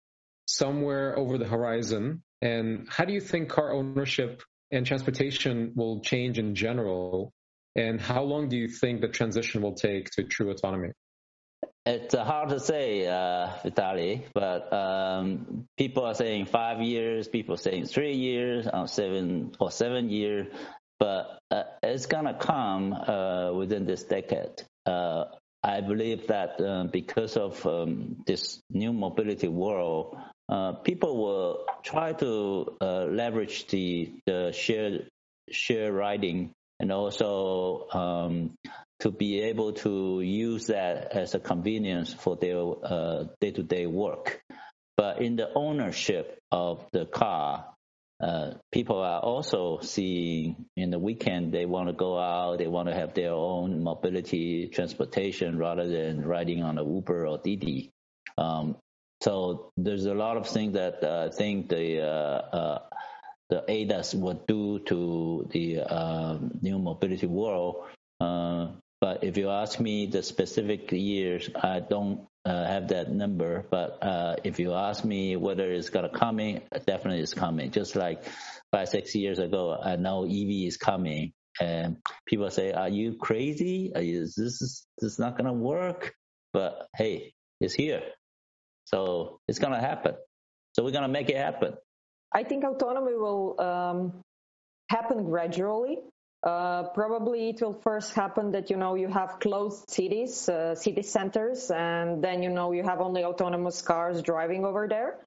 somewhere 0.46 1.18
over 1.18 1.38
the 1.38 1.46
horizon. 1.46 2.22
And 2.42 2.86
how 2.90 3.04
do 3.04 3.12
you 3.12 3.20
think 3.20 3.48
car 3.48 3.72
ownership 3.72 4.42
and 4.70 4.86
transportation 4.86 5.72
will 5.74 6.00
change 6.00 6.38
in 6.38 6.54
general? 6.54 7.32
And 7.74 8.00
how 8.00 8.22
long 8.22 8.48
do 8.48 8.56
you 8.56 8.68
think 8.68 9.00
the 9.00 9.08
transition 9.08 9.62
will 9.62 9.74
take 9.74 10.10
to 10.12 10.24
true 10.24 10.50
autonomy? 10.50 10.92
It's 11.84 12.14
uh, 12.14 12.24
hard 12.24 12.48
to 12.48 12.58
say, 12.58 13.06
uh, 13.06 13.48
Vitaly, 13.64 14.24
but 14.34 14.72
um, 14.72 15.68
people 15.78 16.04
are 16.04 16.14
saying 16.14 16.46
five 16.46 16.80
years, 16.82 17.28
people 17.28 17.54
are 17.54 17.58
saying 17.58 17.86
three 17.86 18.16
years, 18.16 18.66
uh, 18.66 18.86
seven 18.86 19.52
or 19.60 19.70
seven 19.70 20.10
years 20.10 20.48
but 20.98 21.38
uh, 21.50 21.62
it's 21.82 22.06
gonna 22.06 22.34
come 22.34 22.92
uh, 22.92 23.52
within 23.52 23.86
this 23.86 24.04
decade. 24.04 24.62
Uh, 24.84 25.24
I 25.62 25.80
believe 25.80 26.28
that 26.28 26.60
uh, 26.60 26.84
because 26.84 27.36
of 27.36 27.64
um, 27.66 28.22
this 28.26 28.60
new 28.70 28.92
mobility 28.92 29.48
world, 29.48 30.16
uh, 30.48 30.72
people 30.72 31.16
will 31.16 31.64
try 31.82 32.12
to 32.14 32.76
uh, 32.80 33.04
leverage 33.04 33.66
the 33.68 34.12
the 34.26 34.52
share 34.52 35.00
share 35.50 35.92
riding 35.92 36.52
and 36.78 36.92
also 36.92 37.88
um, 37.92 38.54
to 39.00 39.10
be 39.10 39.40
able 39.40 39.72
to 39.72 40.20
use 40.20 40.66
that 40.66 41.12
as 41.12 41.34
a 41.34 41.40
convenience 41.40 42.12
for 42.12 42.36
their 42.36 43.26
day 43.40 43.50
to 43.50 43.62
day 43.62 43.86
work. 43.86 44.40
But 44.96 45.20
in 45.20 45.36
the 45.36 45.52
ownership 45.54 46.38
of 46.50 46.86
the 46.92 47.04
car, 47.04 47.66
uh, 48.20 48.52
people 48.72 48.98
are 48.98 49.20
also 49.20 49.80
seeing 49.82 50.66
in 50.76 50.90
the 50.90 50.98
weekend 50.98 51.52
they 51.52 51.66
want 51.66 51.88
to 51.88 51.92
go 51.92 52.18
out, 52.18 52.58
they 52.58 52.66
want 52.66 52.88
to 52.88 52.94
have 52.94 53.12
their 53.14 53.32
own 53.32 53.82
mobility 53.82 54.68
transportation 54.68 55.58
rather 55.58 55.86
than 55.86 56.24
riding 56.24 56.62
on 56.62 56.78
a 56.78 56.84
Uber 56.84 57.26
or 57.26 57.38
Didi. 57.38 57.92
Um, 58.38 58.76
so 59.20 59.72
there's 59.76 60.06
a 60.06 60.14
lot 60.14 60.36
of 60.36 60.48
things 60.48 60.74
that 60.74 61.02
uh, 61.02 61.28
I 61.30 61.34
think 61.34 61.68
the 61.68 62.02
uh, 62.02 62.56
uh 62.56 62.78
the 63.48 63.64
ADAS 63.68 64.14
would 64.14 64.46
do 64.46 64.80
to 64.86 65.48
the 65.52 65.80
um, 65.80 66.58
new 66.62 66.78
mobility 66.80 67.26
world. 67.26 67.84
Uh, 68.20 68.68
but 69.00 69.22
if 69.22 69.36
you 69.36 69.50
ask 69.50 69.78
me 69.78 70.06
the 70.06 70.22
specific 70.22 70.90
years, 70.90 71.48
I 71.54 71.78
don't 71.78 72.26
uh, 72.46 72.64
have 72.64 72.88
that 72.88 73.10
number. 73.10 73.66
But 73.68 73.98
uh, 74.02 74.36
if 74.44 74.60
you 74.60 74.72
ask 74.72 75.04
me 75.04 75.36
whether 75.36 75.70
it's 75.70 75.90
gonna 75.90 76.08
coming, 76.08 76.62
definitely 76.86 77.20
it's 77.20 77.34
coming. 77.34 77.72
Just 77.72 77.96
like 77.96 78.24
five 78.70 78.88
six 78.88 79.14
years 79.14 79.38
ago, 79.38 79.76
I 79.82 79.96
know 79.96 80.24
EV 80.24 80.68
is 80.68 80.76
coming, 80.76 81.32
and 81.60 81.96
people 82.26 82.48
say, 82.50 82.72
"Are 82.72 82.88
you 82.88 83.16
crazy? 83.16 83.92
Are 83.94 84.02
you, 84.02 84.22
is 84.22 84.34
this 84.36 84.62
is 84.62 84.86
this 84.98 85.18
not 85.18 85.36
gonna 85.36 85.52
work?" 85.52 86.14
But 86.52 86.86
hey, 86.96 87.34
it's 87.60 87.74
here, 87.74 88.02
so 88.84 89.40
it's 89.48 89.58
gonna 89.58 89.80
happen. 89.80 90.14
So 90.74 90.84
we're 90.84 90.92
gonna 90.92 91.08
make 91.08 91.28
it 91.28 91.36
happen. 91.36 91.74
I 92.32 92.44
think 92.44 92.64
autonomy 92.64 93.16
will 93.16 93.60
um, 93.60 94.22
happen 94.88 95.24
gradually. 95.24 95.98
Uh, 96.46 96.84
probably 96.94 97.48
it 97.48 97.60
will 97.60 97.72
first 97.72 98.14
happen 98.14 98.52
that 98.52 98.70
you 98.70 98.76
know 98.76 98.94
you 98.94 99.08
have 99.08 99.40
closed 99.40 99.90
cities, 99.90 100.48
uh, 100.48 100.76
city 100.76 101.02
centers, 101.02 101.72
and 101.72 102.22
then 102.22 102.40
you 102.40 102.50
know 102.50 102.70
you 102.70 102.84
have 102.84 103.00
only 103.00 103.24
autonomous 103.24 103.82
cars 103.82 104.22
driving 104.22 104.64
over 104.64 104.86
there. 104.86 105.18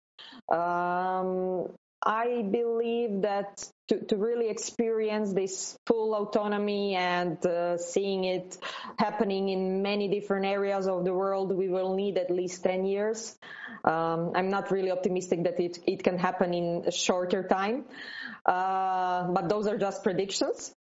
Um, 0.47 1.67
I 2.01 2.43
believe 2.49 3.23
that 3.23 3.69
to, 3.89 3.99
to, 4.05 4.15
really 4.15 4.49
experience 4.49 5.33
this 5.33 5.77
full 5.85 6.15
autonomy 6.15 6.95
and 6.95 7.45
uh, 7.45 7.77
seeing 7.77 8.23
it 8.23 8.57
happening 8.97 9.49
in 9.49 9.81
many 9.81 10.07
different 10.07 10.45
areas 10.45 10.87
of 10.87 11.03
the 11.03 11.13
world, 11.13 11.51
we 11.51 11.67
will 11.67 11.95
need 11.95 12.17
at 12.17 12.31
least 12.31 12.63
10 12.63 12.85
years. 12.85 13.37
Um, 13.83 14.31
I'm 14.35 14.49
not 14.49 14.71
really 14.71 14.91
optimistic 14.91 15.43
that 15.43 15.59
it, 15.59 15.79
it 15.85 16.03
can 16.03 16.17
happen 16.17 16.53
in 16.53 16.83
a 16.87 16.91
shorter 16.91 17.43
time, 17.43 17.83
uh, 18.45 19.27
but 19.33 19.49
those 19.49 19.67
are 19.67 19.77
just 19.77 20.01
predictions. 20.01 20.73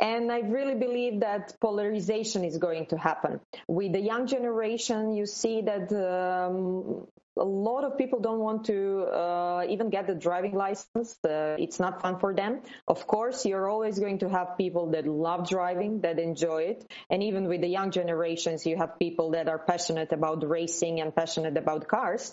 And 0.00 0.30
I 0.32 0.40
really 0.40 0.74
believe 0.74 1.20
that 1.20 1.54
polarization 1.60 2.44
is 2.44 2.58
going 2.58 2.86
to 2.86 2.98
happen. 2.98 3.40
With 3.68 3.92
the 3.92 4.00
young 4.00 4.26
generation, 4.26 5.14
you 5.14 5.26
see 5.26 5.62
that 5.62 5.92
um, 5.92 7.06
a 7.36 7.44
lot 7.44 7.84
of 7.84 7.98
people 7.98 8.20
don't 8.20 8.40
want 8.40 8.64
to 8.66 9.02
uh, 9.02 9.64
even 9.68 9.90
get 9.90 10.06
the 10.06 10.14
driving 10.14 10.54
license. 10.54 11.16
Uh, 11.24 11.56
it's 11.58 11.80
not 11.80 12.02
fun 12.02 12.18
for 12.18 12.34
them. 12.34 12.60
Of 12.86 13.06
course, 13.06 13.44
you're 13.44 13.68
always 13.68 13.98
going 13.98 14.18
to 14.18 14.28
have 14.28 14.56
people 14.56 14.90
that 14.90 15.06
love 15.06 15.48
driving, 15.48 16.00
that 16.02 16.18
enjoy 16.18 16.62
it. 16.62 16.92
And 17.10 17.22
even 17.22 17.48
with 17.48 17.60
the 17.60 17.68
young 17.68 17.90
generations, 17.90 18.66
you 18.66 18.76
have 18.76 18.98
people 18.98 19.30
that 19.32 19.48
are 19.48 19.58
passionate 19.58 20.12
about 20.12 20.48
racing 20.48 21.00
and 21.00 21.14
passionate 21.14 21.56
about 21.56 21.88
cars. 21.88 22.32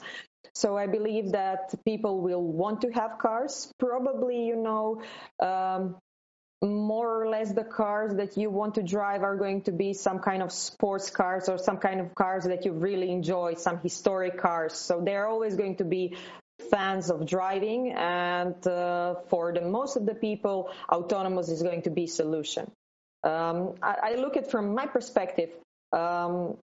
So 0.53 0.77
I 0.77 0.87
believe 0.87 1.31
that 1.31 1.73
people 1.85 2.21
will 2.21 2.43
want 2.43 2.81
to 2.81 2.89
have 2.91 3.17
cars. 3.19 3.71
Probably, 3.79 4.45
you 4.45 4.55
know, 4.55 5.01
um, 5.39 5.97
more 6.61 7.21
or 7.21 7.27
less 7.27 7.51
the 7.53 7.63
cars 7.63 8.15
that 8.15 8.37
you 8.37 8.49
want 8.49 8.75
to 8.75 8.83
drive 8.83 9.23
are 9.23 9.35
going 9.35 9.61
to 9.63 9.71
be 9.71 9.93
some 9.93 10.19
kind 10.19 10.43
of 10.43 10.51
sports 10.51 11.09
cars 11.09 11.49
or 11.49 11.57
some 11.57 11.77
kind 11.77 11.99
of 11.99 12.13
cars 12.13 12.43
that 12.43 12.65
you 12.65 12.71
really 12.71 13.11
enjoy, 13.11 13.55
some 13.55 13.79
historic 13.79 14.37
cars. 14.37 14.73
So 14.73 15.01
they're 15.03 15.27
always 15.27 15.55
going 15.55 15.77
to 15.77 15.83
be 15.83 16.17
fans 16.69 17.09
of 17.09 17.25
driving 17.25 17.91
and 17.91 18.67
uh, 18.67 19.15
for 19.29 19.51
the 19.51 19.61
most 19.61 19.95
of 19.95 20.05
the 20.05 20.13
people 20.13 20.69
autonomous 20.89 21.49
is 21.49 21.63
going 21.63 21.81
to 21.81 21.89
be 21.89 22.05
solution 22.05 22.69
um, 23.23 23.75
I, 23.81 23.95
I, 24.03 24.15
look 24.15 24.37
at 24.37 24.49
from 24.49 24.75
my 24.75 24.85
perspective 24.85 25.49
um, 25.91 26.57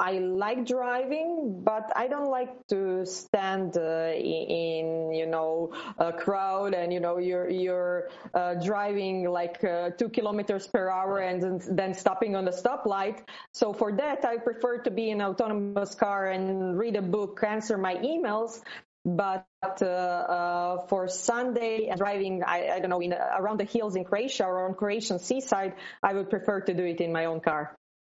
I 0.00 0.12
like 0.18 0.64
driving, 0.64 1.60
but 1.62 1.92
I 1.94 2.08
don't 2.08 2.30
like 2.30 2.66
to 2.68 3.04
stand 3.04 3.76
uh, 3.76 4.12
in, 4.16 5.12
you 5.12 5.26
know, 5.26 5.74
a 5.98 6.10
crowd 6.10 6.72
and, 6.72 6.90
you 6.90 7.00
know, 7.00 7.18
you're, 7.18 7.50
you're 7.50 8.08
uh, 8.32 8.54
driving 8.54 9.28
like 9.28 9.62
uh, 9.62 9.90
two 9.90 10.08
kilometers 10.08 10.66
per 10.66 10.88
hour 10.88 11.18
and 11.18 11.60
then 11.68 11.92
stopping 11.92 12.34
on 12.34 12.46
the 12.46 12.50
stoplight. 12.50 13.20
So 13.52 13.74
for 13.74 13.92
that, 13.92 14.24
I 14.24 14.38
prefer 14.38 14.78
to 14.78 14.90
be 14.90 15.10
in 15.10 15.20
an 15.20 15.26
autonomous 15.26 15.94
car 15.94 16.28
and 16.28 16.78
read 16.78 16.96
a 16.96 17.02
book, 17.02 17.44
answer 17.46 17.76
my 17.76 17.96
emails. 17.96 18.62
But 19.04 19.46
uh, 19.62 19.84
uh, 19.84 20.86
for 20.86 21.08
Sunday 21.08 21.88
and 21.88 21.98
driving, 21.98 22.42
I, 22.42 22.70
I 22.70 22.80
don't 22.80 22.88
know, 22.90 23.00
in, 23.00 23.12
around 23.12 23.60
the 23.60 23.64
hills 23.64 23.96
in 23.96 24.04
Croatia 24.04 24.44
or 24.44 24.66
on 24.66 24.74
Croatian 24.74 25.18
seaside, 25.18 25.74
I 26.02 26.14
would 26.14 26.30
prefer 26.30 26.62
to 26.62 26.72
do 26.72 26.84
it 26.84 27.00
in 27.02 27.12
my 27.12 27.26
own 27.26 27.40
car. 27.40 27.76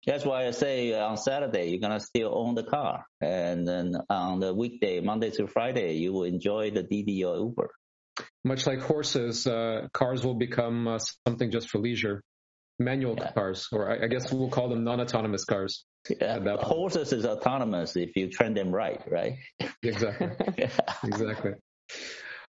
That's 0.07 0.25
why 0.25 0.47
I 0.47 0.51
say 0.53 0.99
on 0.99 1.17
Saturday 1.17 1.71
you're 1.71 1.81
gonna 1.81 2.01
still 2.01 2.33
own 2.35 2.55
the 2.55 2.63
car, 2.63 3.05
and 3.21 3.67
then 3.69 3.97
on 4.09 4.41
the 4.41 4.55
weekday, 4.55 5.01
Monday 5.01 5.31
through 5.31 5.49
Friday, 5.49 5.95
you 5.95 6.13
will 6.13 6.25
enjoy 6.25 6.71
the 6.71 6.83
Didi 6.83 7.25
or 7.25 7.37
Uber. 7.37 7.71
Much 8.45 8.67
like 8.67 8.81
horses, 8.81 9.47
uh, 9.47 9.89
cars 9.93 10.25
will 10.25 10.35
become 10.35 10.89
uh, 10.89 10.99
something 11.27 11.51
just 11.51 11.69
for 11.69 11.79
leisure. 11.79 12.23
Manual 12.79 13.17
yeah. 13.19 13.33
cars, 13.33 13.69
or 13.73 13.91
I, 13.91 14.05
I, 14.05 14.09
guess 14.09 14.33
we'll 14.33 14.49
call 14.49 14.71
them 14.71 14.85
non-autonomous 14.85 15.45
cars. 15.45 15.85
Yeah, 16.09 16.39
horses 16.57 17.13
is 17.13 17.27
autonomous 17.27 17.95
if 17.95 18.17
you 18.17 18.31
train 18.31 18.55
them 18.55 18.71
right, 18.73 19.03
right? 19.07 19.35
Exactly. 19.83 20.31
exactly. 21.05 21.53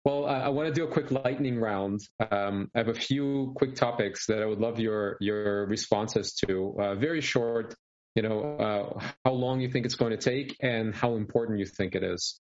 Well, 0.04 0.26
I, 0.26 0.40
I 0.40 0.50
want 0.50 0.68
to 0.68 0.74
do 0.74 0.84
a 0.84 0.88
quick 0.88 1.12
lightning 1.12 1.60
round. 1.60 2.02
Um, 2.32 2.70
I 2.74 2.80
have 2.80 2.88
a 2.88 2.94
few 2.94 3.54
quick 3.56 3.76
topics 3.76 4.26
that 4.28 4.42
I 4.42 4.46
would 4.46 4.60
love 4.60 4.80
your 4.80 5.18
your 5.20 5.68
responses 5.68 6.34
to. 6.46 6.76
Uh, 6.80 6.96
very 6.96 7.22
short, 7.22 7.76
you 8.16 8.24
know, 8.24 8.58
uh, 8.58 9.10
how 9.24 9.34
long 9.34 9.62
you 9.62 9.70
think 9.70 9.86
it's 9.86 9.96
going 9.96 10.12
to 10.12 10.18
take 10.18 10.58
and 10.60 10.96
how 10.96 11.16
important 11.16 11.60
you 11.60 11.66
think 11.66 11.94
it 11.96 12.04
is. 12.04 12.40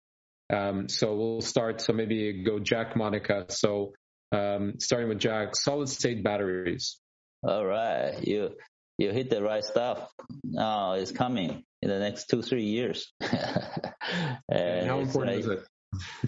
Um, 0.54 0.88
so 0.88 1.16
we'll 1.16 1.42
start. 1.42 1.82
So 1.82 1.94
maybe 1.94 2.44
go 2.44 2.60
Jack, 2.60 2.94
Monika. 2.94 3.52
So 3.52 3.94
um, 4.32 4.76
starting 4.80 5.10
with 5.10 5.20
Jack, 5.20 5.56
solid 5.56 5.90
state 5.90 6.24
batteries. 6.24 7.00
All 7.44 7.66
right, 7.66 8.16
you 8.26 8.52
you 9.00 9.12
hit 9.12 9.30
the 9.30 9.42
right 9.42 9.64
stuff. 9.64 10.10
Now 10.44 10.94
it's 10.94 11.12
coming 11.12 11.64
in 11.82 11.90
the 11.90 12.00
next 12.00 12.28
two 12.30 12.44
three 12.44 12.66
years. 12.66 13.12
and 13.22 14.88
how 14.88 15.00
important 15.00 15.40
is 15.40 15.48
it? 15.48 15.68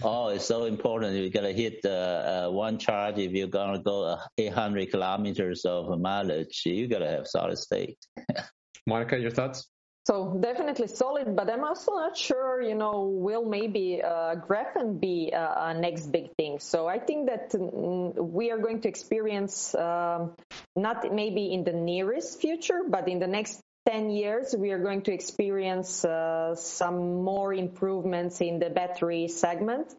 Oh, 0.02 0.28
it's 0.28 0.46
so 0.46 0.64
important. 0.64 1.16
You 1.16 1.30
gotta 1.30 1.52
hit 1.52 1.80
uh, 1.84 1.88
uh, 1.88 2.50
one 2.50 2.78
charge 2.78 3.18
if 3.18 3.32
you're 3.32 3.48
gonna 3.48 3.82
go 3.82 4.04
uh, 4.04 4.20
800 4.38 4.90
kilometers 4.90 5.64
of 5.64 5.98
mileage. 6.00 6.62
You 6.64 6.88
gotta 6.88 7.08
have 7.08 7.26
solid 7.26 7.58
state. 7.58 7.98
Monika, 8.88 9.20
your 9.20 9.30
thoughts? 9.30 9.68
So 10.06 10.36
definitely 10.40 10.88
solid, 10.88 11.36
but 11.36 11.50
I'm 11.50 11.62
also 11.62 11.92
not 11.92 12.16
sure, 12.16 12.62
you 12.62 12.74
know, 12.74 13.04
will 13.04 13.44
maybe 13.44 14.02
uh, 14.02 14.34
graphene 14.34 14.98
be 14.98 15.30
uh, 15.32 15.68
a 15.68 15.74
next 15.74 16.10
big 16.10 16.34
thing? 16.36 16.58
So 16.58 16.88
I 16.88 16.98
think 16.98 17.28
that 17.28 17.52
mm, 17.52 18.16
we 18.16 18.50
are 18.50 18.58
going 18.58 18.80
to 18.80 18.88
experience 18.88 19.74
um, 19.74 20.32
not 20.74 21.14
maybe 21.14 21.52
in 21.52 21.64
the 21.64 21.72
nearest 21.72 22.40
future, 22.40 22.80
but 22.88 23.08
in 23.08 23.18
the 23.18 23.26
next 23.26 23.60
10 23.86 24.10
years, 24.10 24.54
we 24.56 24.70
are 24.72 24.78
going 24.78 25.02
to 25.02 25.12
experience 25.12 26.04
uh, 26.04 26.54
some 26.54 27.22
more 27.22 27.52
improvements 27.52 28.40
in 28.40 28.58
the 28.58 28.70
battery 28.70 29.28
segment. 29.28 29.94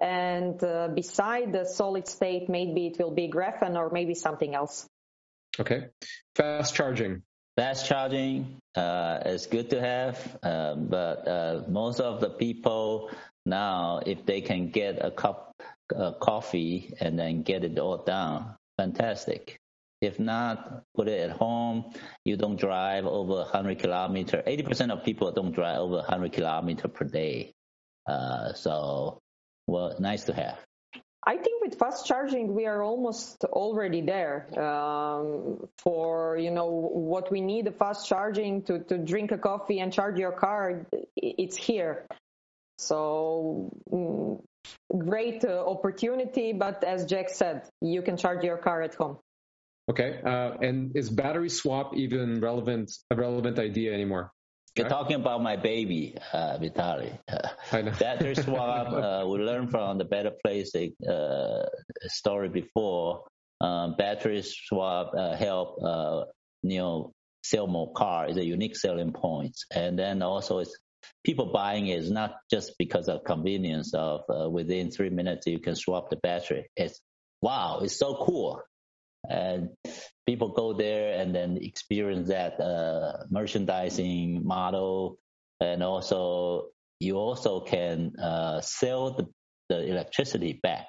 And 0.00 0.62
uh, 0.64 0.88
beside 0.88 1.52
the 1.52 1.64
solid 1.64 2.08
state, 2.08 2.48
maybe 2.48 2.86
it 2.86 2.98
will 2.98 3.10
be 3.10 3.30
graphene 3.30 3.76
or 3.76 3.90
maybe 3.90 4.14
something 4.14 4.54
else. 4.54 4.86
Okay. 5.58 5.88
Fast 6.34 6.74
charging. 6.74 7.22
Fast 7.56 7.86
charging 7.86 8.58
uh, 8.74 9.20
is 9.24 9.46
good 9.46 9.70
to 9.70 9.80
have, 9.80 10.38
uh, 10.42 10.74
but 10.74 11.26
uh, 11.26 11.62
most 11.68 12.00
of 12.00 12.20
the 12.20 12.28
people 12.28 13.10
now, 13.46 14.02
if 14.04 14.26
they 14.26 14.42
can 14.42 14.68
get 14.68 15.02
a 15.02 15.10
cup 15.10 15.54
of 15.94 16.20
coffee 16.20 16.92
and 17.00 17.18
then 17.18 17.42
get 17.42 17.64
it 17.64 17.78
all 17.78 17.96
down, 17.98 18.56
fantastic. 18.76 19.58
If 20.00 20.20
not, 20.20 20.84
put 20.94 21.08
it 21.08 21.20
at 21.20 21.36
home. 21.36 21.92
You 22.24 22.36
don't 22.36 22.60
drive 22.60 23.06
over 23.06 23.34
100 23.34 23.78
kilometer. 23.78 24.42
80% 24.46 24.90
of 24.90 25.04
people 25.04 25.32
don't 25.32 25.52
drive 25.52 25.78
over 25.78 25.96
100 25.96 26.32
kilometer 26.32 26.88
per 26.88 27.06
day. 27.06 27.54
Uh, 28.06 28.52
so, 28.52 29.20
well, 29.66 29.96
nice 29.98 30.24
to 30.24 30.34
have. 30.34 30.58
I 31.28 31.36
think 31.38 31.60
with 31.60 31.76
fast 31.76 32.06
charging, 32.06 32.54
we 32.54 32.66
are 32.66 32.82
almost 32.84 33.42
already 33.44 34.00
there. 34.00 34.46
Um, 34.56 35.66
for 35.78 36.38
you 36.38 36.52
know 36.52 36.66
what 36.66 37.32
we 37.32 37.40
need, 37.40 37.68
fast 37.76 38.06
charging 38.06 38.62
to 38.62 38.78
to 38.84 38.96
drink 38.96 39.32
a 39.32 39.38
coffee 39.38 39.80
and 39.80 39.92
charge 39.92 40.20
your 40.20 40.30
car, 40.30 40.86
it's 41.16 41.56
here. 41.56 42.06
So 42.78 43.72
mm, 43.92 44.40
great 44.96 45.44
uh, 45.44 45.66
opportunity, 45.66 46.52
but 46.52 46.84
as 46.84 47.06
Jack 47.06 47.30
said, 47.30 47.62
you 47.80 48.02
can 48.02 48.16
charge 48.16 48.44
your 48.44 48.58
car 48.58 48.82
at 48.82 48.94
home. 48.94 49.18
Okay. 49.88 50.20
Uh, 50.24 50.52
and 50.60 50.96
is 50.96 51.10
battery 51.10 51.48
swap 51.48 51.94
even 51.94 52.40
relevant 52.40 52.90
a 53.10 53.16
relevant 53.16 53.58
idea 53.58 53.92
anymore? 53.92 54.32
You're 54.76 54.88
talking 54.88 55.16
about 55.16 55.42
my 55.42 55.56
baby, 55.56 56.16
uh, 56.34 56.58
Vitaly. 56.58 57.18
I 57.72 57.80
know. 57.82 57.92
battery 57.98 58.34
swap, 58.34 58.92
uh, 58.92 59.26
we 59.26 59.38
learned 59.38 59.70
from 59.70 59.96
the 59.96 60.04
Better 60.04 60.32
Place 60.44 60.74
uh, 60.74 61.66
story 62.08 62.48
before. 62.50 63.24
Um, 63.58 63.94
battery 63.96 64.42
swap 64.42 65.12
uh, 65.16 65.34
help 65.34 65.82
uh, 65.82 66.24
you 66.62 66.78
know 66.78 67.12
sell 67.42 67.66
more 67.66 67.90
car 67.94 68.28
is 68.28 68.36
a 68.36 68.44
unique 68.44 68.76
selling 68.76 69.12
point. 69.12 69.22
point, 69.22 69.56
and 69.70 69.98
then 69.98 70.20
also 70.20 70.58
it's 70.58 70.76
people 71.24 71.52
buying 71.52 71.86
it 71.86 72.00
is 72.00 72.10
not 72.10 72.34
just 72.50 72.74
because 72.78 73.08
of 73.08 73.24
convenience 73.24 73.94
of 73.94 74.24
uh, 74.28 74.50
within 74.50 74.90
three 74.90 75.08
minutes 75.08 75.46
you 75.46 75.58
can 75.58 75.74
swap 75.74 76.10
the 76.10 76.16
battery. 76.16 76.68
It's 76.76 77.00
wow, 77.40 77.80
it's 77.82 77.98
so 77.98 78.22
cool 78.26 78.62
and 79.28 79.70
people 80.26 80.48
go 80.48 80.72
there 80.72 81.18
and 81.20 81.34
then 81.34 81.58
experience 81.60 82.28
that 82.28 82.60
uh, 82.60 83.24
merchandising 83.30 84.46
model. 84.46 85.18
And 85.60 85.82
also 85.82 86.68
you 87.00 87.16
also 87.16 87.60
can 87.60 88.16
uh, 88.18 88.60
sell 88.60 89.12
the, 89.12 89.28
the 89.68 89.86
electricity 89.86 90.58
back 90.62 90.88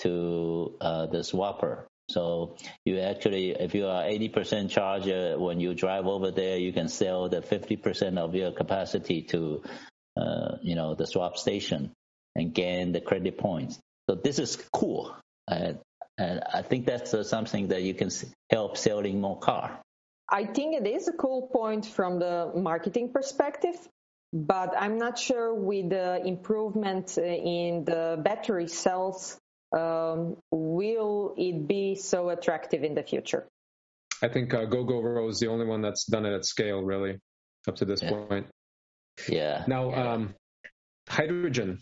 to 0.00 0.76
uh, 0.80 1.06
the 1.06 1.18
swapper. 1.18 1.86
So 2.08 2.56
you 2.84 3.00
actually 3.00 3.50
if 3.50 3.74
you 3.74 3.86
are 3.86 4.04
80% 4.04 4.70
charge 4.70 5.06
when 5.40 5.58
you 5.58 5.74
drive 5.74 6.06
over 6.06 6.30
there 6.30 6.56
you 6.58 6.72
can 6.72 6.88
sell 6.88 7.28
the 7.28 7.40
50% 7.40 8.18
of 8.18 8.34
your 8.34 8.52
capacity 8.52 9.22
to 9.22 9.62
uh, 10.16 10.56
you 10.62 10.76
know 10.76 10.94
the 10.94 11.06
swap 11.06 11.36
station 11.36 11.92
and 12.36 12.54
gain 12.54 12.92
the 12.92 13.00
credit 13.00 13.38
points. 13.38 13.78
So 14.08 14.16
this 14.16 14.38
is 14.38 14.56
cool 14.72 15.16
and 16.18 16.26
and 16.36 16.42
I 16.52 16.62
think 16.62 16.86
that's 16.86 17.14
uh, 17.14 17.24
something 17.24 17.68
that 17.68 17.82
you 17.82 17.94
can 17.94 18.10
help 18.50 18.76
selling 18.76 19.20
more 19.20 19.38
car. 19.38 19.80
I 20.28 20.44
think 20.44 20.74
it 20.74 20.86
is 20.86 21.08
a 21.08 21.12
cool 21.12 21.48
point 21.52 21.86
from 21.86 22.18
the 22.18 22.52
marketing 22.54 23.12
perspective, 23.12 23.76
but 24.32 24.74
I'm 24.76 24.98
not 24.98 25.18
sure 25.18 25.54
with 25.54 25.90
the 25.90 26.20
improvement 26.26 27.16
uh, 27.16 27.22
in 27.22 27.84
the 27.84 28.20
battery 28.22 28.66
cells, 28.66 29.38
um, 29.76 30.36
will 30.50 31.34
it 31.36 31.68
be 31.68 31.94
so 31.94 32.30
attractive 32.30 32.82
in 32.82 32.94
the 32.94 33.02
future? 33.02 33.46
I 34.22 34.28
think 34.28 34.52
uh, 34.54 34.64
Gogoro 34.66 35.28
is 35.28 35.38
the 35.38 35.48
only 35.48 35.66
one 35.66 35.82
that's 35.82 36.06
done 36.06 36.24
it 36.26 36.34
at 36.34 36.44
scale, 36.44 36.82
really, 36.82 37.18
up 37.68 37.76
to 37.76 37.84
this 37.84 38.02
yeah. 38.02 38.10
point. 38.10 38.46
Yeah. 39.28 39.64
Now, 39.66 39.90
yeah. 39.90 40.12
Um, 40.12 40.34
hydrogen 41.08 41.78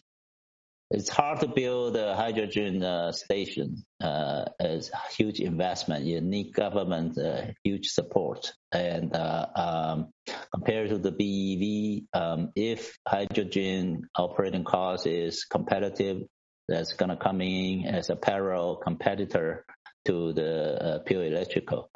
it's 0.90 1.08
hard 1.08 1.40
to 1.40 1.48
build 1.48 1.96
a 1.96 2.14
hydrogen 2.14 2.82
uh, 2.82 3.12
station. 3.12 3.84
Uh, 4.02 4.44
it's 4.60 4.90
a 4.90 5.12
huge 5.16 5.40
investment. 5.40 6.04
You 6.04 6.20
need 6.20 6.52
government 6.52 7.18
uh, 7.18 7.46
huge 7.62 7.88
support. 7.88 8.52
And 8.70 9.14
uh, 9.14 9.46
um, 9.56 10.12
compared 10.52 10.90
to 10.90 10.98
the 10.98 11.12
BEV, 11.12 12.20
um, 12.20 12.52
if 12.54 12.98
hydrogen 13.06 14.02
operating 14.14 14.64
cost 14.64 15.06
is 15.06 15.44
competitive, 15.44 16.22
that's 16.68 16.92
going 16.94 17.10
to 17.10 17.16
come 17.16 17.40
in 17.40 17.86
as 17.86 18.10
a 18.10 18.16
parallel 18.16 18.76
competitor 18.76 19.64
to 20.06 20.32
the 20.32 20.82
uh, 20.82 20.98
pure 21.00 21.24
electrical. 21.24 21.90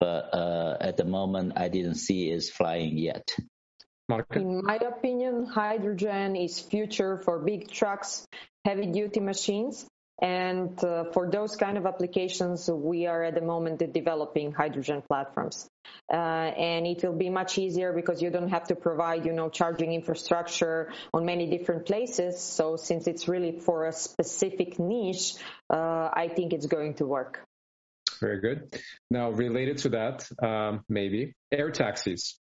But 0.00 0.32
uh, 0.32 0.76
at 0.80 0.96
the 0.96 1.04
moment, 1.04 1.54
I 1.56 1.68
didn't 1.68 1.96
see 1.96 2.30
it 2.30 2.44
flying 2.44 2.98
yet. 2.98 3.34
In 4.08 4.64
my 4.64 4.76
opinion, 4.76 5.44
hydrogen 5.44 6.34
is 6.34 6.58
future 6.60 7.18
for 7.18 7.40
big 7.40 7.70
trucks, 7.70 8.26
heavy 8.64 8.86
duty 8.86 9.20
machines. 9.20 9.86
And 10.20 10.82
uh, 10.82 11.04
for 11.12 11.30
those 11.30 11.56
kind 11.56 11.78
of 11.78 11.86
applications, 11.86 12.68
we 12.68 13.06
are 13.06 13.22
at 13.22 13.34
the 13.34 13.42
moment 13.42 13.92
developing 13.92 14.52
hydrogen 14.52 15.02
platforms. 15.06 15.68
Uh, 16.10 16.16
and 16.16 16.86
it 16.86 17.04
will 17.04 17.16
be 17.16 17.30
much 17.30 17.58
easier 17.58 17.92
because 17.92 18.20
you 18.20 18.30
don't 18.30 18.48
have 18.48 18.64
to 18.68 18.74
provide, 18.74 19.26
you 19.26 19.32
know, 19.32 19.48
charging 19.48 19.92
infrastructure 19.92 20.90
on 21.12 21.24
many 21.24 21.46
different 21.46 21.86
places. 21.86 22.40
So 22.40 22.76
since 22.76 23.06
it's 23.06 23.28
really 23.28 23.60
for 23.60 23.86
a 23.86 23.92
specific 23.92 24.78
niche, 24.78 25.34
uh, 25.70 26.08
I 26.12 26.30
think 26.34 26.52
it's 26.52 26.66
going 26.66 26.94
to 26.94 27.06
work. 27.06 27.44
Very 28.20 28.40
good. 28.40 28.74
Now, 29.10 29.30
related 29.30 29.78
to 29.78 29.90
that, 29.90 30.28
um, 30.42 30.82
maybe 30.88 31.34
air 31.52 31.70
taxis. 31.70 32.40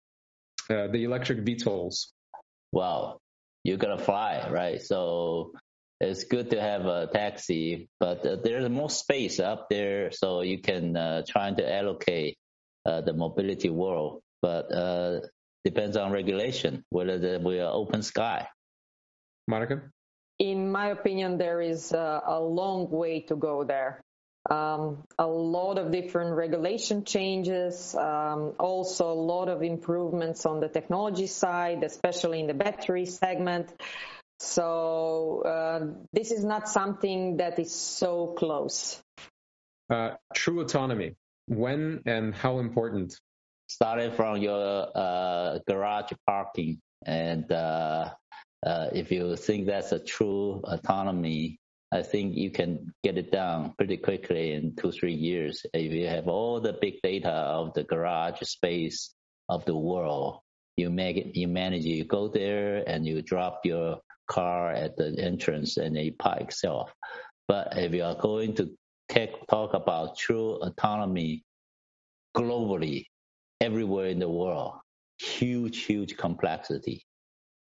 Uh, 0.70 0.88
the 0.88 1.04
electric 1.04 1.40
VTOLs? 1.46 2.08
Wow, 2.72 3.20
you're 3.64 3.78
gonna 3.78 3.98
fly, 3.98 4.48
right? 4.50 4.82
So 4.82 5.54
it's 6.00 6.26
good 6.26 6.52
to 6.52 6.62
have 6.62 6.86
a 6.86 7.08
taxi, 7.08 7.90
but 8.00 8.26
uh, 8.26 8.38
there's 8.44 8.70
more 8.70 8.90
space 8.90 9.40
up 9.40 9.68
there, 9.70 10.12
so 10.12 10.42
you 10.42 10.60
can 10.60 10.96
uh, 10.98 11.24
try 11.28 11.52
to 11.52 11.74
allocate 11.74 12.38
uh, 12.86 13.02
the 13.02 13.14
mobility 13.14 13.70
world. 13.70 14.22
But 14.42 14.74
uh, 14.74 15.22
depends 15.64 15.96
on 15.96 16.12
regulation, 16.12 16.84
whether 16.90 17.18
the, 17.18 17.40
we 17.40 17.60
are 17.60 17.72
open 17.72 18.04
sky. 18.04 18.48
Monika? 19.50 19.90
In 20.40 20.72
my 20.72 20.88
opinion, 20.90 21.38
there 21.38 21.62
is 21.62 21.94
a, 21.94 22.22
a 22.26 22.40
long 22.40 22.90
way 22.90 23.22
to 23.22 23.36
go 23.36 23.64
there 23.64 24.03
um, 24.50 25.04
a 25.18 25.26
lot 25.26 25.78
of 25.78 25.92
different 25.92 26.36
regulation 26.36 27.06
changes, 27.06 27.96
um, 27.96 28.54
also 28.60 29.12
a 29.12 29.14
lot 29.14 29.48
of 29.48 29.64
improvements 29.64 30.46
on 30.46 30.60
the 30.60 30.68
technology 30.68 31.28
side, 31.28 31.84
especially 31.84 32.42
in 32.42 32.48
the 32.48 32.54
battery 32.54 33.06
segment. 33.06 33.74
So 34.40 35.44
uh, 35.46 35.86
this 36.12 36.32
is 36.32 36.44
not 36.44 36.68
something 36.68 37.38
that 37.38 37.58
is 37.60 37.74
so 37.74 38.36
close. 38.38 39.02
Uh, 39.90 40.16
true 40.34 40.60
autonomy. 40.60 41.16
When 41.48 42.02
and 42.06 42.36
how 42.36 42.60
important? 42.60 43.18
Starting 43.68 44.12
from 44.12 44.38
your 44.38 44.88
uh, 44.94 45.60
garage 45.68 46.12
parking, 46.28 46.80
and 47.06 47.50
uh, 47.52 48.10
uh, 48.66 48.88
if 48.94 49.12
you 49.12 49.36
think 49.36 49.68
that's 49.68 49.92
a 49.94 50.00
true 50.00 50.62
autonomy, 50.66 51.60
I 51.94 52.02
think 52.02 52.36
you 52.36 52.50
can 52.50 52.92
get 53.04 53.20
it 53.20 53.32
down 53.32 53.76
pretty 53.78 53.98
quickly 53.98 54.54
in 54.54 54.76
two, 54.76 54.92
three 54.92 55.14
years. 55.14 55.64
If 55.76 55.92
you 55.92 56.08
have 56.08 56.28
all 56.28 56.60
the 56.60 56.74
big 56.82 56.96
data 57.04 57.30
of 57.30 57.74
the 57.76 57.84
garage 57.84 58.42
space 58.42 59.14
of 59.48 59.64
the 59.66 59.76
world, 59.76 60.40
you 60.76 60.90
make 60.90 61.18
it, 61.18 61.36
you 61.36 61.48
manage 61.48 61.86
it, 61.86 61.90
you 61.90 62.06
go 62.06 62.28
there 62.28 62.84
and 62.88 63.06
you 63.06 63.22
drop 63.22 63.62
your 63.64 64.00
car 64.28 64.72
at 64.72 64.98
the 64.98 65.16
entrance 65.20 65.78
and 65.78 65.96
you 65.96 66.14
park 66.14 66.42
itself. 66.42 66.92
But 67.48 67.78
if 67.78 67.94
you 67.94 68.04
are 68.04 68.16
going 68.16 68.56
to 68.56 68.72
talk 69.48 69.76
about 69.76 70.18
true 70.18 70.56
autonomy 70.64 71.44
globally, 72.36 73.06
everywhere 73.62 74.08
in 74.08 74.18
the 74.18 74.30
world, 74.30 74.74
huge, 75.20 75.86
huge 75.86 76.18
complexity. 76.18 77.06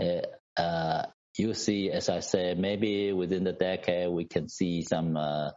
Uh, 0.02 0.22
uh, 0.58 1.06
you 1.38 1.54
see, 1.54 1.92
as 1.92 2.10
I 2.10 2.20
said, 2.22 2.60
maybe 2.60 3.12
within 3.14 3.44
the 3.44 3.54
decade 3.54 4.10
we 4.10 4.26
can 4.26 4.48
see 4.50 4.82
some 4.82 5.18
uh, 5.18 5.52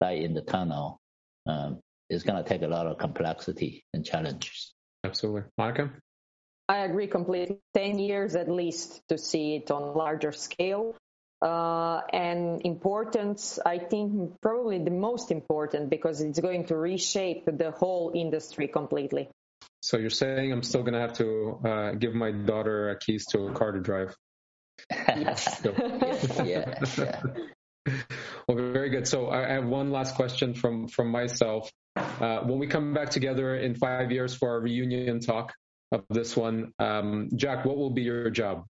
light 0.00 0.22
in 0.22 0.34
the 0.34 0.42
tunnel. 0.42 1.00
Um, 1.46 1.80
it's 2.08 2.24
going 2.24 2.42
to 2.42 2.48
take 2.48 2.62
a 2.62 2.68
lot 2.68 2.86
of 2.86 2.98
complexity 2.98 3.84
and 3.94 4.04
challenges. 4.04 4.74
Absolutely, 5.04 5.42
Monika. 5.58 5.92
I 6.68 6.78
agree 6.78 7.06
completely. 7.06 7.58
Ten 7.74 7.98
years 7.98 8.34
at 8.34 8.48
least 8.48 9.02
to 9.08 9.18
see 9.18 9.56
it 9.56 9.70
on 9.70 9.96
larger 9.96 10.32
scale. 10.32 10.96
Uh, 11.42 12.02
and 12.12 12.60
importance, 12.66 13.58
I 13.64 13.78
think 13.78 14.40
probably 14.42 14.78
the 14.78 14.90
most 14.90 15.30
important 15.30 15.88
because 15.88 16.20
it's 16.20 16.38
going 16.38 16.66
to 16.66 16.76
reshape 16.76 17.46
the 17.46 17.70
whole 17.70 18.12
industry 18.14 18.68
completely. 18.68 19.30
So 19.82 19.96
you're 19.96 20.10
saying 20.10 20.52
I'm 20.52 20.62
still 20.62 20.82
going 20.82 20.92
to 20.92 21.00
have 21.00 21.14
to 21.14 21.60
uh, 21.64 21.92
give 21.92 22.14
my 22.14 22.30
daughter 22.30 22.94
keys 23.00 23.24
to 23.30 23.46
a 23.46 23.52
car 23.52 23.72
to 23.72 23.80
drive? 23.80 24.14
Yes. 24.90 25.60
yeah, 26.44 26.84
yeah. 26.98 27.22
Well, 28.46 28.56
very 28.56 28.90
good. 28.90 29.06
So 29.06 29.30
I 29.30 29.48
have 29.52 29.66
one 29.66 29.90
last 29.90 30.14
question 30.14 30.54
from 30.54 30.88
from 30.88 31.10
myself. 31.10 31.70
Uh, 31.96 32.40
when 32.40 32.58
we 32.58 32.66
come 32.66 32.94
back 32.94 33.10
together 33.10 33.56
in 33.56 33.74
five 33.74 34.10
years 34.12 34.34
for 34.34 34.50
our 34.50 34.60
reunion 34.60 35.20
talk 35.20 35.52
of 35.92 36.04
this 36.10 36.36
one, 36.36 36.72
um, 36.78 37.30
Jack, 37.34 37.64
what 37.64 37.76
will 37.76 37.90
be 37.90 38.02
your 38.02 38.30
job? 38.30 38.64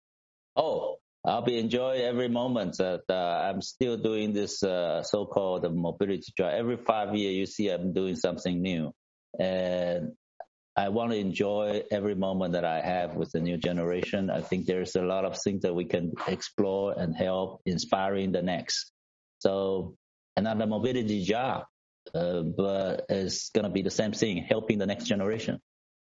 Oh, 0.55 0.97
I'll 1.25 1.41
be 1.41 1.57
enjoying 1.59 2.01
every 2.01 2.29
moment 2.29 2.77
that 2.77 3.01
uh, 3.09 3.13
I'm 3.13 3.61
still 3.61 3.97
doing 3.97 4.33
this 4.33 4.63
uh, 4.63 5.03
so-called 5.03 5.71
mobility 5.73 6.31
job. 6.37 6.53
Every 6.53 6.77
five 6.77 7.15
years, 7.15 7.35
you 7.35 7.45
see 7.45 7.69
I'm 7.69 7.93
doing 7.93 8.15
something 8.15 8.61
new, 8.61 8.93
and 9.39 10.13
I 10.79 10.87
want 10.87 11.11
to 11.11 11.17
enjoy 11.17 11.83
every 11.91 12.15
moment 12.15 12.53
that 12.53 12.63
I 12.63 12.79
have 12.79 13.15
with 13.15 13.33
the 13.33 13.41
new 13.41 13.57
generation. 13.57 14.29
I 14.29 14.39
think 14.39 14.65
there's 14.65 14.95
a 14.95 15.01
lot 15.01 15.25
of 15.25 15.37
things 15.37 15.63
that 15.63 15.75
we 15.75 15.83
can 15.83 16.13
explore 16.25 16.93
and 16.97 17.13
help 17.13 17.61
inspiring 17.65 18.31
the 18.31 18.41
next. 18.41 18.93
So 19.39 19.97
another 20.37 20.67
mobility 20.67 21.25
job, 21.25 21.65
uh, 22.15 22.43
but 22.43 23.05
it's 23.09 23.49
going 23.49 23.65
to 23.65 23.69
be 23.69 23.81
the 23.81 23.91
same 23.91 24.13
thing, 24.13 24.45
helping 24.47 24.77
the 24.77 24.85
next 24.85 25.03
generation. 25.03 25.59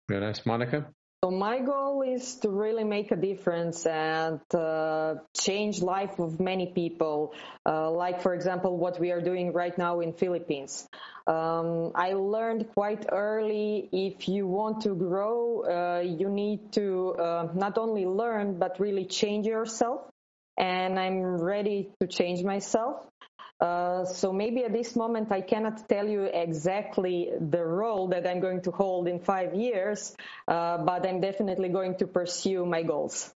Very 0.10 0.20
nice. 0.20 0.42
Monika? 0.42 0.88
So 1.26 1.32
my 1.32 1.58
goal 1.58 2.04
is 2.04 2.36
to 2.42 2.52
really 2.52 2.84
make 2.84 3.10
a 3.10 3.16
difference 3.16 3.88
and 3.88 4.40
uh, 4.54 5.16
change 5.36 5.82
life 5.82 6.20
of 6.20 6.40
many 6.40 6.68
people. 6.68 7.34
Uh, 7.66 7.90
like, 7.90 8.22
for 8.22 8.36
example, 8.36 8.78
what 8.78 9.00
we 9.00 9.10
are 9.10 9.22
doing 9.22 9.52
right 9.52 9.76
now 9.76 10.02
in 10.02 10.14
Philippines. 10.14 10.88
Um, 11.26 11.94
I 11.96 12.14
learned 12.14 12.68
quite 12.76 13.08
early 13.12 13.90
if 13.92 14.30
you 14.30 14.46
want 14.46 14.82
to 14.84 14.94
grow, 14.94 15.64
uh, 15.64 16.02
you 16.02 16.30
need 16.30 16.72
to 16.74 17.16
uh, 17.18 17.48
not 17.56 17.80
only 17.80 18.06
learn 18.06 18.60
but 18.60 18.80
really 18.80 19.06
change 19.06 19.48
yourself. 19.48 20.02
And 20.60 21.00
I'm 21.00 21.42
ready 21.42 21.90
to 22.02 22.08
change 22.08 22.44
myself. 22.44 23.02
Uh, 23.60 24.04
so 24.06 24.34
maybe 24.34 24.64
at 24.64 24.74
this 24.74 24.96
moment 24.96 25.32
I 25.32 25.42
cannot 25.42 25.88
tell 25.88 26.08
you 26.08 26.24
exactly 26.24 27.30
the 27.40 27.64
role 27.64 28.10
that 28.10 28.28
I'm 28.28 28.42
going 28.42 28.62
to 28.64 28.72
hold 28.72 29.08
in 29.08 29.20
five 29.20 29.56
years, 29.56 30.16
uh, 30.48 30.80
but 30.80 31.08
I'm 31.08 31.22
definitely 31.22 31.70
going 31.70 31.96
to 31.98 32.08
pursue 32.08 32.66
my 32.66 32.84
goals. 32.84 33.34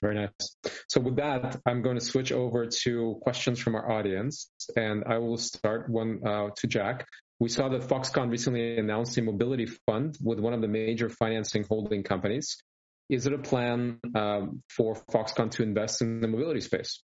Very 0.00 0.14
nice. 0.14 0.56
So 0.88 1.00
with 1.00 1.16
that, 1.16 1.60
I'm 1.66 1.82
going 1.82 1.98
to 1.98 2.04
switch 2.04 2.32
over 2.32 2.66
to 2.84 3.18
questions 3.20 3.58
from 3.58 3.74
our 3.74 3.90
audience, 3.92 4.50
and 4.74 5.04
I 5.06 5.18
will 5.18 5.36
start 5.36 5.90
one 5.90 6.26
uh, 6.26 6.48
to 6.56 6.66
Jack. 6.66 7.06
We 7.38 7.50
saw 7.50 7.68
that 7.68 7.82
Foxconn 7.82 8.30
recently 8.30 8.78
announced 8.78 9.16
a 9.18 9.22
mobility 9.22 9.66
fund 9.66 10.16
with 10.22 10.40
one 10.40 10.54
of 10.54 10.62
the 10.62 10.68
major 10.68 11.10
financing 11.10 11.64
holding 11.64 12.02
companies. 12.02 12.62
Is 13.10 13.26
it 13.26 13.32
a 13.34 13.38
plan 13.38 13.98
um, 14.14 14.62
for 14.70 14.94
Foxconn 15.10 15.50
to 15.52 15.62
invest 15.62 16.00
in 16.00 16.20
the 16.20 16.28
mobility 16.28 16.60
space? 16.60 17.02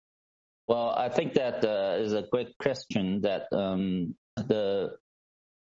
Well, 0.66 0.94
I 0.96 1.10
think 1.10 1.34
that 1.34 1.64
uh, 1.64 1.96
is 1.98 2.12
a 2.14 2.22
great 2.22 2.56
question 2.58 3.20
that 3.22 3.48
um, 3.52 4.14
the 4.36 4.96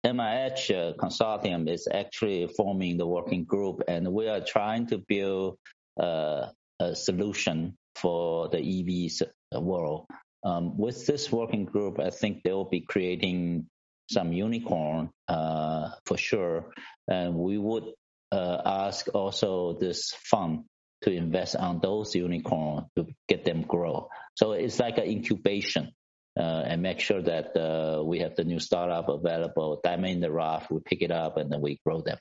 MIH 0.06 0.72
uh, 0.72 0.94
consortium 0.98 1.70
is 1.70 1.88
actually 1.92 2.48
forming 2.48 2.98
the 2.98 3.06
working 3.06 3.44
group, 3.44 3.84
and 3.88 4.12
we 4.12 4.28
are 4.28 4.42
trying 4.42 4.88
to 4.88 4.98
build 4.98 5.58
uh, 6.00 6.48
a 6.80 6.96
solution 6.96 7.78
for 7.96 8.50
the 8.50 8.58
EV 8.58 9.62
world. 9.62 10.08
Um, 10.44 10.78
with 10.78 11.06
this 11.06 11.32
working 11.32 11.66
group, 11.66 12.00
I 12.00 12.10
think 12.10 12.44
they 12.44 12.52
will 12.52 12.70
be 12.70 12.82
creating 12.82 13.68
some 14.10 14.34
unicorn 14.34 15.10
uh, 15.28 15.90
for 16.06 16.18
sure, 16.18 16.72
and 17.08 17.36
we 17.36 17.58
would 17.58 17.86
uh, 18.32 18.62
ask 18.66 19.08
also 19.14 19.78
this 19.80 20.14
fund 20.24 20.64
to 21.04 21.12
invest 21.12 21.56
on 21.56 21.80
those 21.80 22.16
unicorn 22.16 22.86
to 22.96 23.08
get 23.28 23.46
them 23.46 23.62
grow. 23.62 24.10
So 24.36 24.54
it's 24.54 24.80
like 24.80 24.98
an 24.98 25.06
incubation. 25.06 25.92
Uh, 26.40 26.62
and 26.68 26.84
make 26.84 27.00
sure 27.00 27.20
that 27.20 27.58
uh, 27.58 28.04
we 28.04 28.20
have 28.20 28.36
the 28.36 28.44
new 28.44 28.60
startup 28.60 29.10
available, 29.10 29.82
diamond 29.84 30.14
in 30.14 30.20
the 30.20 30.30
rough, 30.30 30.70
we 30.70 30.80
pick 30.86 31.02
it 31.02 31.10
up 31.10 31.36
and 31.38 31.52
then 31.52 31.62
we 31.62 31.80
grow 31.84 32.02
them. 32.02 32.20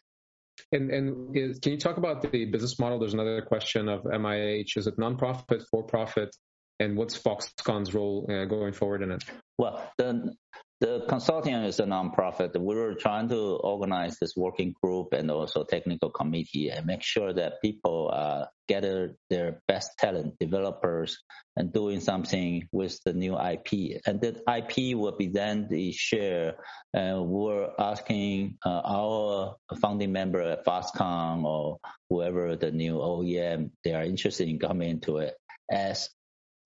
And, 0.72 0.91
and 0.91 1.37
is, 1.37 1.59
can 1.59 1.72
you 1.72 1.79
talk 1.79 1.99
about 1.99 2.33
the 2.33 2.47
business 2.47 2.79
model? 2.79 2.99
There's 2.99 3.12
another 3.12 3.43
question 3.43 3.91
of 3.91 4.05
MIH. 4.05 4.79
Is 4.79 4.87
it 4.87 4.97
nonprofit, 4.97 5.64
for 5.70 5.83
profit? 5.83 6.35
And 6.81 6.97
what's 6.97 7.18
Foxconn's 7.18 7.93
role 7.93 8.27
uh, 8.31 8.47
going 8.47 8.72
forward 8.72 9.03
in 9.03 9.11
it? 9.11 9.24
Well, 9.59 9.87
the 9.99 10.35
the 10.81 11.07
consortium 11.09 11.64
is 11.64 11.81
a 11.81 11.85
nonprofit. 11.85 12.55
We 12.55 12.74
were 12.74 12.95
trying 12.95 13.31
to 13.31 13.57
organize 13.57 14.18
this 14.18 14.35
working 14.37 14.74
group 14.83 15.14
and 15.14 15.31
also 15.31 15.64
technical 15.64 16.11
committee 16.11 16.68
and 16.68 16.85
make 16.85 17.03
sure 17.03 17.33
that 17.33 17.62
people 17.62 18.11
uh, 18.12 18.45
gather 18.68 19.16
their 19.31 19.62
best 19.68 19.93
talent, 19.99 20.39
developers, 20.39 21.22
and 21.57 21.72
doing 21.72 22.01
something 22.01 22.68
with 22.72 23.01
the 23.07 23.14
new 23.14 23.39
IP. 23.39 24.03
And 24.05 24.20
that 24.20 24.43
IP 24.47 24.95
will 24.99 25.16
be 25.16 25.29
then 25.29 25.66
the 25.70 25.93
share. 25.93 26.57
And 26.93 27.27
we're 27.27 27.70
asking 27.79 28.59
uh, 28.64 28.83
our 28.85 29.57
founding 29.81 30.12
member 30.12 30.43
at 30.43 30.66
Foxconn 30.66 31.45
or 31.45 31.79
whoever 32.11 32.55
the 32.55 32.70
new 32.70 32.97
OEM 32.97 33.70
they 33.83 33.95
are 33.95 34.03
interested 34.03 34.47
in 34.47 34.59
coming 34.59 34.91
into 34.91 35.18
it 35.18 35.35
as 35.70 36.11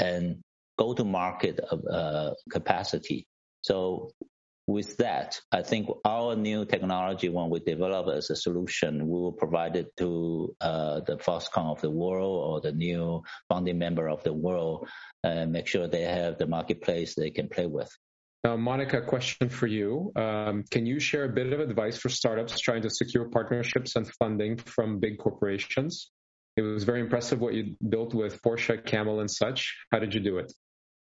an 0.01 0.43
go-to-market 0.77 1.61
uh, 1.93 2.31
capacity 2.51 3.27
so 3.63 4.13
with 4.67 4.97
that, 4.99 5.41
I 5.51 5.63
think 5.63 5.89
our 6.05 6.37
new 6.37 6.65
technology, 6.65 7.29
when 7.29 7.51
we 7.51 7.61
develop 7.61 8.07
as 8.15 8.31
a 8.31 8.37
solution, 8.37 9.09
we 9.09 9.21
will 9.21 9.33
provide 9.33 9.77
it 9.77 9.97
to 9.97 10.55
uh, 10.61 11.01
the 11.01 11.17
Foxconn 11.17 11.71
of 11.71 11.81
the 11.81 11.91
world 11.91 12.45
or 12.49 12.61
the 12.61 12.73
new 12.73 13.23
founding 13.49 13.79
member 13.79 14.09
of 14.09 14.23
the 14.23 14.33
world 14.33 14.89
and 15.25 15.53
make 15.53 15.67
sure 15.67 15.89
they 15.89 16.03
have 16.03 16.39
the 16.39 16.47
marketplace 16.47 17.15
they 17.15 17.31
can 17.31 17.49
play 17.49 17.67
with. 17.67 17.91
Now, 18.45 18.57
Monika, 18.57 19.07
question 19.07 19.51
for 19.51 19.67
you. 19.67 20.13
Um, 20.17 20.65
can 20.71 20.87
you 20.87 20.99
share 20.99 21.25
a 21.25 21.29
bit 21.29 21.53
of 21.53 21.61
advice 21.61 21.99
for 21.99 22.09
startups 22.09 22.59
trying 22.59 22.83
to 22.83 22.91
secure 22.91 23.29
partnerships 23.29 23.97
and 23.97 24.11
funding 24.15 24.57
from 24.57 24.99
big 24.99 25.19
corporations? 25.19 26.11
It 26.57 26.63
was 26.63 26.85
very 26.85 27.01
impressive 27.01 27.41
what 27.41 27.55
you 27.55 27.77
built 27.87 28.15
with 28.15 28.41
Porsche, 28.43 28.85
Camel, 28.85 29.21
and 29.21 29.31
such. 29.31 29.77
How 29.93 29.99
did 29.99 30.15
you 30.15 30.21
do 30.21 30.39
it? 30.39 30.53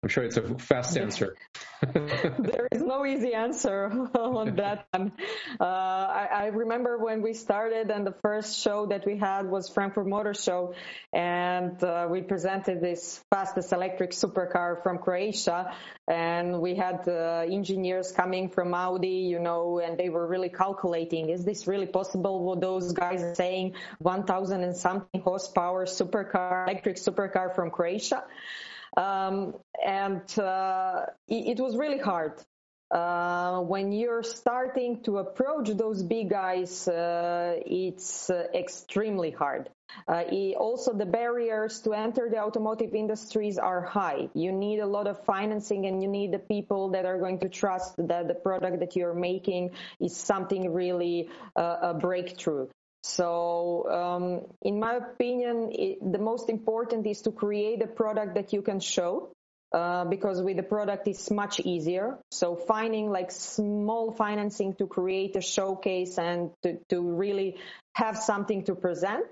I'm 0.04 0.10
sure 0.10 0.26
it's 0.26 0.36
a 0.36 0.42
fast 0.60 0.98
answer. 0.98 1.38
there 1.94 2.68
is 2.74 2.82
no 2.82 3.06
easy 3.06 3.34
answer 3.34 3.86
on 4.16 4.58
that 4.58 4.86
one. 4.92 5.14
Uh, 5.58 5.64
I, 5.64 6.28
I, 6.34 6.46
remember 6.48 6.98
when 6.98 7.22
we 7.22 7.34
started, 7.34 7.90
and 7.90 8.06
the 8.06 8.14
first 8.22 8.60
show 8.60 8.86
that 8.88 9.06
we 9.06 9.18
had 9.18 9.50
was 9.50 9.70
Frankfurt 9.70 10.06
Motor 10.06 10.34
Show, 10.34 10.74
and 11.14 11.82
uh, 11.82 12.08
we 12.10 12.22
presented 12.22 12.82
this 12.82 13.24
fastest 13.30 13.72
electric 13.72 14.12
supercar 14.12 14.84
from 14.84 14.98
Croatia, 14.98 15.74
and 16.06 16.60
we 16.60 16.76
had 16.76 17.08
uh, 17.08 17.46
engineers 17.50 18.12
coming 18.12 18.50
from 18.50 18.74
Audi, 18.74 19.24
you 19.32 19.40
know, 19.40 19.80
and 19.80 19.98
they 19.98 20.10
were 20.10 20.28
really 20.28 20.50
calculating: 20.50 21.30
is 21.30 21.46
this 21.46 21.66
really 21.66 21.88
possible? 21.88 22.44
What 22.44 22.60
those 22.60 22.92
guys 22.92 23.24
are 23.24 23.36
saying, 23.36 23.76
1,000 24.00 24.64
and 24.64 24.76
something 24.76 25.22
horsepower 25.22 25.86
supercar, 25.86 26.68
electric 26.68 26.98
supercar 26.98 27.56
from 27.56 27.72
Croatia. 27.72 28.26
Um, 28.96 29.56
and 29.84 30.22
uh, 30.40 31.06
it, 31.28 31.58
it, 31.58 31.60
was 31.60 31.76
really 31.76 31.98
hard. 31.98 32.34
Uh, 32.92 33.62
when 33.62 33.92
you're 33.92 34.22
starting 34.22 35.02
to 35.02 35.18
approach 35.18 35.70
those 35.70 36.04
big 36.04 36.30
guys, 36.30 36.88
uh, 36.88 37.56
it's 37.66 38.30
uh, 38.30 38.46
extremely 38.54 39.32
hard. 39.32 39.70
Uh, 40.08 40.24
it, 40.32 40.56
also, 40.56 40.94
the 40.94 41.06
barriers 41.06 41.82
to 41.82 41.94
enter 41.94 42.30
the 42.30 42.38
automotive 42.38 42.94
industries 42.94 43.58
are 43.58 43.82
high. 43.82 44.30
You 44.36 44.52
need 44.52 44.80
a 44.80 44.86
lot 44.86 45.08
of 45.08 45.24
financing 45.26 45.88
and 45.88 46.04
you 46.04 46.08
need 46.08 46.32
the 46.32 46.40
people 46.40 46.90
that 46.92 47.06
are 47.06 47.18
going 47.18 47.40
to 47.40 47.50
trust 47.50 47.96
that 47.98 48.28
the 48.28 48.36
product 48.36 48.80
that 48.80 48.96
you're 48.96 49.16
making 49.16 49.72
is 50.00 50.16
something 50.16 50.72
really 50.72 51.30
uh, 51.56 51.78
a 51.82 51.94
breakthrough. 51.96 52.68
So, 53.04 53.90
um, 53.92 54.42
in 54.62 54.80
my 54.80 54.96
opinion, 54.96 55.72
it, 55.72 56.00
the 56.12 56.20
most 56.20 56.50
important 56.50 57.06
is 57.06 57.22
to 57.24 57.32
create 57.32 57.82
a 57.84 57.88
product 57.88 58.36
that 58.36 58.54
you 58.54 58.62
can 58.62 58.80
show. 58.80 59.32
Uh, 59.74 60.06
because 60.06 60.40
with 60.40 60.56
the 60.56 60.62
product 60.62 61.08
it's 61.08 61.32
much 61.32 61.60
easier. 61.60 62.20
So 62.30 62.56
finding 62.56 63.10
like 63.10 63.32
small 63.32 64.12
financing 64.12 64.76
to 64.76 64.86
create 64.86 65.36
a 65.36 65.42
showcase 65.42 66.20
and 66.20 66.52
to, 66.62 66.78
to 66.90 67.02
really 67.02 67.58
have 67.96 68.16
something 68.16 68.66
to 68.66 68.76
present. 68.76 69.26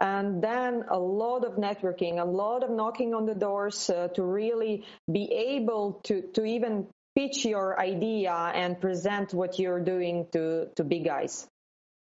And 0.00 0.42
then 0.42 0.84
a 0.90 0.98
lot 0.98 1.44
of 1.44 1.56
networking, 1.56 2.18
a 2.18 2.24
lot 2.24 2.64
of 2.64 2.70
knocking 2.70 3.12
on 3.12 3.26
the 3.26 3.34
doors 3.34 3.90
uh, 3.90 4.08
to 4.14 4.22
really 4.22 4.86
be 5.10 5.30
able 5.30 6.00
to, 6.04 6.22
to 6.34 6.44
even 6.44 6.86
pitch 7.14 7.44
your 7.44 7.78
idea 7.78 8.32
and 8.32 8.80
present 8.80 9.34
what 9.34 9.58
you're 9.58 9.84
doing 9.84 10.26
to, 10.32 10.70
to 10.76 10.84
big 10.84 11.04
guys. 11.04 11.46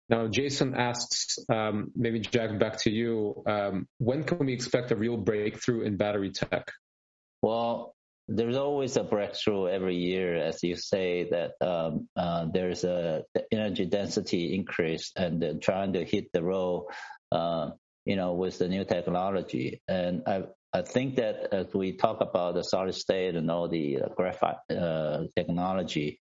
Now, 0.10 0.28
Jason 0.28 0.74
asks, 0.74 1.38
um, 1.50 1.92
maybe 1.96 2.20
Jack, 2.20 2.58
back 2.58 2.78
to 2.80 2.92
you. 2.92 3.44
Um, 3.46 3.88
when 4.00 4.24
can 4.24 4.40
we 4.40 4.54
expect 4.54 4.92
a 4.92 4.96
real 4.96 5.18
breakthrough 5.18 5.82
in 5.82 5.98
battery 5.98 6.32
tech? 6.32 6.72
Well, 7.44 7.96
there's 8.28 8.58
always 8.58 8.98
a 8.98 9.04
breakthrough 9.04 9.68
every 9.68 9.96
year, 9.96 10.36
as 10.36 10.64
you 10.64 10.76
say 10.76 11.30
that 11.30 11.52
um, 11.66 12.08
uh, 12.16 12.46
there's 12.52 12.84
a 12.84 13.24
energy 13.52 13.86
density 13.86 14.56
increase 14.56 15.12
and 15.16 15.62
trying 15.62 15.94
to 15.94 16.04
hit 16.06 16.32
the 16.32 16.44
road, 16.44 16.88
uh, 17.32 17.72
you 18.06 18.16
know, 18.16 18.34
with 18.34 18.60
the 18.60 18.68
new 18.68 18.86
technology. 18.86 19.82
And 19.88 20.24
I, 20.28 20.44
I 20.74 20.84
think 20.84 21.16
that 21.16 21.54
as 21.54 21.74
we 21.74 21.98
talk 21.98 22.22
about 22.22 22.56
the 22.56 22.64
solid 22.64 22.94
state 22.94 23.36
and 23.36 23.50
all 23.50 23.68
the 23.68 24.00
graphite 24.16 24.58
uh, 24.70 25.24
technology, 25.36 26.20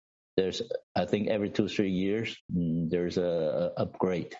there's 0.41 0.63
I 0.97 1.05
think 1.05 1.29
every 1.29 1.51
two 1.51 1.69
three 1.69 1.91
years 1.91 2.37
mm, 2.55 2.89
there's 2.89 3.19
a, 3.19 3.73
a 3.77 3.83
upgrade. 3.83 4.35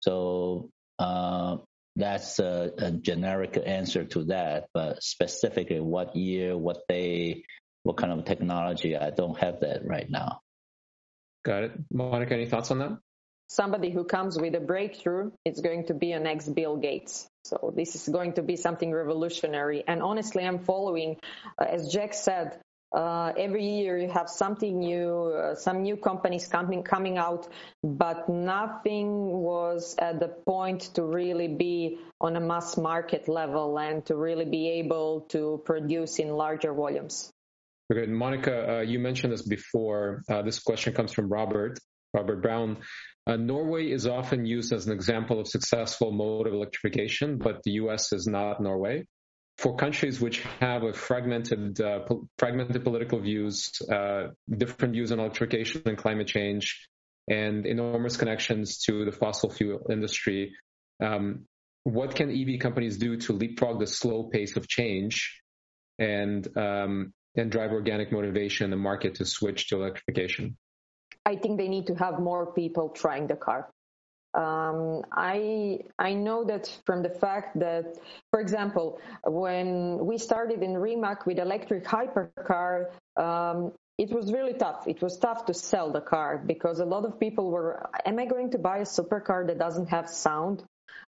So 0.00 0.70
uh, 0.98 1.56
that's 1.96 2.38
a, 2.38 2.72
a, 2.76 2.90
generic 2.90 3.58
answer 3.64 4.04
to 4.04 4.24
that, 4.24 4.68
but 4.74 5.02
specifically 5.02 5.80
what 5.80 6.14
year, 6.14 6.56
what 6.56 6.82
day, 6.88 7.44
what 7.82 7.96
kind 7.96 8.12
of 8.12 8.24
technology, 8.24 8.96
I 8.96 9.10
don't 9.10 9.38
have 9.38 9.60
that 9.60 9.86
right 9.86 10.08
now. 10.08 10.40
Got 11.44 11.64
it, 11.64 11.72
Monika. 11.92 12.32
Any 12.32 12.46
thoughts 12.46 12.70
on 12.70 12.78
that? 12.78 12.98
Somebody 13.48 13.90
who 13.90 14.04
comes 14.04 14.38
with 14.38 14.54
a 14.54 14.60
breakthrough, 14.60 15.32
it's 15.44 15.60
going 15.60 15.86
to 15.86 15.94
be 15.94 16.12
an 16.12 16.26
ex 16.26 16.48
Bill 16.48 16.76
Gates. 16.76 17.26
So 17.44 17.72
this 17.74 17.96
is 17.96 18.08
going 18.08 18.34
to 18.34 18.42
be 18.42 18.56
something 18.56 18.92
revolutionary. 18.92 19.82
And 19.86 20.02
honestly, 20.02 20.44
I'm 20.44 20.60
following, 20.60 21.16
uh, 21.60 21.64
as 21.64 21.92
Jack 21.92 22.14
said, 22.14 22.60
Uh, 22.92 23.32
every 23.38 23.64
year 23.64 23.96
you 23.96 24.08
have 24.08 24.28
something 24.28 24.80
new, 24.80 25.32
uh, 25.32 25.54
some 25.54 25.82
new 25.82 25.96
companies 25.96 26.48
coming 26.48 26.82
coming 26.82 27.18
out, 27.18 27.46
but 27.84 28.28
nothing 28.28 29.30
was 29.30 29.94
at 29.98 30.18
the 30.18 30.26
point 30.26 30.80
to 30.94 31.04
really 31.04 31.46
be 31.46 31.98
on 32.20 32.34
a 32.34 32.40
mass 32.40 32.76
market 32.76 33.28
level 33.28 33.78
and 33.78 34.04
to 34.04 34.16
really 34.16 34.44
be 34.44 34.68
able 34.68 35.20
to 35.28 35.62
produce 35.64 36.18
in 36.18 36.30
larger 36.30 36.74
volumes. 36.74 37.30
Okay, 37.92 38.10
Monika, 38.10 38.68
uh, 38.68 38.80
you 38.80 38.98
mentioned 38.98 39.32
this 39.32 39.46
before. 39.46 40.22
Uh, 40.28 40.42
this 40.42 40.58
question 40.58 40.92
comes 40.92 41.12
from 41.12 41.28
Robert. 41.28 41.78
Robert 42.12 42.42
Brown. 42.42 42.78
Uh, 43.24 43.36
Norway 43.36 43.88
is 43.88 44.08
often 44.08 44.44
used 44.44 44.72
as 44.72 44.86
an 44.86 44.92
example 44.92 45.38
of 45.38 45.46
successful 45.46 46.10
mode 46.10 46.48
of 46.48 46.54
electrification, 46.54 47.38
but 47.38 47.62
the 47.62 47.72
U.S. 47.72 48.12
is 48.12 48.26
not 48.26 48.60
Norway 48.60 49.04
for 49.60 49.76
countries 49.76 50.20
which 50.20 50.42
have 50.58 50.82
a 50.84 50.92
fragmented, 50.94 51.78
uh, 51.80 52.00
po- 52.00 52.26
fragmented 52.38 52.82
political 52.82 53.20
views, 53.20 53.70
uh, 53.92 54.28
different 54.48 54.94
views 54.94 55.12
on 55.12 55.20
electrification 55.20 55.82
and 55.84 55.98
climate 55.98 56.26
change, 56.26 56.88
and 57.28 57.66
enormous 57.66 58.16
connections 58.16 58.78
to 58.78 59.04
the 59.04 59.12
fossil 59.12 59.50
fuel 59.50 59.86
industry, 59.90 60.54
um, 61.02 61.44
what 61.84 62.14
can 62.14 62.30
EV 62.30 62.58
companies 62.58 62.96
do 62.96 63.18
to 63.18 63.34
leapfrog 63.34 63.80
the 63.80 63.86
slow 63.86 64.24
pace 64.24 64.56
of 64.56 64.66
change 64.66 65.42
and 65.98 66.48
um, 66.56 67.12
and 67.36 67.52
drive 67.52 67.72
organic 67.72 68.10
motivation 68.10 68.64
in 68.64 68.70
the 68.70 68.76
market 68.76 69.16
to 69.16 69.26
switch 69.26 69.68
to 69.68 69.76
electrification? 69.76 70.56
I 71.26 71.36
think 71.36 71.58
they 71.58 71.68
need 71.68 71.86
to 71.88 71.94
have 71.94 72.18
more 72.18 72.52
people 72.54 72.88
trying 72.88 73.26
the 73.26 73.36
car. 73.36 73.70
Um, 74.32 75.02
I 75.12 75.80
I 75.98 76.14
know 76.14 76.44
that 76.44 76.70
from 76.86 77.02
the 77.02 77.10
fact 77.10 77.58
that, 77.58 77.98
for 78.30 78.40
example, 78.40 79.00
when 79.24 80.06
we 80.06 80.18
started 80.18 80.62
in 80.62 80.76
Rimac 80.76 81.26
with 81.26 81.38
electric 81.38 81.84
hypercar, 81.84 82.90
um, 83.16 83.72
it 83.98 84.10
was 84.10 84.32
really 84.32 84.54
tough. 84.54 84.86
It 84.86 85.02
was 85.02 85.18
tough 85.18 85.46
to 85.46 85.54
sell 85.54 85.90
the 85.92 86.00
car 86.00 86.38
because 86.38 86.80
a 86.80 86.86
lot 86.86 87.04
of 87.04 87.20
people 87.20 87.50
were, 87.50 87.90
am 88.06 88.18
I 88.18 88.26
going 88.26 88.52
to 88.52 88.58
buy 88.58 88.78
a 88.78 88.86
supercar 88.86 89.46
that 89.48 89.58
doesn't 89.58 89.88
have 89.88 90.08
sound? 90.08 90.64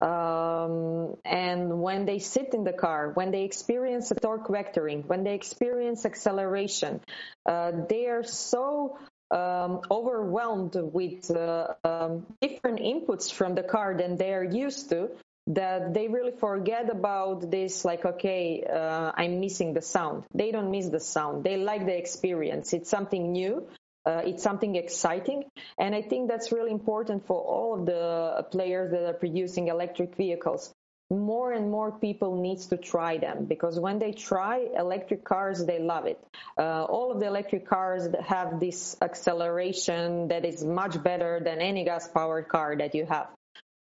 Um, 0.00 1.16
and 1.24 1.80
when 1.80 2.04
they 2.04 2.18
sit 2.18 2.52
in 2.52 2.64
the 2.64 2.72
car, 2.74 3.12
when 3.14 3.30
they 3.30 3.44
experience 3.44 4.12
torque 4.20 4.48
vectoring, 4.48 5.06
when 5.06 5.24
they 5.24 5.34
experience 5.34 6.04
acceleration, 6.04 7.00
uh, 7.46 7.72
they 7.88 8.08
are 8.08 8.22
so 8.22 8.98
um, 9.34 9.80
overwhelmed 9.90 10.76
with 10.76 11.30
uh, 11.30 11.74
um, 11.82 12.24
different 12.40 12.78
inputs 12.78 13.32
from 13.32 13.54
the 13.54 13.62
car 13.62 13.96
than 13.96 14.16
they 14.16 14.32
are 14.32 14.44
used 14.44 14.90
to 14.90 15.10
that 15.48 15.92
they 15.92 16.08
really 16.08 16.30
forget 16.30 16.88
about 16.88 17.50
this 17.50 17.84
like 17.84 18.04
okay 18.04 18.64
uh, 18.64 19.12
i'm 19.14 19.40
missing 19.40 19.74
the 19.74 19.82
sound. 19.82 20.24
They 20.32 20.50
don't 20.52 20.70
miss 20.70 20.88
the 20.88 21.00
sound. 21.00 21.44
They 21.44 21.56
like 21.58 21.84
the 21.84 21.96
experience. 21.96 22.72
It's 22.72 22.88
something 22.88 23.32
new. 23.32 23.68
Uh, 24.06 24.22
it's 24.24 24.42
something 24.42 24.76
exciting. 24.76 25.44
And 25.78 25.94
i 25.94 26.02
think 26.02 26.30
that's 26.30 26.52
really 26.52 26.70
important 26.70 27.26
for 27.26 27.40
all 27.40 27.74
of 27.78 27.86
the 27.86 28.46
players 28.50 28.92
that 28.92 29.04
are 29.04 29.18
producing 29.24 29.68
electric 29.68 30.16
vehicles 30.16 30.72
more 31.10 31.52
and 31.52 31.70
more 31.70 31.92
people 31.92 32.40
needs 32.40 32.66
to 32.66 32.76
try 32.76 33.18
them 33.18 33.44
because 33.44 33.78
when 33.78 33.98
they 33.98 34.12
try 34.12 34.66
electric 34.76 35.24
cars 35.24 35.64
they 35.66 35.78
love 35.78 36.06
it 36.06 36.18
uh, 36.58 36.84
all 36.84 37.12
of 37.12 37.20
the 37.20 37.26
electric 37.26 37.68
cars 37.68 38.08
have 38.26 38.58
this 38.58 38.96
acceleration 39.02 40.28
that 40.28 40.44
is 40.44 40.64
much 40.64 41.02
better 41.02 41.40
than 41.44 41.60
any 41.60 41.84
gas 41.84 42.08
powered 42.08 42.48
car 42.48 42.76
that 42.76 42.94
you 42.94 43.04
have 43.04 43.28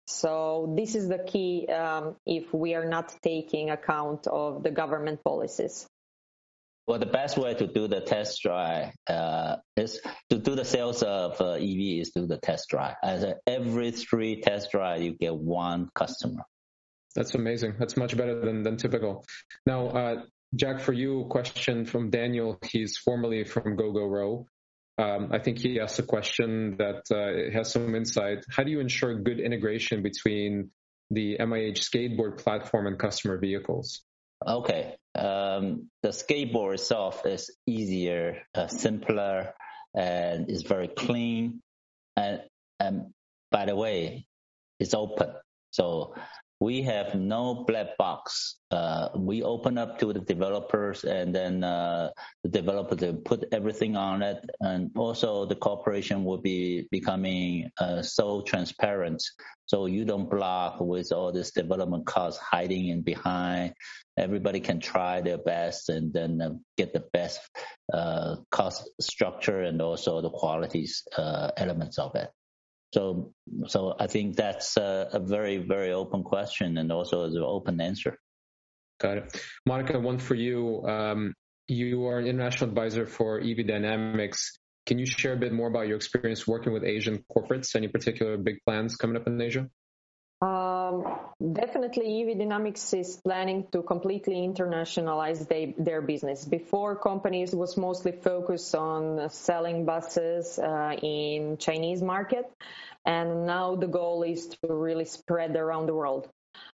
so 0.08 0.74
this 0.76 0.96
is 0.96 1.08
the 1.10 1.20
key 1.20 1.68
um, 1.68 2.16
if 2.26 2.52
we 2.54 2.74
are 2.74 2.86
not 2.86 3.14
taking 3.22 3.70
account 3.70 4.26
of 4.28 4.64
the 4.64 4.72
government 4.72 5.24
policies 5.24 5.88
well, 6.88 7.00
the 7.00 7.06
best 7.06 7.38
way 7.38 7.54
to 7.54 7.68
do 7.68 7.88
the 7.88 8.02
test 8.02 8.42
drive 8.42 8.92
uh, 9.08 9.58
is 9.78 10.02
to 10.30 10.40
do 10.40 10.56
the 10.56 10.66
sales 10.66 11.04
of 11.04 11.40
uh, 11.40 11.52
EV 11.54 12.02
is 12.02 12.10
do 12.10 12.26
the 12.26 12.38
test 12.38 12.70
drive. 12.70 12.96
As 13.04 13.24
every 13.46 13.92
three 13.92 14.42
test 14.42 14.72
drive, 14.72 15.02
you 15.02 15.14
get 15.14 15.34
one 15.34 15.90
customer. 15.94 16.44
That's 17.16 17.36
amazing. 17.36 17.76
That's 17.80 17.98
much 17.98 18.16
better 18.16 18.40
than, 18.40 18.64
than 18.64 18.78
typical. 18.78 19.26
Now, 19.66 19.88
uh, 19.88 20.16
Jack, 20.56 20.82
for 20.82 20.94
you, 20.94 21.26
question 21.30 21.86
from 21.86 22.10
Daniel. 22.10 22.60
He's 22.64 22.98
formerly 22.98 23.44
from 23.44 23.78
Gogoro. 23.78 24.46
Um, 24.98 25.30
I 25.32 25.40
think 25.40 25.58
he 25.58 25.80
asked 25.80 26.00
a 26.00 26.04
question 26.04 26.78
that 26.78 27.04
uh, 27.12 27.52
has 27.58 27.72
some 27.72 27.96
insight. 27.96 28.44
How 28.50 28.64
do 28.64 28.72
you 28.72 28.80
ensure 28.80 29.16
good 29.16 29.40
integration 29.40 30.04
between 30.04 30.72
the 31.10 31.38
MIH 31.40 31.80
skateboard 31.80 32.38
platform 32.38 32.88
and 32.88 33.00
customer 33.00 33.38
vehicles? 33.38 34.02
Okay. 34.46 34.96
Um, 35.16 35.90
the 36.04 36.10
skateboard 36.10 36.76
itself 36.76 37.26
is 37.26 37.52
easier, 37.68 38.44
uh, 38.56 38.68
simpler, 38.68 39.54
and 39.96 40.50
is 40.50 40.64
very 40.64 40.88
clean. 40.88 41.62
And, 42.16 42.42
and 42.80 43.14
by 43.52 43.66
the 43.66 43.76
way, 43.76 44.26
it's 44.80 44.94
open. 44.94 45.34
So 45.72 46.16
we 46.62 46.84
have 46.84 47.16
no 47.16 47.66
black 47.66 47.98
box. 47.98 48.58
Uh, 48.70 49.10
we 49.16 49.42
open 49.42 49.80
up 49.80 49.98
to 49.98 50.14
the 50.14 50.20
developers 50.20 51.04
and 51.04 51.34
then 51.34 51.64
uh, 51.64 52.12
the 52.44 52.50
developers 52.50 53.04
put 53.26 53.46
everything 53.52 53.98
on 53.98 54.22
it. 54.22 54.38
And 54.60 54.92
also 54.96 55.48
the 55.48 55.56
corporation 55.56 56.24
will 56.24 56.38
be 56.38 56.88
becoming 56.92 57.72
uh, 57.80 58.04
so 58.04 58.44
transparent. 58.44 59.24
So 59.66 59.88
you 59.88 60.06
don't 60.06 60.30
block 60.30 60.80
with 60.80 61.12
all 61.12 61.32
this 61.32 61.50
development 61.50 62.06
costs 62.06 62.40
hiding 62.40 62.90
in 62.90 63.02
behind. 63.02 63.74
Everybody 64.16 64.60
can 64.60 64.80
try 64.80 65.22
their 65.22 65.40
best 65.40 65.90
and 65.90 66.14
then 66.14 66.42
uh, 66.42 66.52
get 66.78 66.94
the 66.94 67.06
best 67.12 67.40
uh, 67.92 68.36
cost 68.52 68.88
structure 69.00 69.62
and 69.62 69.82
also 69.82 70.22
the 70.22 70.30
qualities 70.30 71.02
uh, 71.18 71.50
elements 71.58 71.98
of 71.98 72.14
it. 72.14 72.30
So, 72.94 73.34
so 73.68 73.96
I 74.00 74.08
think 74.08 74.36
that's 74.36 74.78
a, 74.78 75.10
a 75.14 75.20
very, 75.20 75.58
very 75.58 75.94
open 75.94 76.24
question 76.24 76.78
and 76.78 76.92
also 76.92 77.24
is 77.24 77.36
an 77.36 77.44
open 77.44 77.80
answer. 77.80 78.18
Got 79.00 79.18
it. 79.18 79.44
Monika, 79.68 80.02
one 80.02 80.20
for 80.20 80.36
you. 80.36 80.86
Um, 80.86 81.34
you 81.68 82.06
are 82.08 82.20
an 82.20 82.28
international 82.28 82.70
advisor 82.70 83.08
for 83.08 83.40
EV 83.40 83.66
Dynamics. 83.66 84.60
Can 84.86 85.00
you 85.00 85.06
share 85.06 85.34
a 85.34 85.38
bit 85.38 85.54
more 85.54 85.70
about 85.70 85.88
your 85.88 85.96
experience 85.96 86.46
working 86.46 86.74
with 86.74 86.84
Asian 86.84 87.24
corporates? 87.36 87.76
Any 87.76 87.88
particular 87.88 88.38
big 88.38 88.58
plans 88.66 88.96
coming 88.98 89.16
up 89.16 89.26
in 89.28 89.40
Asia? 89.40 89.70
Um, 90.92 91.06
definitely, 91.54 92.22
EV 92.22 92.38
Dynamics 92.38 92.94
is 92.94 93.18
planning 93.24 93.68
to 93.72 93.82
completely 93.82 94.36
internationalize 94.36 95.48
they, 95.48 95.74
their 95.78 96.02
business. 96.02 96.46
Before, 96.46 96.96
companies 96.96 97.56
was 97.56 97.78
mostly 97.78 98.12
focused 98.12 98.76
on 98.76 99.30
selling 99.30 99.86
buses 99.86 100.60
uh, 100.60 100.96
in 101.02 101.58
Chinese 101.58 102.02
market, 102.02 102.46
and 103.06 103.46
now 103.46 103.76
the 103.76 103.88
goal 103.88 104.24
is 104.24 104.48
to 104.48 104.74
really 104.74 105.06
spread 105.06 105.56
around 105.56 105.88
the 105.88 105.96
world. 105.96 106.28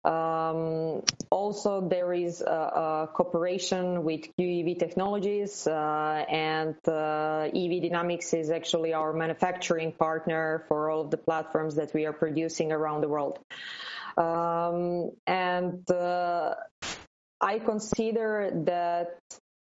Um, 0.06 1.02
also, 1.30 1.88
there 1.88 2.14
is 2.14 2.42
a, 2.42 2.52
a, 2.52 3.10
cooperation 3.14 4.04
with 4.04 4.36
QEV 4.38 4.78
Technologies, 4.78 5.66
uh, 5.66 6.26
and 6.30 6.76
uh, 6.88 7.48
EV 7.56 7.82
Dynamics 7.82 8.34
is 8.34 8.52
actually 8.52 8.94
our 8.94 9.14
manufacturing 9.14 9.94
partner 9.94 10.66
for 10.68 10.90
all 10.90 11.02
of 11.02 11.10
the 11.10 11.18
platforms 11.18 11.76
that 11.76 11.94
we 11.94 12.06
are 12.06 12.14
producing 12.14 12.74
around 12.74 13.02
the 13.02 13.08
world. 13.08 13.40
Um, 14.18 15.12
and 15.28 15.90
uh, 15.90 16.56
I 17.42 17.60
consider 17.60 18.52
that 18.66 19.20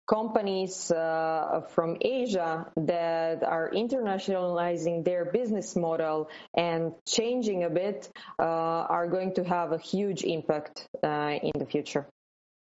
companies 0.07 0.89
uh, 0.89 1.61
from 1.69 1.97
Asia 2.01 2.65
that 2.77 3.43
are 3.43 3.69
internationalizing 3.71 5.03
their 5.03 5.25
business 5.25 5.75
model 5.75 6.29
and 6.55 6.93
changing 7.05 7.63
a 7.63 7.69
bit 7.69 8.09
uh, 8.39 8.43
are 8.43 9.07
going 9.07 9.33
to 9.35 9.43
have 9.43 9.73
a 9.73 9.77
huge 9.77 10.23
impact 10.23 10.87
uh, 11.03 11.35
in 11.43 11.51
the 11.59 11.65
future. 11.65 12.07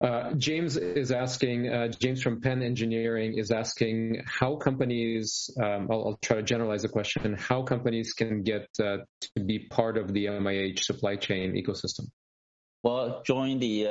Uh, 0.04 0.34
James 0.34 0.76
is 0.76 1.10
asking, 1.10 1.68
uh, 1.68 1.88
James 1.88 2.22
from 2.22 2.42
Penn 2.42 2.62
Engineering 2.62 3.38
is 3.38 3.50
asking 3.50 4.22
how 4.26 4.56
companies, 4.56 5.50
um, 5.58 5.88
I'll, 5.90 6.08
I'll, 6.08 6.18
try 6.20 6.36
to 6.36 6.42
generalize 6.42 6.82
the 6.82 6.90
question, 6.90 7.34
how 7.34 7.62
companies 7.62 8.12
can 8.12 8.42
get 8.42 8.68
uh, 8.78 8.98
to 9.22 9.44
be 9.46 9.60
part 9.70 9.96
of 9.96 10.12
the 10.12 10.26
MIH 10.26 10.80
supply 10.80 11.16
chain 11.16 11.54
ecosystem. 11.54 12.08
Well, 12.82 13.22
join 13.24 13.60
the 13.60 13.84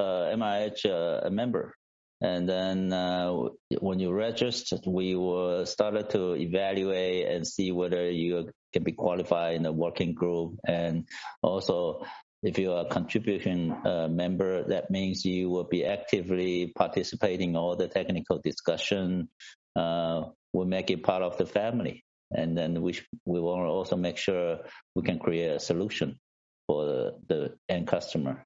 MIH 0.00 1.30
member 1.30 1.74
and 2.22 2.46
then 2.46 2.92
uh, 2.92 3.32
when 3.80 3.98
you 3.98 4.12
register, 4.12 4.76
we 4.86 5.14
will 5.14 5.64
start 5.64 6.10
to 6.10 6.34
evaluate 6.34 7.26
and 7.26 7.46
see 7.46 7.72
whether 7.72 8.10
you 8.10 8.50
can 8.74 8.82
be 8.82 8.92
qualified 8.92 9.54
in 9.54 9.62
the 9.62 9.72
working 9.72 10.12
group. 10.12 10.58
And 10.66 11.08
also, 11.42 12.04
if 12.42 12.58
you 12.58 12.72
are 12.72 12.86
a 12.86 12.88
contribution 12.88 13.72
uh, 13.84 14.08
member, 14.08 14.64
that 14.64 14.90
means 14.90 15.24
you 15.24 15.50
will 15.50 15.64
be 15.64 15.84
actively 15.84 16.72
participating 16.76 17.50
in 17.50 17.56
all 17.56 17.76
the 17.76 17.88
technical 17.88 18.40
discussion. 18.42 19.28
Uh, 19.76 20.24
we'll 20.52 20.66
make 20.66 20.90
it 20.90 21.02
part 21.02 21.22
of 21.22 21.36
the 21.36 21.46
family. 21.46 22.04
And 22.30 22.56
then 22.56 22.80
we, 22.80 22.98
we 23.26 23.40
want 23.40 23.66
to 23.66 23.70
also 23.70 23.96
make 23.96 24.16
sure 24.16 24.60
we 24.94 25.02
can 25.02 25.18
create 25.18 25.50
a 25.50 25.60
solution 25.60 26.18
for 26.66 26.84
the, 26.86 27.12
the 27.28 27.54
end 27.68 27.88
customer. 27.88 28.44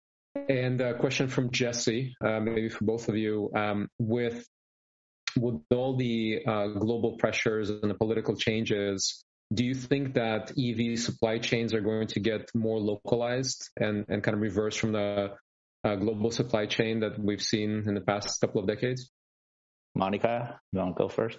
And 0.49 0.81
a 0.81 0.95
question 0.95 1.29
from 1.29 1.51
Jesse, 1.51 2.17
uh, 2.25 2.41
maybe 2.41 2.69
for 2.69 2.85
both 2.85 3.09
of 3.09 3.17
you. 3.17 3.51
Um, 3.55 3.89
with 3.99 4.45
with 5.37 5.63
all 5.71 5.97
the 5.97 6.43
uh, 6.47 6.69
global 6.69 7.17
pressures 7.17 7.69
and 7.69 7.91
the 7.91 7.95
political 7.95 8.37
changes, 8.37 9.25
do 9.53 9.65
you 9.65 9.75
think 9.75 10.15
that 10.15 10.53
EV 10.59 10.99
supply 10.99 11.39
chains 11.39 11.75
are 11.75 11.81
going 11.81 12.09
to 12.09 12.21
get 12.21 12.51
more 12.55 12.79
localized 12.79 13.71
and, 13.77 14.05
and 14.09 14.23
kind 14.23 14.35
of 14.35 14.41
reverse 14.41 14.77
from 14.77 14.93
the 14.93 15.35
uh, 15.85 15.97
global 15.97 16.31
supply 16.31 16.67
chain 16.67 17.01
that 17.01 17.19
we've 17.19 17.43
seen 17.43 17.85
in 17.87 17.95
the 17.95 18.01
past 18.01 18.41
couple 18.41 18.61
of 18.61 18.67
decades? 18.67 19.11
Monika, 19.97 20.59
you 20.73 20.79
want 20.79 20.97
to 20.97 21.03
go 21.03 21.09
first? 21.09 21.39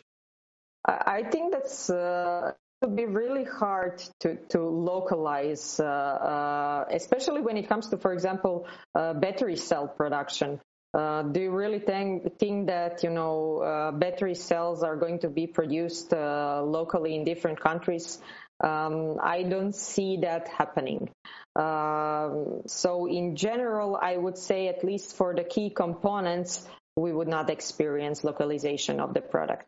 I 0.86 1.24
think 1.24 1.52
that's 1.52 1.90
uh, 1.90 2.52
to 2.84 2.88
be 2.88 3.06
really 3.06 3.44
hard 3.44 4.04
to 4.20 4.36
to 4.50 4.62
localize, 4.62 5.80
uh, 5.80 5.86
uh, 5.86 6.86
especially 6.92 7.42
when 7.42 7.58
it 7.58 7.68
comes 7.68 7.90
to, 7.90 7.98
for 7.98 8.14
example, 8.14 8.68
uh, 8.94 9.14
battery 9.14 9.56
cell 9.56 9.88
production. 9.88 10.62
Uh, 10.96 11.24
do 11.24 11.42
you 11.42 11.52
really 11.52 11.80
think 11.80 12.40
think 12.40 12.68
that 12.68 13.04
you 13.04 13.10
know 13.10 13.60
uh, 13.60 13.92
battery 13.92 14.36
cells 14.36 14.82
are 14.82 14.96
going 14.96 15.20
to 15.20 15.30
be 15.30 15.46
produced 15.46 16.14
locally 16.14 17.16
in 17.16 17.26
different 17.26 17.60
countries? 17.60 18.20
Um, 18.64 19.18
I 19.22 19.44
don't 19.44 19.76
see 19.76 20.18
that 20.22 20.48
happening. 20.48 21.10
Um, 21.56 22.62
so 22.68 23.08
in 23.08 23.36
general, 23.36 24.00
I 24.02 24.16
would 24.16 24.38
say 24.38 24.70
at 24.70 24.84
least 24.84 25.18
for 25.18 25.36
the 25.36 25.44
key 25.44 25.70
components, 25.70 26.66
we 26.96 27.12
would 27.12 27.28
not 27.28 27.50
experience 27.50 28.24
localization 28.24 29.02
of 29.02 29.14
the 29.14 29.22
product. 29.22 29.66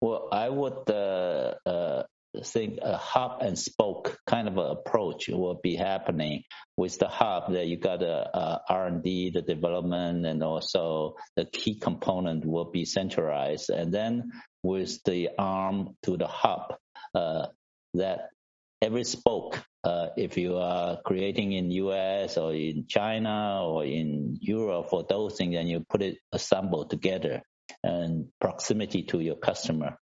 Well, 0.00 0.28
I 0.32 0.48
would 0.48 0.90
uh, 0.90 1.54
uh, 1.64 2.02
think 2.44 2.78
a 2.82 2.96
hub 2.96 3.42
and 3.42 3.58
spoke 3.58 4.18
kind 4.26 4.48
of 4.48 4.56
approach 4.58 5.28
will 5.28 5.58
be 5.62 5.76
happening 5.76 6.42
with 6.76 6.98
the 6.98 7.08
hub 7.08 7.52
that 7.52 7.66
you 7.66 7.76
got 7.76 8.00
the 8.00 8.60
R&D, 8.68 9.30
the 9.30 9.42
development, 9.42 10.26
and 10.26 10.42
also 10.42 11.16
the 11.36 11.44
key 11.46 11.78
component 11.78 12.44
will 12.44 12.70
be 12.70 12.84
centralized. 12.84 13.70
And 13.70 13.92
then 13.92 14.30
with 14.62 15.02
the 15.04 15.30
arm 15.38 15.96
to 16.02 16.16
the 16.16 16.26
hub, 16.26 16.74
uh, 17.14 17.46
that 17.94 18.30
every 18.82 19.04
spoke, 19.04 19.62
uh, 19.84 20.08
if 20.16 20.36
you 20.36 20.58
are 20.58 20.98
creating 21.04 21.52
in 21.52 21.70
US 21.70 22.36
or 22.36 22.54
in 22.54 22.86
China 22.88 23.62
or 23.64 23.84
in 23.84 24.38
Europe 24.40 24.90
for 24.90 25.04
those 25.08 25.36
things, 25.36 25.56
and 25.56 25.68
you 25.68 25.84
put 25.88 26.02
it 26.02 26.18
assembled 26.32 26.90
together 26.90 27.42
and 27.82 28.28
proximity 28.40 29.04
to 29.04 29.20
your 29.20 29.36
customer. 29.36 29.98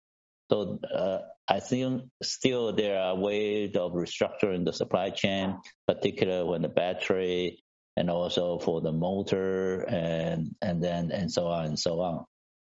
So 0.52 0.78
uh, 0.94 1.20
I 1.48 1.60
think 1.60 2.02
still 2.22 2.74
there 2.74 3.00
are 3.00 3.16
ways 3.16 3.74
of 3.74 3.92
restructuring 3.92 4.66
the 4.66 4.72
supply 4.74 5.08
chain, 5.08 5.56
particularly 5.88 6.46
when 6.46 6.60
the 6.60 6.68
battery 6.68 7.62
and 7.96 8.10
also 8.10 8.58
for 8.58 8.82
the 8.82 8.92
motor 8.92 9.80
and 9.88 10.54
and 10.60 10.84
then 10.84 11.10
and 11.10 11.32
so 11.32 11.46
on 11.46 11.64
and 11.64 11.78
so 11.78 12.00
on. 12.00 12.24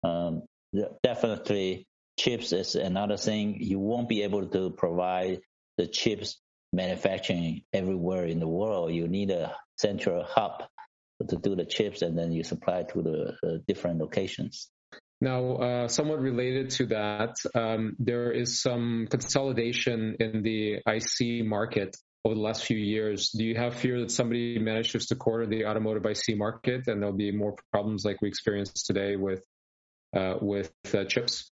Um, 0.03 0.43
definitely 1.03 1.87
chips 2.19 2.51
is 2.51 2.75
another 2.75 3.15
thing. 3.15 3.61
You 3.61 3.79
won't 3.79 4.09
be 4.09 4.23
able 4.23 4.47
to 4.47 4.71
provide 4.71 5.39
the 5.77 5.87
chips 5.87 6.37
manufacturing 6.73 7.61
everywhere 7.71 8.25
in 8.25 8.41
the 8.41 8.47
world. 8.47 8.91
You 8.91 9.07
need 9.07 9.31
a 9.31 9.55
central 9.77 10.25
hub 10.27 10.63
to 11.29 11.37
do 11.37 11.55
the 11.55 11.65
chips 11.65 12.01
and 12.01 12.17
then 12.17 12.33
you 12.33 12.43
supply 12.43 12.83
to 12.91 13.01
the 13.01 13.37
uh, 13.41 13.57
different 13.69 13.99
locations. 13.99 14.69
Now, 15.21 15.55
uh, 15.55 15.87
somewhat 15.89 16.21
related 16.21 16.69
to 16.71 16.85
that, 16.87 17.35
um, 17.53 17.95
there 17.99 18.31
is 18.31 18.61
some 18.61 19.07
consolidation 19.09 20.15
in 20.19 20.43
the 20.43 20.79
IC 20.87 21.45
market 21.45 21.97
over 22.23 22.35
the 22.35 22.41
last 22.41 22.63
few 22.65 22.77
years. 22.77 23.31
Do 23.31 23.43
you 23.43 23.55
have 23.55 23.75
fear 23.75 23.99
that 23.99 24.11
somebody 24.11 24.59
manages 24.59 25.07
to 25.07 25.15
corner 25.15 25.45
the 25.45 25.65
automotive 25.65 26.05
IC 26.05 26.37
market 26.37 26.87
and 26.87 27.01
there'll 27.01 27.15
be 27.15 27.31
more 27.31 27.55
problems 27.71 28.05
like 28.05 28.21
we 28.21 28.29
experienced 28.29 28.85
today 28.85 29.17
with 29.17 29.43
uh, 30.15 30.35
with 30.41 30.71
uh, 30.93 31.03
chips? 31.03 31.51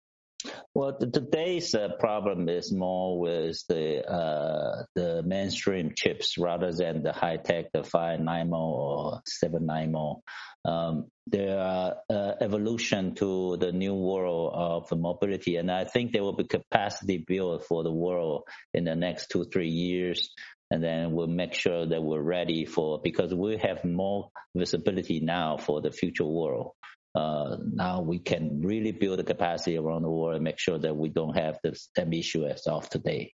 Well, 0.75 0.97
today's 0.99 1.75
uh, 1.75 1.89
problem 1.99 2.49
is 2.49 2.73
more 2.73 3.19
with 3.19 3.63
the 3.69 4.07
uh, 4.07 4.85
the 4.95 5.23
mainstream 5.23 5.93
chips 5.95 6.39
rather 6.39 6.73
than 6.73 7.03
the 7.03 7.13
high 7.13 7.37
tech, 7.37 7.73
the 7.73 7.85
five 7.85 8.21
nano 8.21 8.57
or 8.57 9.21
seven 9.27 9.67
nano. 9.67 10.23
Um, 10.65 11.07
there 11.27 11.59
are 11.59 11.97
uh, 12.11 12.33
evolution 12.41 13.15
to 13.17 13.57
the 13.57 13.73
new 13.73 13.95
world 13.95 14.53
of 14.55 14.99
mobility, 14.99 15.57
and 15.57 15.71
I 15.71 15.85
think 15.85 16.13
there 16.13 16.23
will 16.23 16.37
be 16.37 16.45
capacity 16.45 17.25
built 17.27 17.65
for 17.65 17.83
the 17.83 17.93
world 17.93 18.43
in 18.75 18.85
the 18.85 18.97
next 18.97 19.31
two 19.31 19.45
three 19.45 19.71
years. 19.71 20.31
And 20.73 20.85
then 20.85 21.13
we'll 21.13 21.27
make 21.27 21.55
sure 21.55 21.85
that 21.85 22.01
we're 22.01 22.23
ready 22.23 22.65
for 22.65 23.01
because 23.03 23.35
we 23.35 23.57
have 23.57 23.85
more 23.85 24.31
visibility 24.55 25.19
now 25.19 25.57
for 25.57 25.81
the 25.81 25.91
future 25.91 26.25
world 26.25 26.75
uh, 27.15 27.57
now 27.73 28.01
we 28.01 28.19
can 28.19 28.61
really 28.63 28.93
build 28.93 29.19
the 29.19 29.25
capacity 29.25 29.77
around 29.77 30.03
the 30.03 30.11
world 30.11 30.37
and 30.37 30.45
make 30.45 30.59
sure 30.59 30.79
that 30.79 30.97
we 30.97 31.09
don't 31.09 31.37
have 31.37 31.59
the 31.63 31.77
same 31.97 32.13
issue 32.13 32.45
as 32.47 32.67
of 32.67 32.89
today. 32.89 33.33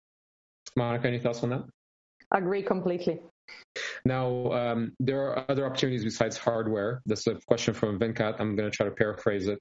Monika, 0.77 1.05
any 1.05 1.19
thoughts 1.19 1.43
on 1.43 1.49
that? 1.49 1.63
Agree 2.33 2.63
completely. 2.63 3.21
Now, 4.05 4.51
um, 4.51 4.93
there 4.99 5.21
are 5.27 5.45
other 5.49 5.65
opportunities 5.65 6.03
besides 6.03 6.37
hardware. 6.37 7.01
This 7.05 7.27
is 7.27 7.27
a 7.27 7.39
question 7.47 7.73
from 7.73 7.99
Venkat. 7.99 8.35
I'm 8.39 8.55
going 8.55 8.69
to 8.69 8.75
try 8.75 8.85
to 8.85 8.91
paraphrase 8.91 9.47
it 9.47 9.59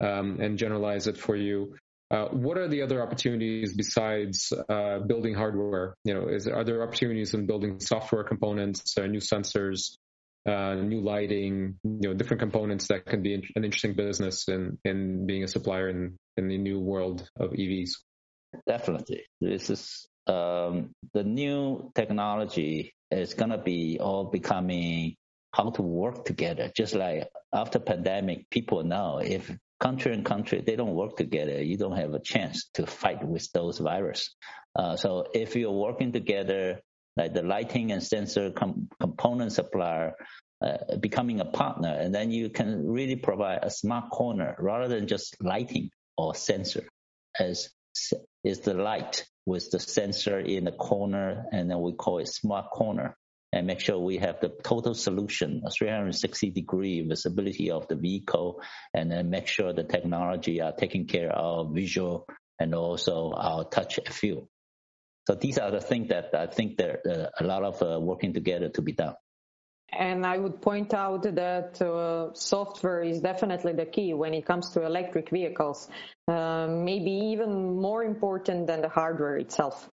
um, 0.00 0.40
and 0.40 0.58
generalize 0.58 1.06
it 1.06 1.16
for 1.16 1.36
you. 1.36 1.76
Uh, 2.10 2.26
what 2.28 2.56
are 2.56 2.68
the 2.68 2.82
other 2.82 3.02
opportunities 3.02 3.74
besides 3.74 4.52
uh, 4.68 4.98
building 5.00 5.34
hardware? 5.34 5.94
You 6.04 6.14
know, 6.14 6.28
is 6.28 6.44
there, 6.44 6.56
are 6.56 6.64
there 6.64 6.82
opportunities 6.82 7.34
in 7.34 7.46
building 7.46 7.80
software 7.80 8.24
components, 8.24 8.96
uh, 8.96 9.06
new 9.06 9.20
sensors, 9.20 9.96
uh, 10.48 10.74
new 10.74 11.02
lighting, 11.02 11.78
you 11.84 12.08
know, 12.08 12.14
different 12.14 12.40
components 12.40 12.88
that 12.88 13.04
can 13.04 13.22
be 13.22 13.34
an 13.34 13.42
interesting 13.56 13.92
business 13.92 14.48
in, 14.48 14.78
in 14.84 15.26
being 15.26 15.44
a 15.44 15.48
supplier 15.48 15.90
in, 15.90 16.16
in 16.38 16.48
the 16.48 16.56
new 16.56 16.80
world 16.80 17.28
of 17.38 17.50
EVs. 17.50 17.90
Definitely. 18.66 19.24
This 19.42 19.68
is 19.68 20.08
um, 20.28 20.90
the 21.14 21.24
new 21.24 21.90
technology 21.94 22.92
is 23.10 23.34
going 23.34 23.50
to 23.50 23.58
be 23.58 23.98
all 24.00 24.24
becoming 24.24 25.16
how 25.54 25.70
to 25.70 25.82
work 25.82 26.24
together. 26.24 26.70
Just 26.76 26.94
like 26.94 27.28
after 27.52 27.78
pandemic, 27.78 28.50
people 28.50 28.84
know 28.84 29.18
if 29.18 29.50
country 29.80 30.12
and 30.12 30.24
country, 30.24 30.62
they 30.64 30.76
don't 30.76 30.94
work 30.94 31.16
together, 31.16 31.62
you 31.62 31.76
don't 31.76 31.96
have 31.96 32.14
a 32.14 32.20
chance 32.20 32.68
to 32.74 32.86
fight 32.86 33.26
with 33.26 33.50
those 33.52 33.78
virus. 33.78 34.34
Uh, 34.76 34.96
so 34.96 35.26
if 35.34 35.56
you're 35.56 35.72
working 35.72 36.12
together, 36.12 36.80
like 37.16 37.34
the 37.34 37.42
lighting 37.42 37.92
and 37.92 38.02
sensor 38.02 38.50
com- 38.50 38.88
component 39.00 39.52
supplier, 39.52 40.14
uh, 40.60 40.96
becoming 41.00 41.40
a 41.40 41.44
partner, 41.44 41.96
and 41.98 42.14
then 42.14 42.30
you 42.30 42.50
can 42.50 42.86
really 42.86 43.16
provide 43.16 43.60
a 43.62 43.70
smart 43.70 44.10
corner 44.10 44.56
rather 44.58 44.88
than 44.88 45.06
just 45.06 45.36
lighting 45.40 45.90
or 46.16 46.34
sensor. 46.34 46.84
As 47.38 47.70
is 48.44 48.60
the 48.60 48.74
light 48.74 49.24
with 49.46 49.70
the 49.70 49.80
sensor 49.80 50.38
in 50.38 50.64
the 50.64 50.72
corner, 50.72 51.46
and 51.52 51.70
then 51.70 51.80
we 51.80 51.92
call 51.92 52.18
it 52.18 52.28
smart 52.28 52.70
corner, 52.70 53.16
and 53.52 53.66
make 53.66 53.80
sure 53.80 53.98
we 53.98 54.18
have 54.18 54.40
the 54.40 54.50
total 54.62 54.94
solution, 54.94 55.62
a 55.66 55.70
360 55.70 56.50
degree 56.50 57.06
visibility 57.06 57.70
of 57.70 57.88
the 57.88 57.96
vehicle, 57.96 58.60
and 58.94 59.10
then 59.10 59.30
make 59.30 59.46
sure 59.46 59.72
the 59.72 59.84
technology 59.84 60.60
are 60.60 60.72
taking 60.72 61.06
care 61.06 61.30
of 61.30 61.74
visual 61.74 62.26
and 62.58 62.74
also 62.74 63.32
our 63.32 63.64
touch 63.64 63.98
feel. 64.10 64.48
So 65.26 65.34
these 65.34 65.58
are 65.58 65.70
the 65.70 65.80
things 65.80 66.08
that 66.08 66.34
I 66.34 66.46
think 66.46 66.76
there 66.76 67.00
uh, 67.06 67.26
a 67.38 67.44
lot 67.44 67.62
of 67.62 67.82
uh, 67.82 68.00
working 68.00 68.32
together 68.32 68.70
to 68.70 68.82
be 68.82 68.92
done. 68.92 69.14
And 69.90 70.26
I 70.26 70.36
would 70.36 70.60
point 70.60 70.92
out 70.92 71.22
that 71.22 71.80
uh, 71.80 72.34
software 72.34 73.02
is 73.02 73.20
definitely 73.20 73.72
the 73.72 73.86
key 73.86 74.12
when 74.14 74.34
it 74.34 74.44
comes 74.44 74.70
to 74.70 74.84
electric 74.84 75.30
vehicles, 75.30 75.88
uh, 76.28 76.66
maybe 76.68 77.10
even 77.10 77.80
more 77.80 78.04
important 78.04 78.66
than 78.66 78.82
the 78.82 78.88
hardware 78.88 79.36
itself. 79.38 79.88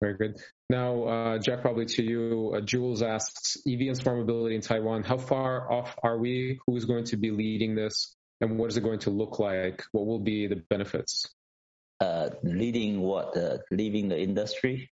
Very 0.00 0.16
good. 0.16 0.40
Now, 0.70 1.04
uh, 1.04 1.38
Jack, 1.38 1.60
probably 1.60 1.84
to 1.84 2.02
you. 2.02 2.54
Uh, 2.56 2.60
Jules 2.62 3.02
asks 3.02 3.58
EV 3.68 3.80
and 3.88 3.96
smart 3.96 4.16
mobility 4.16 4.54
in 4.54 4.62
Taiwan. 4.62 5.02
How 5.02 5.18
far 5.18 5.70
off 5.70 5.94
are 6.02 6.16
we? 6.16 6.58
Who 6.66 6.76
is 6.76 6.86
going 6.86 7.04
to 7.04 7.18
be 7.18 7.30
leading 7.30 7.74
this? 7.74 8.16
And 8.40 8.58
what 8.58 8.70
is 8.70 8.78
it 8.78 8.82
going 8.82 9.00
to 9.00 9.10
look 9.10 9.38
like? 9.38 9.84
What 9.92 10.06
will 10.06 10.20
be 10.20 10.46
the 10.46 10.56
benefits? 10.70 11.28
uh, 12.00 12.30
leading 12.42 13.00
what? 13.00 13.36
Uh, 13.36 13.58
leaving 13.70 14.08
the 14.08 14.20
industry? 14.20 14.90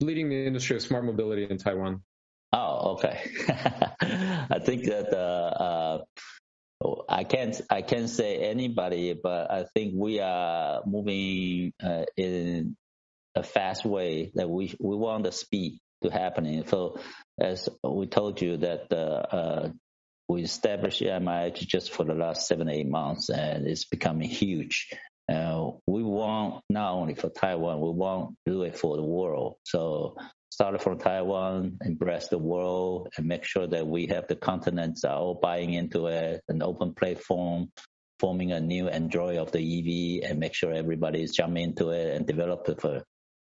Leading 0.00 0.28
the 0.28 0.46
industry 0.46 0.76
of 0.76 0.82
smart 0.82 1.04
mobility 1.04 1.46
in 1.48 1.56
Taiwan. 1.56 2.02
Oh, 2.52 2.92
okay. 2.94 3.20
I 3.50 4.58
think 4.60 4.84
that 4.84 5.12
uh, 5.12 6.04
uh, 6.82 6.94
I 7.08 7.24
can't 7.24 7.60
I 7.70 7.82
can't 7.82 8.08
say 8.08 8.38
anybody, 8.38 9.14
but 9.14 9.50
I 9.50 9.64
think 9.74 9.94
we 9.96 10.20
are 10.20 10.82
moving 10.86 11.72
uh, 11.82 12.04
in 12.16 12.76
a 13.34 13.42
fast 13.42 13.84
way 13.84 14.32
that 14.34 14.48
we 14.48 14.74
we 14.80 14.96
want 14.96 15.24
the 15.24 15.32
speed 15.32 15.78
to 16.02 16.10
happening. 16.10 16.66
So 16.66 16.98
as 17.38 17.68
we 17.82 18.06
told 18.06 18.40
you 18.40 18.56
that 18.58 18.92
uh, 18.92 19.68
we 20.28 20.42
established 20.42 21.02
MIH 21.02 21.66
just 21.66 21.92
for 21.92 22.04
the 22.04 22.14
last 22.14 22.46
seven 22.46 22.68
eight 22.70 22.88
months, 22.88 23.28
and 23.28 23.66
it's 23.66 23.84
becoming 23.84 24.28
huge. 24.28 24.88
Uh, 25.30 25.72
we 25.86 26.02
want 26.02 26.62
not 26.70 26.92
only 26.94 27.14
for 27.14 27.28
Taiwan, 27.28 27.80
we 27.80 27.90
want 27.90 28.30
to 28.46 28.52
do 28.52 28.62
it 28.62 28.78
for 28.78 28.96
the 28.96 29.02
world. 29.02 29.56
So 29.64 30.16
start 30.50 30.80
from 30.82 30.98
Taiwan, 30.98 31.78
embrace 31.84 32.28
the 32.28 32.38
world, 32.38 33.08
and 33.16 33.26
make 33.26 33.44
sure 33.44 33.66
that 33.66 33.86
we 33.86 34.06
have 34.06 34.26
the 34.28 34.36
continents 34.36 35.04
are 35.04 35.16
all 35.16 35.34
buying 35.34 35.72
into 35.74 36.06
it, 36.06 36.42
an 36.48 36.62
open 36.62 36.94
platform, 36.94 37.70
forming 38.18 38.52
a 38.52 38.60
new 38.60 38.88
Android 38.88 39.36
of 39.36 39.52
the 39.52 39.60
EV 40.22 40.28
and 40.28 40.40
make 40.40 40.54
sure 40.54 40.72
everybody's 40.72 41.34
jumping 41.34 41.64
into 41.64 41.90
it 41.90 42.16
and 42.16 42.26
develop 42.26 42.68
it 42.68 42.80
for. 42.80 43.04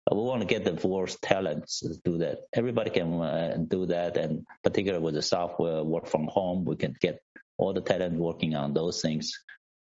We 0.10 0.18
want 0.18 0.42
to 0.42 0.48
get 0.48 0.64
the 0.64 0.88
world's 0.88 1.18
talents 1.22 1.82
to 1.82 1.96
do 2.04 2.20
that. 2.20 2.40
Everybody 2.54 2.92
can 2.92 3.22
uh, 3.22 3.58
do 3.68 3.88
that, 3.88 4.16
and 4.16 4.46
particularly 4.64 5.04
with 5.04 5.16
the 5.16 5.22
software 5.22 5.84
work 5.84 6.08
from 6.08 6.28
home, 6.28 6.64
we 6.64 6.78
can 6.78 6.96
get 7.02 7.20
all 7.58 7.74
the 7.74 7.82
talent 7.82 8.18
working 8.18 8.56
on 8.56 8.74
those 8.74 9.02
things 9.02 9.34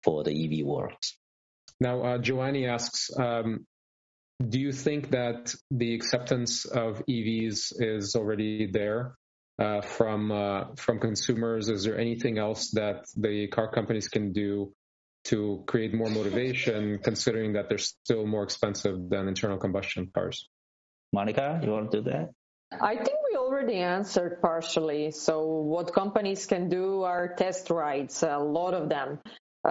for 0.02 0.24
the 0.24 0.32
EV 0.32 0.66
world. 0.66 0.94
Now, 1.78 2.02
uh, 2.02 2.18
Joanny 2.18 2.66
asks, 2.66 3.10
um, 3.16 3.66
do 4.40 4.60
you 4.60 4.72
think 4.72 5.10
that 5.10 5.54
the 5.70 5.94
acceptance 5.94 6.64
of 6.66 7.02
EVs 7.08 7.72
is 7.78 8.14
already 8.16 8.66
there 8.70 9.16
uh, 9.58 9.80
from 9.80 10.30
uh, 10.30 10.74
from 10.76 11.00
consumers? 11.00 11.68
Is 11.68 11.84
there 11.84 11.98
anything 11.98 12.38
else 12.38 12.70
that 12.72 13.06
the 13.16 13.48
car 13.48 13.70
companies 13.70 14.08
can 14.08 14.32
do 14.32 14.72
to 15.24 15.64
create 15.66 15.94
more 15.94 16.10
motivation, 16.10 16.98
considering 17.02 17.54
that 17.54 17.68
they're 17.68 17.78
still 17.78 18.26
more 18.26 18.44
expensive 18.44 19.08
than 19.08 19.26
internal 19.26 19.58
combustion 19.58 20.10
cars? 20.14 20.48
Monika, 21.14 21.64
you 21.64 21.70
want 21.70 21.90
to 21.90 22.02
do 22.02 22.10
that? 22.10 22.30
I 22.72 22.96
think 22.96 23.16
we 23.30 23.36
already 23.36 23.76
answered 23.76 24.42
partially. 24.42 25.12
So, 25.12 25.46
what 25.46 25.94
companies 25.94 26.46
can 26.46 26.68
do 26.68 27.02
are 27.02 27.34
test 27.34 27.70
rides, 27.70 28.22
a 28.22 28.38
lot 28.38 28.74
of 28.74 28.88
them. 28.88 29.20
Uh, 29.66 29.68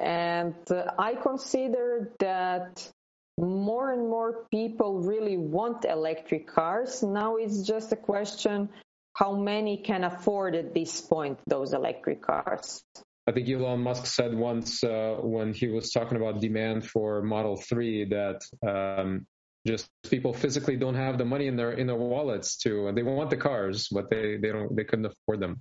and 0.00 0.54
I 0.98 1.14
consider 1.20 2.12
that 2.20 2.92
more 3.38 3.92
and 3.92 4.08
more 4.08 4.46
people 4.50 5.00
really 5.00 5.36
want 5.36 5.84
electric 5.84 6.46
cars. 6.46 7.02
Now 7.02 7.36
it's 7.36 7.62
just 7.62 7.92
a 7.92 7.96
question 7.96 8.68
how 9.14 9.34
many 9.34 9.78
can 9.78 10.04
afford 10.04 10.54
at 10.54 10.74
this 10.74 11.00
point 11.00 11.38
those 11.46 11.72
electric 11.72 12.22
cars. 12.22 12.84
I 13.26 13.32
think 13.32 13.48
Elon 13.48 13.80
Musk 13.80 14.06
said 14.06 14.34
once 14.34 14.82
uh, 14.82 15.16
when 15.20 15.52
he 15.52 15.68
was 15.68 15.90
talking 15.90 16.16
about 16.16 16.40
demand 16.40 16.86
for 16.86 17.20
Model 17.20 17.56
3 17.56 18.06
that 18.06 18.42
um, 18.66 19.26
just 19.66 19.88
people 20.08 20.32
physically 20.32 20.76
don't 20.76 20.94
have 20.94 21.18
the 21.18 21.24
money 21.24 21.46
in 21.46 21.56
their 21.56 21.72
in 21.72 21.86
their 21.86 21.96
wallets 21.96 22.56
to 22.58 22.90
they 22.94 23.02
want 23.02 23.28
the 23.28 23.36
cars 23.36 23.88
but 23.90 24.08
they 24.08 24.36
they 24.36 24.50
don't 24.50 24.74
they 24.74 24.84
couldn't 24.84 25.06
afford 25.06 25.40
them 25.40 25.60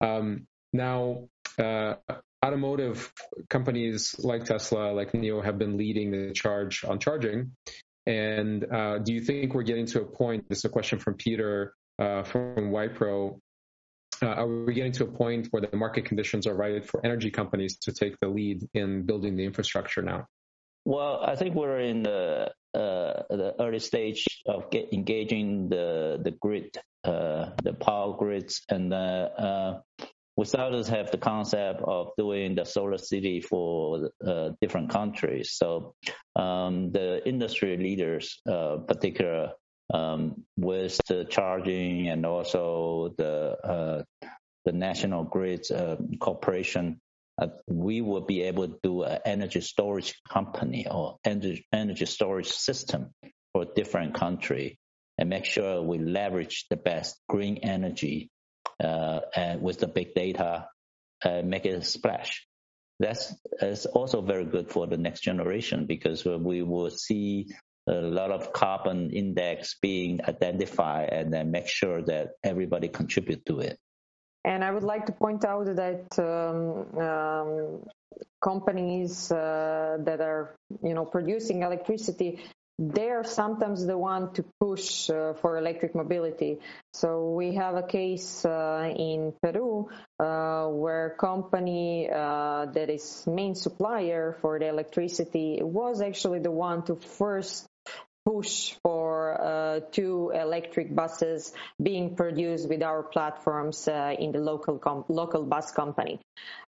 um, 0.00 0.46
now 0.72 1.28
uh, 1.58 1.94
automotive 2.44 3.12
companies 3.48 4.14
like 4.18 4.44
Tesla, 4.44 4.92
like 4.92 5.12
NIO, 5.12 5.44
have 5.44 5.58
been 5.58 5.76
leading 5.76 6.10
the 6.10 6.32
charge 6.32 6.84
on 6.84 6.98
charging. 6.98 7.52
And 8.06 8.64
uh, 8.72 8.98
do 8.98 9.12
you 9.12 9.20
think 9.20 9.54
we're 9.54 9.62
getting 9.62 9.86
to 9.86 10.02
a 10.02 10.04
point? 10.04 10.48
This 10.48 10.58
is 10.58 10.64
a 10.66 10.68
question 10.68 10.98
from 10.98 11.14
Peter 11.14 11.74
uh, 11.98 12.22
from 12.22 12.70
Wipro. 12.70 13.38
Uh, 14.22 14.26
are 14.26 14.46
we 14.46 14.72
getting 14.74 14.92
to 14.92 15.04
a 15.04 15.06
point 15.06 15.48
where 15.50 15.60
the 15.60 15.76
market 15.76 16.04
conditions 16.04 16.46
are 16.46 16.54
right 16.54 16.84
for 16.86 17.04
energy 17.04 17.30
companies 17.30 17.76
to 17.78 17.92
take 17.92 18.18
the 18.20 18.28
lead 18.28 18.66
in 18.72 19.02
building 19.02 19.36
the 19.36 19.44
infrastructure 19.44 20.02
now? 20.02 20.26
Well, 20.84 21.20
I 21.22 21.34
think 21.34 21.54
we're 21.54 21.80
in 21.80 22.04
the, 22.04 22.52
uh, 22.72 23.22
the 23.28 23.54
early 23.58 23.80
stage 23.80 24.24
of 24.46 24.72
engaging 24.72 25.68
the 25.68 26.20
the 26.22 26.30
grid, 26.30 26.78
uh, 27.04 27.50
the 27.62 27.72
power 27.72 28.16
grids, 28.16 28.62
and 28.68 28.94
uh, 28.94 29.80
we 30.36 30.44
started 30.44 30.86
have 30.88 31.10
the 31.10 31.18
concept 31.18 31.80
of 31.82 32.10
doing 32.18 32.54
the 32.54 32.64
solar 32.64 32.98
city 32.98 33.40
for 33.40 34.10
uh, 34.24 34.50
different 34.60 34.90
countries. 34.90 35.52
So 35.52 35.94
um, 36.34 36.92
the 36.92 37.26
industry 37.26 37.76
leaders, 37.78 38.40
uh, 38.48 38.78
particular 38.86 39.52
um, 39.92 40.44
with 40.56 41.00
the 41.08 41.24
charging 41.24 42.08
and 42.08 42.26
also 42.26 43.14
the 43.16 43.56
uh, 43.64 44.02
the 44.66 44.72
national 44.72 45.24
grid 45.24 45.64
uh, 45.70 45.96
corporation, 46.20 47.00
uh, 47.40 47.46
we 47.68 48.00
will 48.00 48.22
be 48.22 48.42
able 48.42 48.66
to 48.66 48.78
do 48.82 49.04
an 49.04 49.20
energy 49.24 49.60
storage 49.60 50.20
company 50.28 50.86
or 50.90 51.18
energy, 51.24 51.64
energy 51.72 52.04
storage 52.04 52.48
system 52.48 53.12
for 53.52 53.64
different 53.76 54.14
country 54.14 54.76
and 55.18 55.30
make 55.30 55.44
sure 55.44 55.82
we 55.82 55.98
leverage 55.98 56.66
the 56.68 56.76
best 56.76 57.16
green 57.28 57.58
energy 57.58 58.28
and 58.80 59.62
with 59.62 59.78
the 59.78 59.88
big 59.88 60.14
data, 60.14 60.68
uh, 61.24 61.42
make 61.44 61.64
it 61.66 61.74
a 61.74 61.82
splash. 61.82 62.46
That's, 62.98 63.34
that's 63.60 63.86
also 63.86 64.22
very 64.22 64.44
good 64.44 64.70
for 64.70 64.86
the 64.86 64.96
next 64.96 65.20
generation 65.20 65.86
because 65.86 66.24
we 66.24 66.62
will 66.62 66.90
see 66.90 67.48
a 67.88 67.92
lot 67.92 68.30
of 68.30 68.52
carbon 68.52 69.10
index 69.10 69.76
being 69.80 70.20
identified 70.26 71.10
and 71.10 71.32
then 71.32 71.50
make 71.50 71.68
sure 71.68 72.02
that 72.02 72.30
everybody 72.42 72.88
contribute 72.88 73.44
to 73.46 73.60
it. 73.60 73.78
And 74.44 74.64
I 74.64 74.70
would 74.70 74.84
like 74.84 75.06
to 75.06 75.12
point 75.12 75.44
out 75.44 75.66
that 75.66 76.18
um, 76.18 76.98
um, 76.98 77.84
companies 78.40 79.30
uh, 79.30 79.98
that 80.00 80.20
are, 80.20 80.54
you 80.82 80.94
know, 80.94 81.04
producing 81.04 81.62
electricity 81.62 82.40
they 82.78 83.10
are 83.10 83.24
sometimes 83.24 83.86
the 83.86 83.96
one 83.96 84.32
to 84.34 84.44
push 84.60 85.08
uh, 85.08 85.32
for 85.34 85.56
electric 85.56 85.94
mobility. 85.94 86.58
So 86.92 87.30
we 87.30 87.54
have 87.54 87.74
a 87.74 87.82
case 87.82 88.44
uh, 88.44 88.92
in 88.94 89.32
Peru 89.42 89.88
uh, 90.20 90.66
where 90.66 91.06
a 91.06 91.16
company 91.16 92.10
uh, 92.10 92.66
that 92.66 92.90
is 92.90 93.24
main 93.26 93.54
supplier 93.54 94.36
for 94.42 94.58
the 94.58 94.68
electricity 94.68 95.60
was 95.62 96.02
actually 96.02 96.40
the 96.40 96.50
one 96.50 96.84
to 96.84 96.96
first 96.96 97.66
push 98.26 98.74
for 98.82 99.40
uh, 99.40 99.80
two 99.92 100.32
electric 100.34 100.94
buses 100.94 101.52
being 101.80 102.16
produced 102.16 102.68
with 102.68 102.82
our 102.82 103.04
platforms 103.04 103.86
uh, 103.86 104.12
in 104.18 104.32
the 104.32 104.40
local 104.40 104.78
com- 104.78 105.04
local 105.08 105.44
bus 105.44 105.70
company 105.70 106.18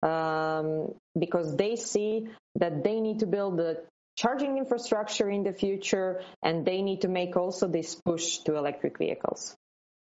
um, 0.04 0.94
because 1.18 1.56
they 1.56 1.78
see 1.78 2.28
that 2.56 2.84
they 2.84 3.00
need 3.00 3.20
to 3.20 3.26
build 3.26 3.58
the 3.58 3.82
charging 4.16 4.58
infrastructure 4.58 5.30
in 5.30 5.44
the 5.44 5.54
future, 5.54 6.22
and 6.44 6.66
they 6.66 6.82
need 6.82 7.02
to 7.02 7.08
make 7.08 7.36
also 7.36 7.68
this 7.68 7.96
push 7.96 8.40
to 8.40 8.56
electric 8.56 8.98
vehicles. 8.98 9.56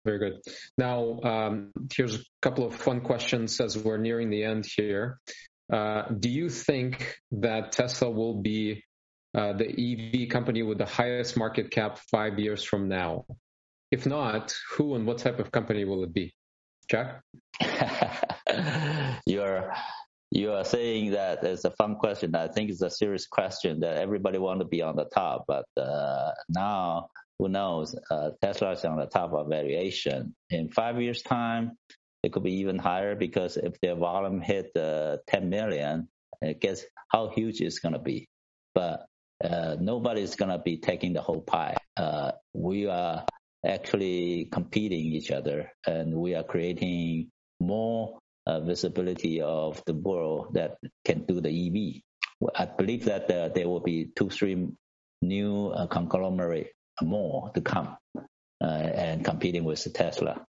Very 0.04 0.18
good. 0.18 0.40
Now, 0.76 1.20
um, 1.22 1.72
here's 1.94 2.16
a 2.16 2.22
couple 2.40 2.66
of 2.66 2.74
fun 2.74 3.02
questions 3.02 3.60
as 3.60 3.78
we're 3.78 3.98
nearing 3.98 4.30
the 4.30 4.44
end 4.44 4.66
here. 4.66 5.18
Uh, 5.72 6.02
do 6.08 6.28
you 6.28 6.48
think 6.48 7.16
that 7.30 7.72
Tesla 7.72 8.10
will 8.10 8.42
be 8.42 8.84
uh, 9.34 9.52
the 9.52 9.68
EV 9.68 10.28
company 10.28 10.62
with 10.62 10.78
the 10.78 10.86
highest 10.86 11.36
market 11.36 11.70
cap 11.70 11.98
five 12.10 12.38
years 12.38 12.64
from 12.64 12.88
now? 12.88 13.24
If 13.90 14.06
not, 14.06 14.54
who 14.72 14.94
and 14.96 15.06
what 15.06 15.18
type 15.18 15.38
of 15.38 15.52
company 15.52 15.84
will 15.84 16.02
it 16.02 16.12
be? 16.12 16.34
Jack? 16.90 17.22
You're 19.26 19.72
you 20.34 20.52
are 20.52 20.64
saying 20.64 21.10
that 21.10 21.44
it's 21.44 21.64
a 21.64 21.70
fun 21.70 21.96
question. 21.96 22.34
I 22.34 22.48
think 22.48 22.70
it's 22.70 22.80
a 22.80 22.88
serious 22.88 23.26
question 23.26 23.80
that 23.80 23.98
everybody 23.98 24.38
want 24.38 24.60
to 24.60 24.66
be 24.66 24.80
on 24.80 24.96
the 24.96 25.04
top, 25.04 25.44
but 25.46 25.66
uh, 25.76 26.30
now 26.48 27.08
who 27.38 27.50
knows? 27.50 27.94
Uh, 28.10 28.30
Tesla 28.40 28.70
is 28.72 28.84
on 28.86 28.96
the 28.96 29.06
top 29.06 29.34
of 29.34 29.48
valuation. 29.48 30.34
In 30.48 30.70
five 30.70 31.00
years' 31.02 31.22
time, 31.22 31.72
it 32.22 32.32
could 32.32 32.44
be 32.44 32.60
even 32.60 32.78
higher 32.78 33.14
because 33.14 33.58
if 33.58 33.78
their 33.82 33.94
volume 33.94 34.40
hit 34.40 34.74
uh, 34.74 35.18
10 35.26 35.50
million, 35.50 36.08
guess 36.60 36.82
how 37.08 37.28
huge 37.28 37.60
it's 37.60 37.80
going 37.80 37.92
to 37.92 37.98
be. 37.98 38.26
But 38.74 39.04
uh, 39.44 39.76
nobody's 39.78 40.34
going 40.36 40.50
to 40.50 40.58
be 40.58 40.78
taking 40.78 41.12
the 41.12 41.20
whole 41.20 41.42
pie. 41.42 41.76
Uh, 41.96 42.32
we 42.54 42.86
are 42.86 43.26
actually 43.66 44.48
competing 44.50 45.06
each 45.06 45.30
other, 45.30 45.70
and 45.86 46.14
we 46.14 46.34
are 46.34 46.44
creating 46.44 47.28
more 47.60 48.18
uh, 48.46 48.60
visibility 48.60 49.40
of 49.40 49.82
the 49.86 49.94
world 49.94 50.54
that 50.54 50.78
can 51.04 51.24
do 51.24 51.40
the 51.40 51.50
EV. 51.50 52.02
I 52.54 52.64
believe 52.66 53.04
that 53.04 53.30
uh, 53.30 53.48
there 53.48 53.68
will 53.68 53.80
be 53.80 54.10
two, 54.16 54.30
three 54.30 54.68
new 55.20 55.68
uh, 55.68 55.86
conglomerate 55.86 56.72
more 57.00 57.50
to 57.54 57.60
come 57.60 57.96
uh, 58.16 58.64
and 58.64 59.24
competing 59.24 59.64
with 59.64 59.86
Tesla. 59.94 60.44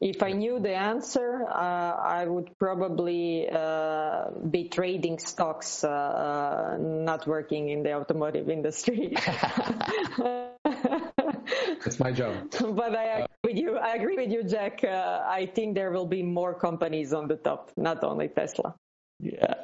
If 0.00 0.22
I 0.22 0.30
knew 0.30 0.60
the 0.60 0.74
answer, 0.74 1.44
uh, 1.48 1.52
I 1.52 2.24
would 2.24 2.56
probably 2.58 3.48
uh, 3.50 4.30
be 4.48 4.68
trading 4.68 5.18
stocks, 5.18 5.82
not 5.82 7.26
working 7.26 7.68
in 7.68 7.82
the 7.82 7.94
automotive 7.94 8.48
industry. 8.48 9.16
It's 11.86 11.98
my 11.98 12.12
job. 12.12 12.50
but 12.60 12.94
I 12.96 13.04
agree 13.04 13.26
with 13.44 13.56
you. 13.56 13.76
I 13.76 13.94
agree 13.94 14.16
with 14.16 14.30
you, 14.30 14.42
Jack. 14.44 14.84
Uh, 14.84 15.22
I 15.26 15.46
think 15.46 15.74
there 15.74 15.90
will 15.90 16.06
be 16.06 16.22
more 16.22 16.54
companies 16.54 17.12
on 17.12 17.28
the 17.28 17.36
top, 17.36 17.70
not 17.76 18.02
only 18.04 18.28
Tesla. 18.28 18.74
Yeah. 19.20 19.54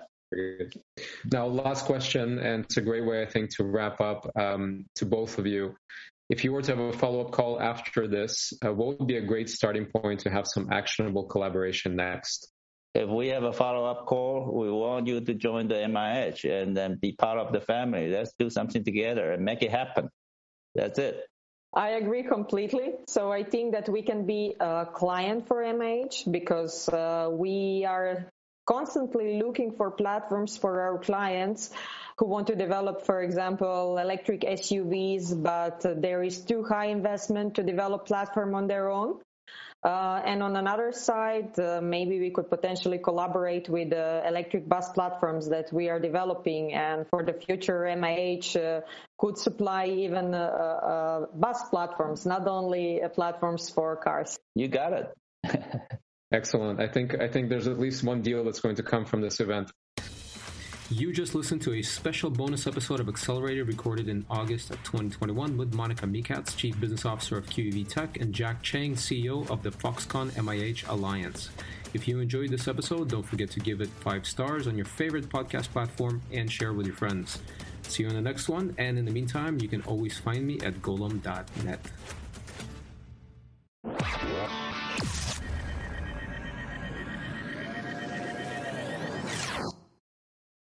Now, 1.31 1.47
last 1.47 1.85
question, 1.85 2.39
and 2.39 2.65
it's 2.65 2.77
a 2.77 2.83
great 2.83 3.05
way, 3.05 3.23
I 3.23 3.27
think, 3.27 3.55
to 3.57 3.65
wrap 3.65 4.01
up 4.01 4.29
um, 4.37 4.87
to 4.97 5.07
both 5.07 5.39
of 5.39 5.47
you. 5.47 5.77
If 6.31 6.43
you 6.43 6.53
were 6.53 6.63
to 6.63 6.75
have 6.75 6.81
a 6.81 6.93
follow 6.93 7.21
up 7.21 7.33
call 7.33 7.61
after 7.61 8.09
this, 8.09 8.53
uh, 8.65 8.73
what 8.73 8.99
would 8.99 9.07
be 9.07 9.19
a 9.19 9.27
great 9.27 9.49
starting 9.49 9.87
point 9.87 10.21
to 10.21 10.31
have 10.31 10.47
some 10.47 10.73
actionable 10.73 11.25
collaboration 11.25 11.95
next? 11.97 12.51
If 12.95 13.09
we 13.09 13.29
have 13.29 13.43
a 13.43 13.53
follow 13.53 13.85
up 13.85 14.07
call, 14.07 14.51
we 14.53 14.71
want 14.71 15.07
you 15.07 15.21
to 15.21 15.35
join 15.35 15.69
the 15.69 15.75
MIH 15.75 16.45
and 16.45 16.77
then 16.77 16.97
be 17.01 17.13
part 17.13 17.39
of 17.39 17.53
the 17.53 17.61
family. 17.61 18.09
Let's 18.09 18.33
do 18.39 18.49
something 18.49 18.85
together 18.85 19.33
and 19.33 19.45
make 19.45 19.63
it 19.63 19.71
happen. 19.71 20.09
That's 20.75 20.99
it. 20.99 21.27
I 21.75 21.91
agree 21.91 22.23
completely. 22.23 22.93
So 23.09 23.33
I 23.33 23.43
think 23.43 23.73
that 23.73 23.89
we 23.89 24.03
can 24.03 24.27
be 24.27 24.55
a 24.61 24.87
client 24.87 25.49
for 25.49 25.63
MIH 25.63 26.31
because 26.31 26.89
uh, 26.89 27.29
we 27.33 27.85
are 27.85 28.29
constantly 28.65 29.43
looking 29.43 29.73
for 29.73 29.91
platforms 29.91 30.57
for 30.57 30.81
our 30.81 30.99
clients 30.99 31.71
who 32.19 32.27
want 32.27 32.47
to 32.47 32.55
develop, 32.55 33.05
for 33.05 33.23
example, 33.23 33.99
electric 33.99 34.43
SUVs, 34.43 35.43
but 35.43 35.85
there 36.01 36.23
is 36.23 36.43
too 36.43 36.65
high 36.65 36.87
investment 36.87 37.57
to 37.57 37.65
develop 37.65 38.07
platform 38.07 38.55
on 38.55 38.69
their 38.69 38.89
own. 38.89 39.19
Uh, 39.85 40.23
and 40.25 40.43
on 40.43 40.57
another 40.57 40.93
side, 40.93 41.59
uh, 41.59 41.79
maybe 41.83 42.19
we 42.19 42.31
could 42.31 42.49
potentially 42.49 42.97
collaborate 42.97 43.69
with 43.69 43.93
uh, 43.93 44.23
electric 44.27 44.67
bus 44.67 44.89
platforms 44.93 45.51
that 45.51 45.71
we 45.73 45.91
are 45.91 46.01
developing. 46.01 46.73
And 46.73 47.07
for 47.11 47.23
the 47.23 47.35
future, 47.35 47.81
MIH 47.83 48.57
uh, 48.57 48.81
could 49.19 49.37
supply 49.37 49.87
even 49.87 50.33
uh, 50.33 50.39
uh, 50.39 51.27
bus 51.35 51.69
platforms, 51.69 52.25
not 52.25 52.47
only 52.47 53.03
platforms 53.15 53.69
for 53.69 53.97
cars. 53.97 54.39
You 54.55 54.69
got 54.69 54.95
it. 54.95 55.15
Excellent. 56.33 56.81
I 56.81 56.89
think 56.89 57.15
I 57.21 57.29
think 57.29 57.51
there's 57.51 57.69
at 57.69 57.79
least 57.79 58.03
one 58.03 58.23
deal 58.23 58.43
that's 58.45 58.61
going 58.61 58.77
to 58.77 58.83
come 58.83 59.05
from 59.05 59.21
this 59.21 59.39
event. 59.39 59.71
You 60.91 61.15
just 61.15 61.35
listened 61.35 61.63
to 61.63 61.73
a 61.73 61.83
special 61.83 62.29
bonus 62.29 62.67
episode 62.67 63.01
of 63.01 63.09
Accelerated 63.09 63.67
recorded 63.69 64.07
in 64.07 64.27
August 64.29 64.69
of 64.71 64.77
2021 64.85 65.57
with 65.57 65.73
Monika 65.73 66.07
Mikac, 66.07 66.55
Chief 66.59 66.79
Business 66.79 67.07
Officer 67.07 67.39
of 67.39 67.47
QEV 67.47 67.89
Tech, 67.89 68.21
and 68.21 68.35
Jack 68.35 68.63
Cheng, 68.63 68.95
CEO 68.95 69.49
of 69.49 69.63
the 69.63 69.71
Foxconn 69.71 70.31
MIH 70.33 70.87
Alliance. 70.91 71.49
If 71.95 72.07
you 72.07 72.21
enjoyed 72.21 72.51
this 72.51 72.69
episode, 72.69 73.09
don't 73.09 73.23
forget 73.23 73.51
to 73.53 73.61
give 73.61 73.81
it 73.81 73.89
five 73.89 74.27
stars 74.27 74.67
on 74.67 74.77
your 74.77 74.85
favorite 74.85 75.31
podcast 75.31 75.71
platform 75.71 76.21
and 76.31 76.53
share 76.53 76.75
with 76.75 76.85
your 76.85 76.97
friends. 76.97 77.39
See 77.85 78.03
you 78.03 78.11
in 78.11 78.15
the 78.15 78.21
next 78.21 78.51
one, 78.51 78.75
and 78.77 78.99
in 78.99 79.07
the 79.07 79.11
meantime, 79.11 79.59
you 79.61 79.69
can 79.69 79.81
always 79.83 80.19
find 80.19 80.47
me 80.47 80.61
at 80.61 80.83
golomb.net. 80.83 81.81